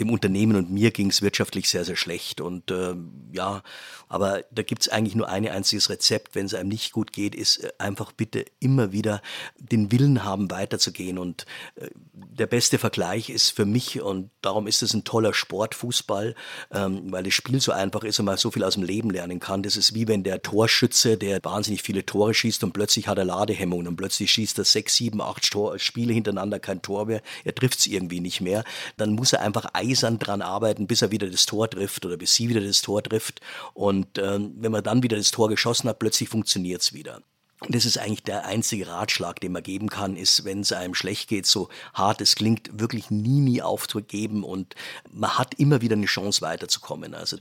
Dem 0.00 0.10
Unternehmen 0.10 0.56
und 0.56 0.70
mir 0.70 0.90
ging 0.90 1.10
es 1.10 1.20
wirtschaftlich 1.20 1.68
sehr, 1.68 1.84
sehr 1.84 1.96
schlecht. 1.96 2.40
Und 2.40 2.70
äh, 2.70 2.94
ja, 3.32 3.62
aber 4.08 4.44
da 4.50 4.62
gibt 4.62 4.82
es 4.82 4.88
eigentlich 4.88 5.14
nur 5.14 5.28
ein 5.28 5.46
einziges 5.46 5.90
Rezept, 5.90 6.34
wenn 6.34 6.46
es 6.46 6.54
einem 6.54 6.70
nicht 6.70 6.92
gut 6.92 7.12
geht, 7.12 7.34
ist 7.34 7.58
äh, 7.58 7.72
einfach 7.78 8.12
bitte 8.12 8.46
immer 8.58 8.92
wieder 8.92 9.20
den 9.58 9.92
Willen 9.92 10.24
haben, 10.24 10.50
weiterzugehen. 10.50 11.18
Und 11.18 11.44
äh, 11.74 11.88
der 12.12 12.46
beste 12.46 12.78
Vergleich 12.78 13.28
ist 13.28 13.50
für 13.50 13.66
mich, 13.66 14.00
und 14.00 14.30
darum 14.40 14.66
ist 14.66 14.82
es 14.82 14.94
ein 14.94 15.04
toller 15.04 15.34
Sport, 15.34 15.74
Fußball, 15.74 16.34
ähm, 16.70 17.12
weil 17.12 17.24
das 17.24 17.34
Spiel 17.34 17.60
so 17.60 17.72
einfach 17.72 18.04
ist 18.04 18.18
und 18.18 18.26
man 18.26 18.38
so 18.38 18.50
viel 18.50 18.64
aus 18.64 18.74
dem 18.74 18.82
Leben 18.82 19.10
lernen 19.10 19.40
kann. 19.40 19.62
Das 19.62 19.76
ist 19.76 19.94
wie 19.94 20.08
wenn 20.08 20.24
der 20.24 20.40
Torschütze, 20.40 21.18
der 21.18 21.38
wahnsinnig 21.42 21.82
viele 21.82 22.06
Tore 22.06 22.32
schießt 22.32 22.64
und 22.64 22.72
plötzlich 22.72 23.08
hat 23.08 23.18
er 23.18 23.24
Ladehemmungen 23.24 23.88
und 23.88 23.96
plötzlich 23.96 24.30
schießt 24.30 24.58
er 24.58 24.64
sechs, 24.64 25.01
sieben, 25.02 25.20
acht 25.20 25.50
Tor 25.50 25.78
Spiele 25.78 26.12
hintereinander 26.12 26.60
kein 26.60 26.80
Tor 26.80 27.06
mehr, 27.06 27.22
er 27.44 27.54
trifft 27.54 27.80
es 27.80 27.86
irgendwie 27.86 28.20
nicht 28.20 28.40
mehr, 28.40 28.64
dann 28.96 29.12
muss 29.12 29.32
er 29.32 29.40
einfach 29.40 29.66
eisern 29.72 30.18
dran 30.18 30.42
arbeiten, 30.42 30.86
bis 30.86 31.02
er 31.02 31.10
wieder 31.10 31.28
das 31.28 31.46
Tor 31.46 31.68
trifft 31.68 32.06
oder 32.06 32.16
bis 32.16 32.34
sie 32.34 32.48
wieder 32.48 32.60
das 32.60 32.82
Tor 32.82 33.02
trifft. 33.02 33.40
Und 33.74 34.18
äh, 34.18 34.38
wenn 34.38 34.72
man 34.72 34.84
dann 34.84 35.02
wieder 35.02 35.16
das 35.16 35.32
Tor 35.32 35.48
geschossen 35.48 35.88
hat, 35.88 35.98
plötzlich 35.98 36.28
funktioniert 36.28 36.82
es 36.82 36.92
wieder. 36.92 37.22
Und 37.60 37.74
das 37.74 37.84
ist 37.84 37.98
eigentlich 37.98 38.24
der 38.24 38.44
einzige 38.46 38.88
Ratschlag, 38.88 39.40
den 39.40 39.52
man 39.52 39.62
geben 39.62 39.88
kann, 39.88 40.16
ist, 40.16 40.44
wenn 40.44 40.60
es 40.60 40.72
einem 40.72 40.94
schlecht 40.94 41.28
geht, 41.28 41.46
so 41.46 41.68
hart 41.94 42.20
es 42.20 42.34
klingt, 42.34 42.80
wirklich 42.80 43.10
nie, 43.10 43.40
nie 43.40 43.62
aufzugeben 43.62 44.42
und 44.42 44.74
man 45.12 45.38
hat 45.38 45.54
immer 45.54 45.80
wieder 45.80 45.94
eine 45.94 46.06
Chance 46.06 46.42
weiterzukommen. 46.42 47.14
Also 47.14 47.36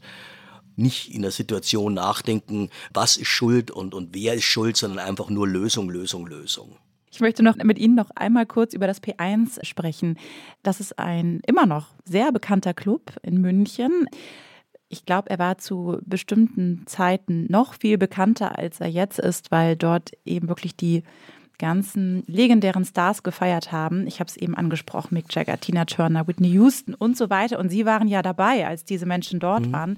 nicht 0.76 1.14
in 1.14 1.24
der 1.24 1.32
Situation 1.32 1.94
nachdenken, 1.94 2.70
was 2.94 3.18
ist 3.18 3.28
schuld 3.28 3.72
und, 3.72 3.94
und 3.94 4.14
wer 4.14 4.36
ist 4.36 4.44
schuld, 4.44 4.78
sondern 4.78 5.00
einfach 5.00 5.30
nur 5.30 5.48
Lösung, 5.48 5.90
Lösung, 5.90 6.28
Lösung. 6.28 6.78
Ich 7.12 7.20
möchte 7.20 7.44
noch 7.44 7.58
mit 7.58 7.78
Ihnen 7.78 7.96
noch 7.96 8.10
einmal 8.16 8.46
kurz 8.46 8.74
über 8.74 8.88
das 8.88 9.04
P1 9.04 9.66
sprechen. 9.66 10.18
Das 10.64 10.80
ist 10.80 10.98
ein 10.98 11.42
immer 11.46 11.66
noch 11.66 11.88
sehr 12.06 12.32
bekannter 12.32 12.74
Club 12.74 13.14
in 13.22 13.42
München. 13.42 14.08
Ich 14.88 15.06
glaube, 15.06 15.30
er 15.30 15.40
war 15.40 15.58
zu 15.58 16.00
bestimmten 16.06 16.84
Zeiten 16.86 17.48
noch 17.50 17.74
viel 17.74 17.98
bekannter, 17.98 18.58
als 18.58 18.80
er 18.80 18.88
jetzt 18.88 19.20
ist, 19.20 19.52
weil 19.52 19.76
dort 19.76 20.12
eben 20.26 20.48
wirklich 20.48 20.76
die 20.76 21.04
ganzen 21.62 22.24
legendären 22.28 22.86
Stars 22.86 23.24
gefeiert 23.24 23.72
haben. 23.72 24.08
Ich 24.08 24.20
habe 24.20 24.30
es 24.30 24.36
eben 24.36 24.56
angesprochen, 24.56 25.14
Mick 25.14 25.34
Jagger, 25.34 25.60
Tina 25.60 25.86
Turner, 25.86 26.28
Whitney 26.28 26.50
Houston 26.50 26.96
und 26.96 27.16
so 27.16 27.30
weiter. 27.30 27.60
Und 27.60 27.70
Sie 27.70 27.86
waren 27.86 28.08
ja 28.08 28.22
dabei, 28.22 28.66
als 28.66 28.84
diese 28.84 29.06
Menschen 29.06 29.40
dort 29.40 29.68
mhm. 29.68 29.72
waren. 29.72 29.98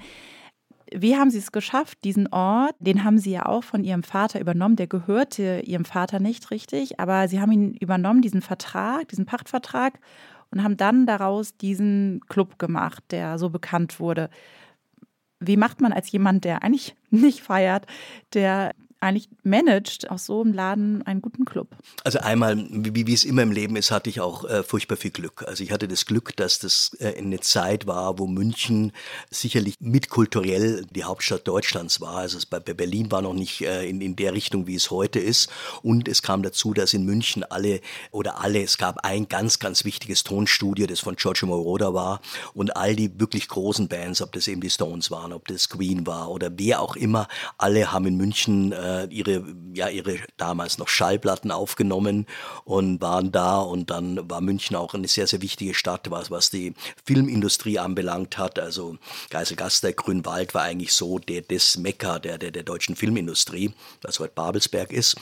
Wie 0.92 1.16
haben 1.16 1.32
Sie 1.32 1.38
es 1.38 1.52
geschafft, 1.52 2.04
diesen 2.04 2.28
Ort, 2.32 2.76
den 2.80 3.04
haben 3.04 3.18
Sie 3.18 3.32
ja 3.32 3.46
auch 3.46 3.64
von 3.64 3.84
Ihrem 3.84 4.04
Vater 4.04 4.40
übernommen, 4.40 4.76
der 4.76 4.88
gehörte 4.88 5.62
Ihrem 5.66 5.86
Vater 5.86 6.20
nicht 6.20 6.52
richtig, 6.52 7.00
aber 7.00 7.28
Sie 7.28 7.40
haben 7.40 7.52
ihn 7.52 7.74
übernommen, 7.76 8.22
diesen 8.22 8.42
Vertrag, 8.42 9.08
diesen 9.08 9.26
Pachtvertrag 9.26 10.00
und 10.52 10.64
haben 10.64 10.78
dann 10.78 11.06
daraus 11.06 11.58
diesen 11.58 12.22
Club 12.30 12.60
gemacht, 12.60 13.04
der 13.12 13.38
so 13.38 13.50
bekannt 13.50 14.00
wurde. 14.00 14.30
Wie 15.40 15.58
macht 15.58 15.82
man 15.82 15.94
als 15.94 16.12
jemand, 16.12 16.46
der 16.46 16.64
eigentlich 16.64 16.96
nicht 17.10 17.42
feiert, 17.42 17.88
der 18.34 18.74
eigentlich 19.04 19.30
managt 19.44 20.10
aus 20.10 20.26
so 20.26 20.42
einem 20.42 20.54
Laden 20.54 21.02
einen 21.04 21.22
guten 21.22 21.46
Club? 21.46 21.68
Also 22.04 22.20
einmal, 22.20 22.66
wie, 22.70 23.06
wie 23.06 23.14
es 23.14 23.24
immer 23.24 23.44
im 23.44 23.52
Leben 23.52 23.76
ist, 23.76 23.92
hatte 23.92 24.10
ich 24.10 24.22
auch 24.22 24.46
äh, 24.46 24.64
furchtbar 24.64 24.98
viel 24.98 25.12
Glück. 25.12 25.44
Also 25.48 25.64
ich 25.64 25.72
hatte 25.72 25.88
das 25.88 26.06
Glück, 26.06 26.36
dass 26.36 26.60
das 26.60 26.96
äh, 27.00 27.18
eine 27.18 27.40
Zeit 27.42 27.86
war, 27.88 28.18
wo 28.20 28.28
München 28.28 28.92
sicherlich 29.30 29.76
mitkulturell 29.80 30.86
die 30.90 31.04
Hauptstadt 31.04 31.48
Deutschlands 31.48 32.02
war. 32.02 32.16
Also 32.18 32.38
es, 32.38 32.46
bei 32.46 32.60
Berlin 32.60 33.12
war 33.12 33.22
noch 33.22 33.34
nicht 33.34 33.62
äh, 33.62 33.88
in, 33.88 34.02
in 34.02 34.16
der 34.16 34.34
Richtung, 34.34 34.68
wie 34.68 34.76
es 34.76 34.90
heute 34.90 35.20
ist. 35.20 35.50
Und 35.82 36.08
es 36.08 36.22
kam 36.22 36.42
dazu, 36.42 36.74
dass 36.74 36.94
in 36.94 37.06
München 37.06 37.44
alle 37.44 37.82
oder 38.12 38.42
alle, 38.42 38.64
es 38.64 38.78
gab 38.78 39.00
ein 39.04 39.28
ganz, 39.28 39.60
ganz 39.60 39.86
wichtiges 39.86 40.24
Tonstudio, 40.24 40.88
das 40.88 41.02
von 41.02 41.16
Giorgio 41.16 41.48
Moroder 41.48 41.94
war. 41.94 42.22
Und 42.54 42.78
all 42.78 42.96
die 42.96 43.20
wirklich 43.20 43.48
großen 43.48 43.88
Bands, 43.88 44.22
ob 44.22 44.32
das 44.32 44.48
eben 44.48 44.62
die 44.62 44.70
Stones 44.70 45.12
waren, 45.12 45.34
ob 45.34 45.48
das 45.48 45.70
Queen 45.70 46.08
war 46.08 46.32
oder 46.32 46.52
wer 46.58 46.82
auch 46.82 46.96
immer, 46.96 47.28
alle 47.58 47.92
haben 47.92 48.08
in 48.08 48.16
München 48.16 48.72
äh, 48.72 48.93
äh, 48.94 49.08
ihre, 49.10 49.44
ja, 49.74 49.90
ihre 49.90 50.20
damals 50.38 50.78
noch 50.78 50.88
Schallplatten 50.88 51.52
aufgenommen 51.52 52.28
und 52.66 53.02
waren 53.02 53.32
da 53.32 53.60
und 53.60 53.90
dann 53.90 54.30
war 54.30 54.42
München 54.42 54.76
auch 54.76 54.94
eine 54.94 55.08
sehr, 55.08 55.28
sehr 55.28 55.42
wichtige 55.42 55.74
Stadt, 55.74 56.10
was, 56.12 56.32
was 56.32 56.50
die 56.50 56.74
Filmindustrie 57.04 57.80
anbelangt 57.80 58.38
hat. 58.38 58.60
Also 58.60 58.98
Geiselgaster, 59.30 59.94
Grünwald 59.94 60.54
war 60.54 60.64
eigentlich 60.64 60.94
so 60.94 61.20
der, 61.20 61.42
das 61.42 61.78
Mekka 61.78 62.20
der, 62.20 62.38
der, 62.38 62.52
der 62.52 62.64
deutschen 62.64 62.96
Filmindustrie, 62.96 63.74
was 64.02 64.20
heute 64.20 64.34
Babelsberg 64.36 64.92
ist. 64.92 65.16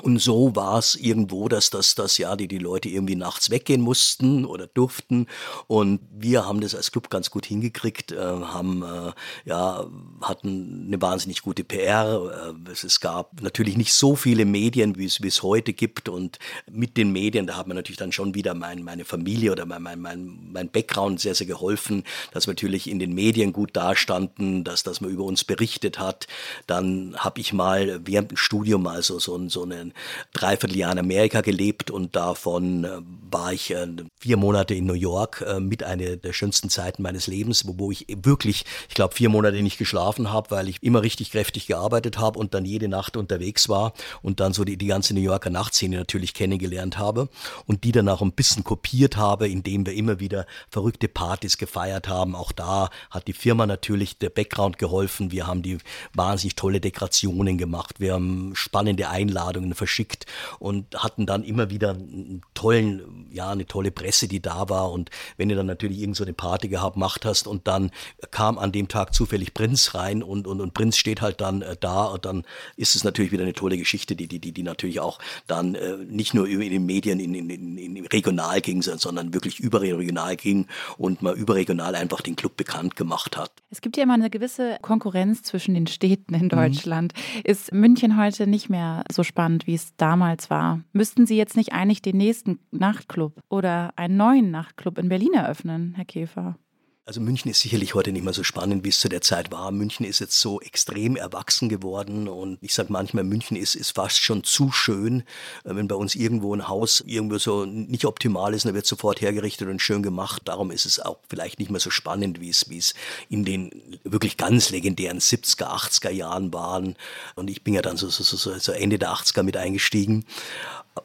Und 0.00 0.20
so 0.20 0.56
war 0.56 0.78
es 0.78 0.94
irgendwo, 0.94 1.48
dass 1.48 1.68
das, 1.68 1.94
das 1.94 2.16
ja 2.16 2.34
die, 2.34 2.48
die 2.48 2.58
Leute 2.58 2.88
irgendwie 2.88 3.14
nachts 3.14 3.50
weggehen 3.50 3.82
mussten 3.82 4.46
oder 4.46 4.66
durften. 4.66 5.26
Und 5.66 6.00
wir 6.10 6.46
haben 6.46 6.62
das 6.62 6.74
als 6.74 6.92
Club 6.92 7.10
ganz 7.10 7.30
gut 7.30 7.44
hingekriegt, 7.44 8.10
äh, 8.10 8.16
haben 8.16 8.82
äh, 8.82 9.12
ja 9.44 9.86
hatten 10.22 10.84
eine 10.86 11.00
wahnsinnig 11.00 11.42
gute 11.42 11.62
PR. 11.62 12.54
Äh, 12.66 12.70
es, 12.70 13.00
gab 13.00 13.42
natürlich 13.42 13.76
nicht 13.76 13.92
so 13.92 14.16
viele 14.16 14.46
Medien, 14.46 14.96
wie 14.96 15.04
es, 15.04 15.42
heute 15.42 15.74
gibt. 15.74 16.08
Und 16.08 16.38
mit 16.70 16.96
den 16.96 17.12
Medien, 17.12 17.46
da 17.46 17.58
hat 17.58 17.66
mir 17.66 17.74
natürlich 17.74 17.98
dann 17.98 18.12
schon 18.12 18.34
wieder 18.34 18.54
mein, 18.54 18.82
meine 18.82 19.04
Familie 19.04 19.52
oder 19.52 19.66
mein, 19.66 19.82
mein, 19.82 20.00
mein, 20.00 20.48
mein 20.52 20.70
Background 20.70 21.20
sehr, 21.20 21.34
sehr 21.34 21.46
geholfen, 21.46 22.02
dass 22.32 22.46
wir 22.46 22.52
natürlich 22.52 22.88
in 22.88 22.98
den 22.98 23.12
Medien 23.12 23.52
gut 23.52 23.76
dastanden, 23.76 24.64
dass, 24.64 24.84
dass 24.84 25.02
man 25.02 25.10
über 25.10 25.24
uns 25.24 25.44
berichtet 25.44 25.98
hat. 25.98 26.26
Dann 26.66 27.14
habe 27.18 27.40
ich 27.40 27.52
mal 27.52 28.00
während 28.04 28.30
dem 28.30 28.38
Studium 28.38 28.86
also 28.86 29.18
so, 29.18 29.48
so 29.48 29.64
eine 29.64 29.81
ein 29.82 29.94
Dreivierteljahr 30.32 30.92
in 30.92 30.98
Amerika 30.98 31.40
gelebt 31.40 31.90
und 31.90 32.16
davon 32.16 32.84
äh, 32.84 32.88
war 33.30 33.52
ich 33.52 33.70
äh, 33.70 33.86
vier 34.18 34.36
Monate 34.36 34.74
in 34.74 34.86
New 34.86 34.94
York 34.94 35.44
äh, 35.46 35.60
mit 35.60 35.82
einer 35.82 36.16
der 36.16 36.32
schönsten 36.32 36.68
Zeiten 36.70 37.02
meines 37.02 37.26
Lebens, 37.26 37.64
wo, 37.66 37.90
ich 37.90 38.06
wirklich, 38.22 38.64
ich 38.88 38.94
glaube, 38.94 39.14
vier 39.14 39.28
Monate 39.28 39.62
nicht 39.62 39.78
geschlafen 39.78 40.32
habe, 40.32 40.50
weil 40.50 40.68
ich 40.68 40.82
immer 40.82 41.02
richtig 41.02 41.32
kräftig 41.32 41.66
gearbeitet 41.66 42.18
habe 42.18 42.38
und 42.38 42.54
dann 42.54 42.64
jede 42.64 42.88
Nacht 42.88 43.16
unterwegs 43.16 43.68
war 43.68 43.92
und 44.22 44.40
dann 44.40 44.52
so 44.52 44.64
die, 44.64 44.76
die 44.76 44.86
ganze 44.86 45.14
New 45.14 45.20
Yorker 45.20 45.50
Nachtszene 45.50 45.96
natürlich 45.96 46.34
kennengelernt 46.34 46.98
habe 46.98 47.28
und 47.66 47.84
die 47.84 47.92
dann 47.92 48.08
auch 48.08 48.22
ein 48.22 48.32
bisschen 48.32 48.64
kopiert 48.64 49.16
habe, 49.16 49.48
indem 49.48 49.86
wir 49.86 49.94
immer 49.94 50.20
wieder 50.20 50.46
verrückte 50.70 51.08
Partys 51.08 51.58
gefeiert 51.58 52.08
haben. 52.08 52.34
Auch 52.34 52.52
da 52.52 52.90
hat 53.10 53.26
die 53.28 53.32
Firma 53.32 53.66
natürlich 53.66 54.18
der 54.18 54.30
Background 54.30 54.78
geholfen. 54.78 55.32
Wir 55.32 55.46
haben 55.46 55.62
die 55.62 55.78
wahnsinnig 56.14 56.56
tolle 56.56 56.80
Dekorationen 56.80 57.58
gemacht. 57.58 58.00
Wir 58.00 58.14
haben 58.14 58.52
spannende 58.54 59.08
Einladungen 59.08 59.71
verschickt 59.74 60.26
und 60.58 60.96
hatten 60.96 61.26
dann 61.26 61.44
immer 61.44 61.70
wieder 61.70 61.90
einen 61.90 62.42
tollen, 62.54 63.26
ja, 63.30 63.50
eine 63.50 63.66
tolle 63.66 63.90
Presse, 63.90 64.28
die 64.28 64.40
da 64.40 64.68
war. 64.68 64.92
Und 64.92 65.10
wenn 65.36 65.48
du 65.48 65.56
dann 65.56 65.66
natürlich 65.66 65.98
irgend 65.98 66.16
so 66.16 66.24
eine 66.24 66.32
Party 66.32 66.68
gehabt, 66.68 66.96
gemacht 67.02 67.24
hast 67.24 67.48
und 67.48 67.66
dann 67.66 67.90
kam 68.30 68.58
an 68.58 68.70
dem 68.70 68.86
Tag 68.86 69.12
zufällig 69.12 69.54
Prinz 69.54 69.94
rein 69.94 70.22
und, 70.22 70.46
und, 70.46 70.60
und 70.60 70.72
Prinz 70.72 70.96
steht 70.96 71.20
halt 71.20 71.40
dann 71.40 71.62
äh, 71.62 71.76
da 71.78 72.04
und 72.04 72.24
dann 72.24 72.44
ist 72.76 72.94
es 72.94 73.02
natürlich 73.02 73.32
wieder 73.32 73.42
eine 73.42 73.54
tolle 73.54 73.76
Geschichte, 73.76 74.14
die, 74.14 74.28
die, 74.28 74.38
die, 74.38 74.52
die 74.52 74.62
natürlich 74.62 75.00
auch 75.00 75.18
dann 75.48 75.74
äh, 75.74 75.96
nicht 75.96 76.32
nur 76.32 76.46
in 76.48 76.60
den 76.60 76.86
Medien 76.86 77.18
in, 77.18 77.34
in, 77.34 77.50
in, 77.50 77.96
in 77.96 78.06
regional 78.06 78.60
ging, 78.60 78.82
sondern 78.82 79.34
wirklich 79.34 79.58
überregional 79.58 80.36
ging 80.36 80.68
und 80.96 81.22
man 81.22 81.34
überregional 81.34 81.96
einfach 81.96 82.20
den 82.20 82.36
Club 82.36 82.56
bekannt 82.56 82.94
gemacht 82.94 83.36
hat. 83.36 83.50
Es 83.70 83.80
gibt 83.80 83.96
ja 83.96 84.04
immer 84.04 84.14
eine 84.14 84.30
gewisse 84.30 84.78
Konkurrenz 84.80 85.42
zwischen 85.42 85.74
den 85.74 85.88
Städten 85.88 86.34
in 86.34 86.44
mhm. 86.44 86.50
Deutschland. 86.50 87.14
Mhm. 87.14 87.40
Ist 87.44 87.72
München 87.72 88.16
heute 88.16 88.46
nicht 88.46 88.68
mehr 88.70 89.02
so 89.10 89.24
spannend 89.24 89.61
wie 89.66 89.74
es 89.74 89.96
damals 89.96 90.50
war. 90.50 90.80
Müssten 90.92 91.26
Sie 91.26 91.36
jetzt 91.36 91.56
nicht 91.56 91.72
eigentlich 91.72 92.02
den 92.02 92.16
nächsten 92.16 92.58
Nachtclub 92.70 93.40
oder 93.48 93.92
einen 93.96 94.16
neuen 94.16 94.50
Nachtclub 94.50 94.98
in 94.98 95.08
Berlin 95.08 95.34
eröffnen, 95.34 95.94
Herr 95.94 96.04
Käfer? 96.04 96.56
Also 97.04 97.20
München 97.20 97.50
ist 97.50 97.58
sicherlich 97.58 97.96
heute 97.96 98.12
nicht 98.12 98.22
mehr 98.22 98.32
so 98.32 98.44
spannend, 98.44 98.84
wie 98.84 98.90
es 98.90 99.00
zu 99.00 99.08
der 99.08 99.22
Zeit 99.22 99.50
war. 99.50 99.72
München 99.72 100.06
ist 100.06 100.20
jetzt 100.20 100.38
so 100.38 100.60
extrem 100.60 101.16
erwachsen 101.16 101.68
geworden 101.68 102.28
und 102.28 102.58
ich 102.60 102.74
sage 102.74 102.92
manchmal, 102.92 103.24
München 103.24 103.56
ist, 103.56 103.74
ist 103.74 103.90
fast 103.90 104.22
schon 104.22 104.44
zu 104.44 104.70
schön. 104.70 105.24
Äh, 105.64 105.74
wenn 105.74 105.88
bei 105.88 105.96
uns 105.96 106.14
irgendwo 106.14 106.54
ein 106.54 106.68
Haus 106.68 107.02
irgendwo 107.04 107.38
so 107.38 107.64
nicht 107.64 108.04
optimal 108.04 108.54
ist, 108.54 108.66
dann 108.66 108.74
wird 108.74 108.86
sofort 108.86 109.20
hergerichtet 109.20 109.66
und 109.66 109.82
schön 109.82 110.04
gemacht. 110.04 110.42
Darum 110.44 110.70
ist 110.70 110.86
es 110.86 111.00
auch 111.00 111.18
vielleicht 111.28 111.58
nicht 111.58 111.72
mehr 111.72 111.80
so 111.80 111.90
spannend, 111.90 112.40
wie 112.40 112.50
es, 112.50 112.70
wie 112.70 112.78
es 112.78 112.94
in 113.28 113.44
den 113.44 113.98
wirklich 114.04 114.36
ganz 114.36 114.70
legendären 114.70 115.18
70er, 115.18 115.74
80er 115.74 116.10
Jahren 116.10 116.52
waren. 116.52 116.94
Und 117.34 117.50
ich 117.50 117.64
bin 117.64 117.74
ja 117.74 117.82
dann 117.82 117.96
so, 117.96 118.10
so, 118.10 118.22
so, 118.22 118.56
so 118.56 118.70
Ende 118.70 119.00
der 119.00 119.10
80er 119.10 119.42
mit 119.42 119.56
eingestiegen. 119.56 120.24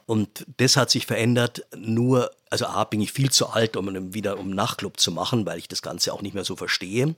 Und 0.05 0.45
das 0.57 0.77
hat 0.77 0.89
sich 0.89 1.05
verändert. 1.05 1.65
Nur, 1.75 2.31
also 2.49 2.65
A, 2.65 2.83
bin 2.83 3.01
ich 3.01 3.11
viel 3.11 3.31
zu 3.31 3.47
alt, 3.47 3.77
um 3.77 4.13
wieder 4.13 4.37
um 4.37 4.49
Nachtclub 4.49 4.99
zu 4.99 5.11
machen, 5.11 5.45
weil 5.45 5.59
ich 5.59 5.67
das 5.67 5.81
Ganze 5.81 6.13
auch 6.13 6.21
nicht 6.21 6.33
mehr 6.33 6.45
so 6.45 6.55
verstehe. 6.55 7.15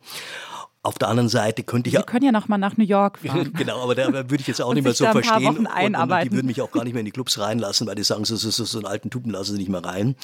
Auf 0.82 0.98
der 0.98 1.10
anderen 1.10 1.28
Seite 1.28 1.64
könnte 1.64 1.90
ich 1.90 1.96
Sie 1.98 2.04
können 2.04 2.24
ja 2.24 2.32
noch 2.32 2.48
mal 2.48 2.58
nach 2.58 2.78
New 2.78 2.86
York 2.86 3.20
fahren. 3.26 3.52
genau, 3.54 3.84
aber 3.84 3.96
da 3.96 4.14
würde 4.14 4.38
ich 4.38 4.48
jetzt 4.48 4.62
auch 4.62 4.74
nicht 4.74 4.86
mehr 4.86 4.94
so 4.94 5.04
verstehen. 5.06 5.68
Und, 5.68 5.68
und, 5.68 6.24
die 6.24 6.32
würden 6.32 6.48
mich 6.48 6.62
auch 6.62 6.72
gar 6.72 6.86
nicht 6.86 6.94
mehr 6.94 7.02
in 7.02 7.06
die 7.06 7.12
Clubs 7.12 7.38
reinlassen, 7.38 7.86
weil 7.86 7.96
die 7.96 8.04
sagen, 8.04 8.24
so, 8.24 8.38
so, 8.38 8.50
so, 8.50 8.64
so 8.64 8.78
einen 8.78 8.88
alten 8.88 9.10
Typen 9.10 9.32
lassen 9.32 9.54
sie 9.54 9.58
nicht 9.58 9.70
mehr 9.70 9.84
rein. 9.84 10.16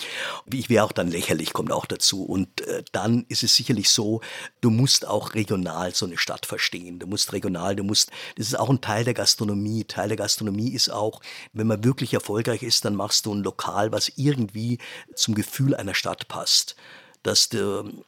Ich 0.51 0.69
wäre 0.69 0.85
auch 0.85 0.93
dann 0.93 1.09
lächerlich, 1.09 1.51
kommt 1.51 1.73
auch 1.73 1.85
dazu. 1.85 2.23
Und 2.23 2.61
äh, 2.61 2.83
dann 2.93 3.25
ist 3.27 3.43
es 3.43 3.53
sicherlich 3.53 3.89
so, 3.89 4.21
du 4.61 4.69
musst 4.69 5.05
auch 5.05 5.33
regional 5.33 5.93
so 5.93 6.05
eine 6.05 6.17
Stadt 6.17 6.45
verstehen. 6.45 6.99
Du 6.99 7.07
musst 7.07 7.33
regional, 7.33 7.75
du 7.75 7.83
musst, 7.83 8.11
das 8.37 8.47
ist 8.47 8.57
auch 8.57 8.69
ein 8.69 8.79
Teil 8.79 9.03
der 9.03 9.13
Gastronomie. 9.13 9.83
Teil 9.83 10.07
der 10.07 10.17
Gastronomie 10.17 10.69
ist 10.69 10.89
auch, 10.89 11.19
wenn 11.51 11.67
man 11.67 11.83
wirklich 11.83 12.13
erfolgreich 12.13 12.63
ist, 12.63 12.85
dann 12.85 12.95
machst 12.95 13.25
du 13.25 13.33
ein 13.33 13.43
Lokal, 13.43 13.91
was 13.91 14.09
irgendwie 14.15 14.77
zum 15.15 15.35
Gefühl 15.35 15.75
einer 15.75 15.95
Stadt 15.95 16.29
passt. 16.29 16.77
Dass 17.23 17.49
du 17.49 18.05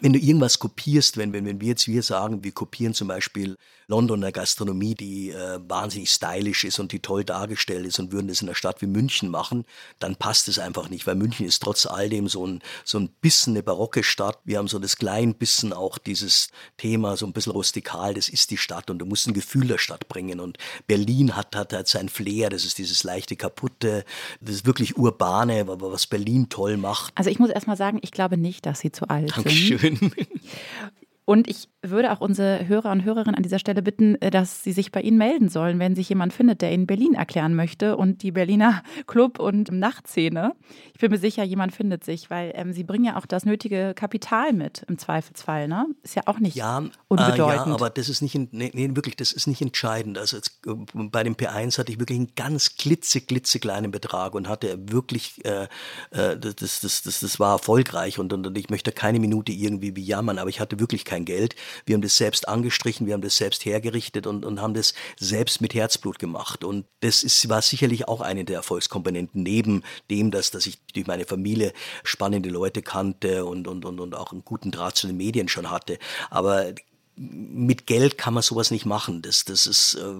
wenn 0.00 0.12
du 0.12 0.18
irgendwas 0.18 0.58
kopierst, 0.58 1.16
wenn, 1.16 1.32
wenn, 1.32 1.44
wenn 1.44 1.60
wir 1.60 1.68
jetzt 1.68 1.88
wir 1.88 2.02
sagen, 2.02 2.44
wir 2.44 2.52
kopieren 2.52 2.94
zum 2.94 3.08
Beispiel 3.08 3.56
Londoner 3.88 4.32
Gastronomie, 4.32 4.94
die 4.94 5.30
äh, 5.30 5.58
wahnsinnig 5.66 6.10
stylisch 6.10 6.64
ist 6.64 6.78
und 6.78 6.92
die 6.92 7.00
toll 7.00 7.24
dargestellt 7.24 7.86
ist 7.86 7.98
und 7.98 8.12
würden 8.12 8.28
das 8.28 8.42
in 8.42 8.48
einer 8.48 8.54
Stadt 8.54 8.82
wie 8.82 8.86
München 8.86 9.30
machen, 9.30 9.64
dann 9.98 10.16
passt 10.16 10.46
es 10.48 10.58
einfach 10.58 10.90
nicht, 10.90 11.06
weil 11.06 11.14
München 11.14 11.46
ist 11.46 11.62
trotz 11.62 11.86
all 11.86 12.10
dem 12.10 12.28
so 12.28 12.46
ein, 12.46 12.60
so 12.84 12.98
ein 12.98 13.08
bisschen 13.08 13.54
eine 13.54 13.62
barocke 13.62 14.04
Stadt. 14.04 14.38
Wir 14.44 14.58
haben 14.58 14.68
so 14.68 14.78
das 14.78 14.98
klein 14.98 15.34
bisschen 15.34 15.72
auch 15.72 15.96
dieses 15.96 16.48
Thema, 16.76 17.16
so 17.16 17.24
ein 17.24 17.32
bisschen 17.32 17.52
rustikal, 17.52 18.12
das 18.12 18.28
ist 18.28 18.50
die 18.50 18.58
Stadt 18.58 18.90
und 18.90 18.98
du 18.98 19.06
musst 19.06 19.26
ein 19.26 19.32
Gefühl 19.32 19.68
der 19.68 19.78
Stadt 19.78 20.06
bringen 20.08 20.38
und 20.38 20.58
Berlin 20.86 21.34
hat, 21.34 21.56
hat, 21.56 21.72
hat 21.72 21.88
sein 21.88 22.10
Flair, 22.10 22.50
das 22.50 22.66
ist 22.66 22.76
dieses 22.76 23.04
leichte 23.04 23.36
Kaputte, 23.36 24.04
das 24.42 24.56
ist 24.56 24.66
wirklich 24.66 24.98
urbane, 24.98 25.66
was 25.66 26.06
Berlin 26.06 26.50
toll 26.50 26.76
macht. 26.76 27.14
Also 27.16 27.30
ich 27.30 27.38
muss 27.38 27.48
erstmal 27.48 27.78
sagen, 27.78 27.98
ich 28.02 28.10
glaube 28.10 28.36
nicht, 28.36 28.66
dass 28.66 28.80
sie 28.80 28.92
zu 28.92 29.08
alt 29.08 29.34
Dankeschön. 29.34 29.78
sind. 29.78 29.87
Dankeschön. 29.88 30.26
Und 31.28 31.46
ich 31.46 31.68
würde 31.82 32.10
auch 32.10 32.22
unsere 32.22 32.66
Hörer 32.68 32.90
und 32.90 33.04
Hörerinnen 33.04 33.34
an 33.34 33.42
dieser 33.42 33.58
Stelle 33.58 33.82
bitten, 33.82 34.14
äh, 34.22 34.30
dass 34.30 34.64
sie 34.64 34.72
sich 34.72 34.90
bei 34.90 35.02
Ihnen 35.02 35.18
melden 35.18 35.50
sollen, 35.50 35.78
wenn 35.78 35.94
sich 35.94 36.08
jemand 36.08 36.32
findet, 36.32 36.62
der 36.62 36.72
Ihnen 36.72 36.86
Berlin 36.86 37.12
erklären 37.12 37.54
möchte 37.54 37.98
und 37.98 38.22
die 38.22 38.32
Berliner 38.32 38.82
Club- 39.06 39.38
und 39.38 39.70
Nachtszene. 39.70 40.54
Ich 40.94 41.00
bin 41.00 41.10
mir 41.10 41.18
sicher, 41.18 41.44
jemand 41.44 41.74
findet 41.74 42.02
sich, 42.02 42.30
weil 42.30 42.52
ähm, 42.54 42.72
Sie 42.72 42.82
bringen 42.82 43.04
ja 43.04 43.18
auch 43.18 43.26
das 43.26 43.44
nötige 43.44 43.92
Kapital 43.94 44.54
mit 44.54 44.86
im 44.88 44.96
Zweifelsfall. 44.96 45.68
Ne? 45.68 45.84
Ist 46.02 46.16
ja 46.16 46.22
auch 46.24 46.38
nicht 46.38 46.56
ja, 46.56 46.82
unbedeutend. 47.08 47.38
Äh, 47.38 47.68
ja, 47.68 47.74
aber 47.74 47.90
das 47.90 48.08
ist 48.08 48.22
nicht, 48.22 48.34
nee, 48.34 48.70
nee, 48.72 48.88
wirklich, 48.94 49.16
das 49.16 49.32
ist 49.32 49.46
nicht 49.46 49.60
entscheidend. 49.60 50.16
Also 50.16 50.38
jetzt, 50.38 50.62
äh, 50.66 50.72
bei 50.94 51.24
dem 51.24 51.34
P1 51.34 51.76
hatte 51.76 51.92
ich 51.92 51.98
wirklich 51.98 52.18
einen 52.18 52.34
ganz 52.36 52.76
klitze, 52.76 53.20
klitzekleinen 53.20 53.90
Betrag 53.90 54.34
und 54.34 54.48
hatte 54.48 54.78
wirklich, 54.90 55.44
äh, 55.44 55.68
äh, 56.10 56.38
das, 56.38 56.80
das, 56.80 57.02
das, 57.02 57.20
das, 57.20 57.38
war 57.38 57.52
erfolgreich 57.52 58.18
und, 58.18 58.32
und, 58.32 58.46
und 58.46 58.56
ich 58.56 58.70
möchte 58.70 58.92
keine 58.92 59.20
Minute 59.20 59.52
irgendwie 59.52 59.94
wie 59.94 60.04
jammern, 60.04 60.38
aber 60.38 60.48
ich 60.48 60.58
hatte 60.58 60.80
wirklich 60.80 61.04
kein 61.04 61.17
kein 61.18 61.24
Geld. 61.24 61.56
Wir 61.86 61.94
haben 61.94 62.02
das 62.02 62.16
selbst 62.16 62.48
angestrichen, 62.48 63.06
wir 63.06 63.14
haben 63.14 63.22
das 63.22 63.36
selbst 63.36 63.64
hergerichtet 63.64 64.26
und, 64.26 64.44
und 64.44 64.60
haben 64.60 64.74
das 64.74 64.94
selbst 65.18 65.60
mit 65.60 65.74
Herzblut 65.74 66.18
gemacht. 66.18 66.64
Und 66.64 66.86
das 67.00 67.22
ist, 67.22 67.48
war 67.48 67.62
sicherlich 67.62 68.08
auch 68.08 68.20
eine 68.20 68.44
der 68.44 68.56
Erfolgskomponenten, 68.56 69.42
neben 69.42 69.82
dem, 70.10 70.30
dass, 70.30 70.50
dass 70.50 70.66
ich 70.66 70.78
durch 70.94 71.06
meine 71.06 71.24
Familie 71.24 71.72
spannende 72.04 72.48
Leute 72.48 72.82
kannte 72.82 73.44
und, 73.44 73.66
und, 73.66 73.84
und, 73.84 74.00
und 74.00 74.14
auch 74.14 74.32
einen 74.32 74.44
guten 74.44 74.70
Draht 74.70 74.96
zu 74.96 75.06
den 75.06 75.16
Medien 75.16 75.48
schon 75.48 75.70
hatte. 75.70 75.98
Aber 76.30 76.74
mit 77.18 77.86
Geld 77.86 78.16
kann 78.16 78.34
man 78.34 78.42
sowas 78.42 78.70
nicht 78.70 78.86
machen. 78.86 79.22
Das, 79.22 79.44
das 79.44 79.66
ist 79.66 79.94
äh, 79.94 80.14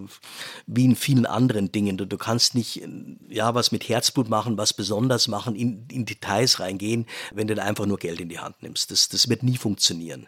wie 0.67 0.85
in 0.85 0.97
vielen 0.97 1.27
anderen 1.27 1.71
Dingen. 1.71 1.97
Du, 1.97 2.07
du 2.07 2.19
kannst 2.19 2.55
nicht 2.55 2.83
ja 3.29 3.55
was 3.55 3.73
mit 3.73 3.89
Herzblut 3.89 4.29
machen, 4.29 4.59
was 4.59 4.73
besonders 4.73 5.29
machen, 5.29 5.55
in, 5.55 5.87
in 5.91 6.05
Details 6.05 6.61
reingehen, 6.61 7.07
wenn 7.33 7.47
du 7.47 7.55
da 7.55 7.63
einfach 7.63 7.87
nur 7.87 7.99
Geld 7.99 8.21
in 8.21 8.29
die 8.29 8.41
Hand 8.41 8.63
nimmst. 8.63 8.91
Das, 8.91 9.09
das 9.09 9.29
wird 9.29 9.43
nie 9.43 9.57
funktionieren. 9.57 10.27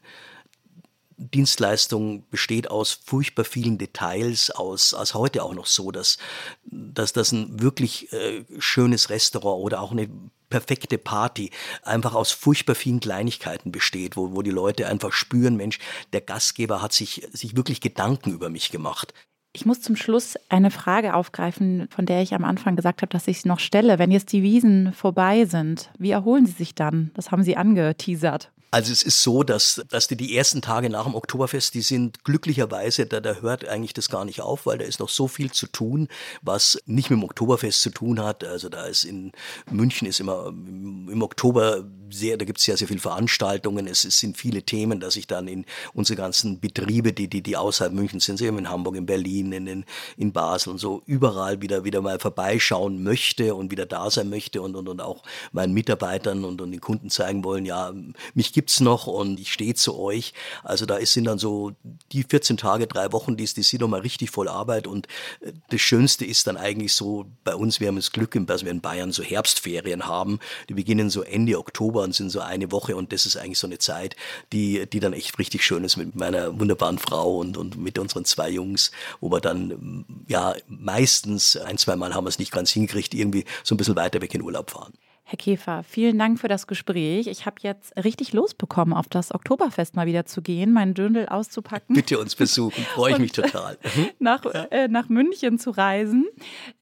Dienstleistung 1.20 2.26
besteht 2.30 2.70
aus 2.70 2.98
furchtbar 3.04 3.44
vielen 3.44 3.76
Details, 3.76 4.50
aus, 4.50 4.94
aus 4.94 5.14
heute 5.14 5.42
auch 5.42 5.54
noch 5.54 5.66
so, 5.66 5.90
dass, 5.90 6.16
dass 6.64 7.12
das 7.12 7.32
ein 7.32 7.60
wirklich 7.60 8.10
äh, 8.12 8.44
schönes 8.58 9.10
Restaurant 9.10 9.62
oder 9.62 9.82
auch 9.82 9.92
eine 9.92 10.08
perfekte 10.48 10.98
Party 10.98 11.50
einfach 11.82 12.14
aus 12.14 12.32
furchtbar 12.32 12.74
vielen 12.74 13.00
Kleinigkeiten 13.00 13.70
besteht, 13.70 14.16
wo, 14.16 14.34
wo 14.34 14.42
die 14.42 14.50
Leute 14.50 14.88
einfach 14.88 15.12
spüren, 15.12 15.56
Mensch, 15.56 15.78
der 16.12 16.22
Gastgeber 16.22 16.82
hat 16.82 16.92
sich, 16.92 17.28
sich 17.32 17.56
wirklich 17.56 17.80
Gedanken 17.80 18.32
über 18.32 18.48
mich 18.48 18.70
gemacht. 18.70 19.14
Ich 19.52 19.66
muss 19.66 19.80
zum 19.80 19.96
Schluss 19.96 20.36
eine 20.48 20.70
Frage 20.70 21.14
aufgreifen, 21.14 21.88
von 21.90 22.06
der 22.06 22.22
ich 22.22 22.34
am 22.34 22.44
Anfang 22.44 22.76
gesagt 22.76 23.02
habe, 23.02 23.10
dass 23.10 23.26
ich 23.26 23.42
sie 23.42 23.48
noch 23.48 23.58
stelle. 23.58 23.98
Wenn 23.98 24.12
jetzt 24.12 24.32
die 24.32 24.42
Wiesen 24.42 24.92
vorbei 24.92 25.44
sind, 25.44 25.90
wie 25.98 26.12
erholen 26.12 26.46
Sie 26.46 26.52
sich 26.52 26.74
dann? 26.74 27.10
Das 27.14 27.30
haben 27.30 27.42
Sie 27.42 27.56
angeteasert. 27.56 28.52
Also 28.72 28.92
es 28.92 29.02
ist 29.02 29.22
so, 29.22 29.42
dass, 29.42 29.82
dass 29.88 30.06
die, 30.06 30.16
die 30.16 30.36
ersten 30.36 30.62
Tage 30.62 30.90
nach 30.90 31.04
dem 31.04 31.16
Oktoberfest, 31.16 31.74
die 31.74 31.80
sind 31.82 32.22
glücklicherweise, 32.22 33.04
da, 33.06 33.20
da 33.20 33.34
hört 33.34 33.66
eigentlich 33.66 33.94
das 33.94 34.08
gar 34.08 34.24
nicht 34.24 34.40
auf, 34.40 34.66
weil 34.66 34.78
da 34.78 34.84
ist 34.84 35.00
noch 35.00 35.08
so 35.08 35.26
viel 35.26 35.50
zu 35.50 35.66
tun, 35.66 36.06
was 36.42 36.80
nicht 36.86 37.10
mit 37.10 37.18
dem 37.18 37.24
Oktoberfest 37.24 37.82
zu 37.82 37.90
tun 37.90 38.22
hat. 38.22 38.44
Also 38.44 38.68
da 38.68 38.84
ist 38.86 39.04
in 39.04 39.32
München 39.70 40.06
ist 40.06 40.20
immer 40.20 40.46
im 40.48 41.20
Oktober 41.22 41.84
sehr, 42.10 42.36
da 42.36 42.44
gibt 42.44 42.58
es 42.58 42.64
sehr, 42.64 42.76
sehr 42.76 42.88
viele 42.88 43.00
Veranstaltungen. 43.00 43.86
Es, 43.86 44.04
es, 44.04 44.18
sind 44.18 44.36
viele 44.36 44.62
Themen, 44.62 45.00
dass 45.00 45.16
ich 45.16 45.26
dann 45.26 45.48
in 45.48 45.64
unsere 45.94 46.16
ganzen 46.16 46.60
Betriebe, 46.60 47.12
die, 47.12 47.28
die, 47.28 47.42
die 47.42 47.56
außerhalb 47.56 47.92
Münchens 47.92 48.24
sind, 48.24 48.40
in 48.40 48.68
Hamburg, 48.68 48.96
in 48.96 49.06
Berlin, 49.06 49.52
in, 49.52 49.66
in, 49.66 49.84
in 50.16 50.32
Basel 50.32 50.70
und 50.70 50.78
so, 50.78 51.02
überall 51.06 51.62
wieder, 51.62 51.84
wieder 51.84 52.00
mal 52.00 52.18
vorbeischauen 52.18 53.02
möchte 53.02 53.54
und 53.54 53.70
wieder 53.70 53.86
da 53.86 54.10
sein 54.10 54.28
möchte 54.28 54.62
und, 54.62 54.76
und, 54.76 54.88
und 54.88 55.00
auch 55.00 55.22
meinen 55.52 55.72
Mitarbeitern 55.72 56.44
und, 56.44 56.60
und 56.60 56.72
den 56.72 56.80
Kunden 56.80 57.10
zeigen 57.10 57.44
wollen, 57.44 57.64
ja, 57.64 57.92
mich 58.34 58.52
gibt's 58.52 58.80
noch 58.80 59.06
und 59.06 59.40
ich 59.40 59.52
stehe 59.52 59.74
zu 59.74 59.98
euch. 59.98 60.32
Also 60.62 60.86
da 60.86 60.98
sind 61.04 61.24
dann 61.24 61.38
so 61.38 61.72
die 62.12 62.24
14 62.24 62.56
Tage, 62.56 62.86
drei 62.86 63.12
Wochen, 63.12 63.36
die, 63.36 63.44
die 63.44 63.62
sind 63.62 63.80
nochmal 63.80 64.00
richtig 64.00 64.30
voll 64.30 64.48
Arbeit 64.48 64.86
und 64.86 65.06
äh, 65.40 65.52
das 65.70 65.80
Schönste 65.80 66.24
ist 66.24 66.46
dann 66.46 66.56
eigentlich 66.56 66.94
so 66.94 67.26
bei 67.44 67.54
uns, 67.54 67.80
wir 67.80 67.88
haben 67.88 67.96
das 67.96 68.12
Glück, 68.12 68.30
dass 68.46 68.64
wir 68.64 68.70
in 68.70 68.80
Bayern 68.80 69.12
so 69.12 69.22
Herbstferien 69.22 70.06
haben. 70.06 70.38
Die 70.68 70.74
beginnen 70.74 71.10
so 71.10 71.22
Ende 71.22 71.58
Oktober 71.58 71.99
und 72.02 72.14
sind 72.14 72.30
so 72.30 72.40
eine 72.40 72.72
Woche 72.72 72.96
und 72.96 73.12
das 73.12 73.26
ist 73.26 73.36
eigentlich 73.36 73.58
so 73.58 73.66
eine 73.66 73.78
Zeit, 73.78 74.16
die, 74.52 74.86
die 74.86 75.00
dann 75.00 75.12
echt 75.12 75.38
richtig 75.38 75.64
schön 75.64 75.84
ist 75.84 75.96
mit 75.96 76.14
meiner 76.14 76.58
wunderbaren 76.58 76.98
Frau 76.98 77.38
und, 77.38 77.56
und 77.56 77.76
mit 77.76 77.98
unseren 77.98 78.24
zwei 78.24 78.50
Jungs, 78.50 78.90
wo 79.20 79.30
wir 79.30 79.40
dann 79.40 80.04
ja 80.28 80.54
meistens 80.68 81.56
ein, 81.56 81.78
zwei 81.78 81.96
Mal 81.96 82.14
haben 82.14 82.24
wir 82.24 82.28
es 82.30 82.38
nicht 82.38 82.52
ganz 82.52 82.70
hingekriegt, 82.70 83.14
irgendwie 83.14 83.44
so 83.62 83.74
ein 83.74 83.78
bisschen 83.78 83.96
weiter 83.96 84.20
weg 84.20 84.34
in 84.34 84.42
Urlaub 84.42 84.70
fahren. 84.70 84.92
Herr 85.30 85.36
Käfer, 85.36 85.84
vielen 85.84 86.18
Dank 86.18 86.40
für 86.40 86.48
das 86.48 86.66
Gespräch. 86.66 87.28
Ich 87.28 87.46
habe 87.46 87.58
jetzt 87.60 87.96
richtig 87.96 88.32
Lust 88.32 88.58
bekommen, 88.58 88.92
auf 88.92 89.06
das 89.08 89.32
Oktoberfest 89.32 89.94
mal 89.94 90.06
wieder 90.06 90.26
zu 90.26 90.42
gehen, 90.42 90.72
meinen 90.72 90.92
Döndel 90.92 91.28
auszupacken. 91.28 91.94
Bitte 91.94 92.18
uns 92.18 92.34
besuchen, 92.34 92.82
freue 92.82 93.12
ich 93.12 93.18
mich 93.20 93.30
total. 93.30 93.78
nach, 94.18 94.44
äh, 94.44 94.88
nach 94.88 95.08
München 95.08 95.60
zu 95.60 95.70
reisen. 95.70 96.26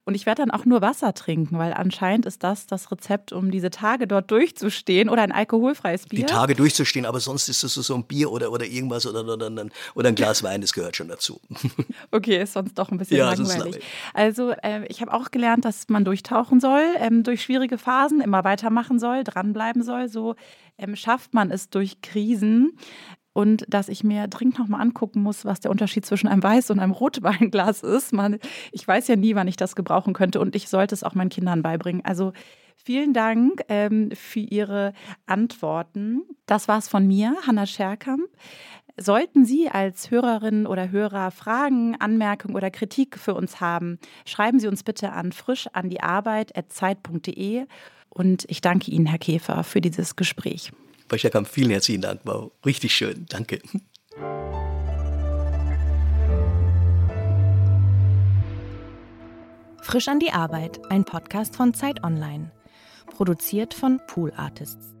Und 0.09 0.15
ich 0.15 0.25
werde 0.25 0.41
dann 0.41 0.49
auch 0.49 0.65
nur 0.65 0.81
Wasser 0.81 1.13
trinken, 1.13 1.59
weil 1.59 1.71
anscheinend 1.71 2.25
ist 2.25 2.43
das 2.43 2.65
das 2.65 2.91
Rezept, 2.91 3.31
um 3.31 3.51
diese 3.51 3.69
Tage 3.69 4.07
dort 4.07 4.31
durchzustehen 4.31 5.07
oder 5.07 5.21
ein 5.21 5.31
alkoholfreies 5.31 6.07
Bier. 6.07 6.21
Die 6.21 6.25
Tage 6.25 6.55
durchzustehen, 6.55 7.05
aber 7.05 7.19
sonst 7.19 7.47
ist 7.47 7.61
es 7.61 7.75
so 7.75 7.93
ein 7.93 8.05
Bier 8.05 8.31
oder, 8.31 8.51
oder 8.51 8.65
irgendwas 8.65 9.05
oder, 9.05 9.23
oder, 9.23 9.67
oder 9.93 10.07
ein 10.07 10.15
Glas 10.15 10.41
Wein, 10.41 10.61
das 10.61 10.73
gehört 10.73 10.95
schon 10.95 11.09
dazu. 11.09 11.39
Okay, 12.11 12.41
ist 12.41 12.53
sonst 12.53 12.73
doch 12.73 12.89
ein 12.89 12.97
bisschen 12.97 13.17
ja, 13.17 13.31
langweilig. 13.31 13.83
Also 14.15 14.49
äh, 14.63 14.83
ich 14.87 15.01
habe 15.01 15.13
auch 15.13 15.29
gelernt, 15.29 15.63
dass 15.63 15.89
man 15.89 16.05
durchtauchen 16.05 16.59
soll, 16.59 16.81
ähm, 16.97 17.21
durch 17.21 17.43
schwierige 17.43 17.77
Phasen, 17.77 18.19
immer 18.19 18.43
weitermachen 18.43 18.97
soll, 18.97 19.23
dranbleiben 19.23 19.83
soll. 19.83 20.09
So 20.09 20.35
ähm, 20.79 20.95
schafft 20.95 21.35
man 21.35 21.51
es 21.51 21.69
durch 21.69 22.01
Krisen 22.01 22.79
und 23.33 23.65
dass 23.67 23.89
ich 23.89 24.03
mir 24.03 24.27
dringend 24.27 24.59
nochmal 24.59 24.81
angucken 24.81 25.21
muss, 25.21 25.45
was 25.45 25.59
der 25.59 25.71
Unterschied 25.71 26.05
zwischen 26.05 26.27
einem 26.27 26.41
Weiß- 26.41 26.71
und 26.71 26.79
einem 26.79 26.91
Rotweinglas 26.91 27.83
ist. 27.83 28.13
Man, 28.13 28.39
ich 28.71 28.87
weiß 28.87 29.07
ja 29.07 29.15
nie, 29.15 29.35
wann 29.35 29.47
ich 29.47 29.55
das 29.55 29.75
gebrauchen 29.75 30.13
könnte 30.13 30.39
und 30.39 30.55
ich 30.55 30.69
sollte 30.69 30.95
es 30.95 31.03
auch 31.03 31.15
meinen 31.15 31.29
Kindern 31.29 31.61
beibringen. 31.61 32.03
Also 32.03 32.33
vielen 32.75 33.13
Dank 33.13 33.61
ähm, 33.69 34.09
für 34.13 34.39
Ihre 34.39 34.93
Antworten. 35.25 36.21
Das 36.45 36.67
war's 36.67 36.89
von 36.89 37.07
mir, 37.07 37.35
Hanna 37.45 37.65
Scherkamp. 37.65 38.27
Sollten 38.97 39.45
Sie 39.45 39.69
als 39.69 40.11
Hörerinnen 40.11 40.67
oder 40.67 40.91
Hörer 40.91 41.31
Fragen, 41.31 41.95
Anmerkungen 41.99 42.55
oder 42.55 42.69
Kritik 42.69 43.17
für 43.17 43.33
uns 43.33 43.61
haben, 43.61 43.97
schreiben 44.25 44.59
Sie 44.59 44.67
uns 44.67 44.83
bitte 44.83 45.13
an 45.13 45.31
frisch 45.31 45.67
an 45.71 45.89
die 45.89 46.01
Arbeit 46.01 46.51
zeit.de 46.67 47.65
und 48.09 48.45
ich 48.49 48.59
danke 48.59 48.91
Ihnen, 48.91 49.05
Herr 49.05 49.19
Käfer, 49.19 49.63
für 49.63 49.79
dieses 49.79 50.17
Gespräch. 50.17 50.73
Scherkamp, 51.17 51.47
vielen 51.47 51.71
herzlichen 51.71 52.01
Dank. 52.01 52.21
War 52.25 52.51
richtig 52.65 52.93
schön. 52.93 53.25
Danke. 53.29 53.59
Frisch 59.81 60.07
an 60.07 60.19
die 60.19 60.31
Arbeit, 60.31 60.79
ein 60.91 61.03
Podcast 61.03 61.55
von 61.55 61.73
Zeit 61.73 62.03
Online. 62.03 62.51
Produziert 63.07 63.73
von 63.73 63.99
Pool 64.05 64.31
Artists. 64.35 64.98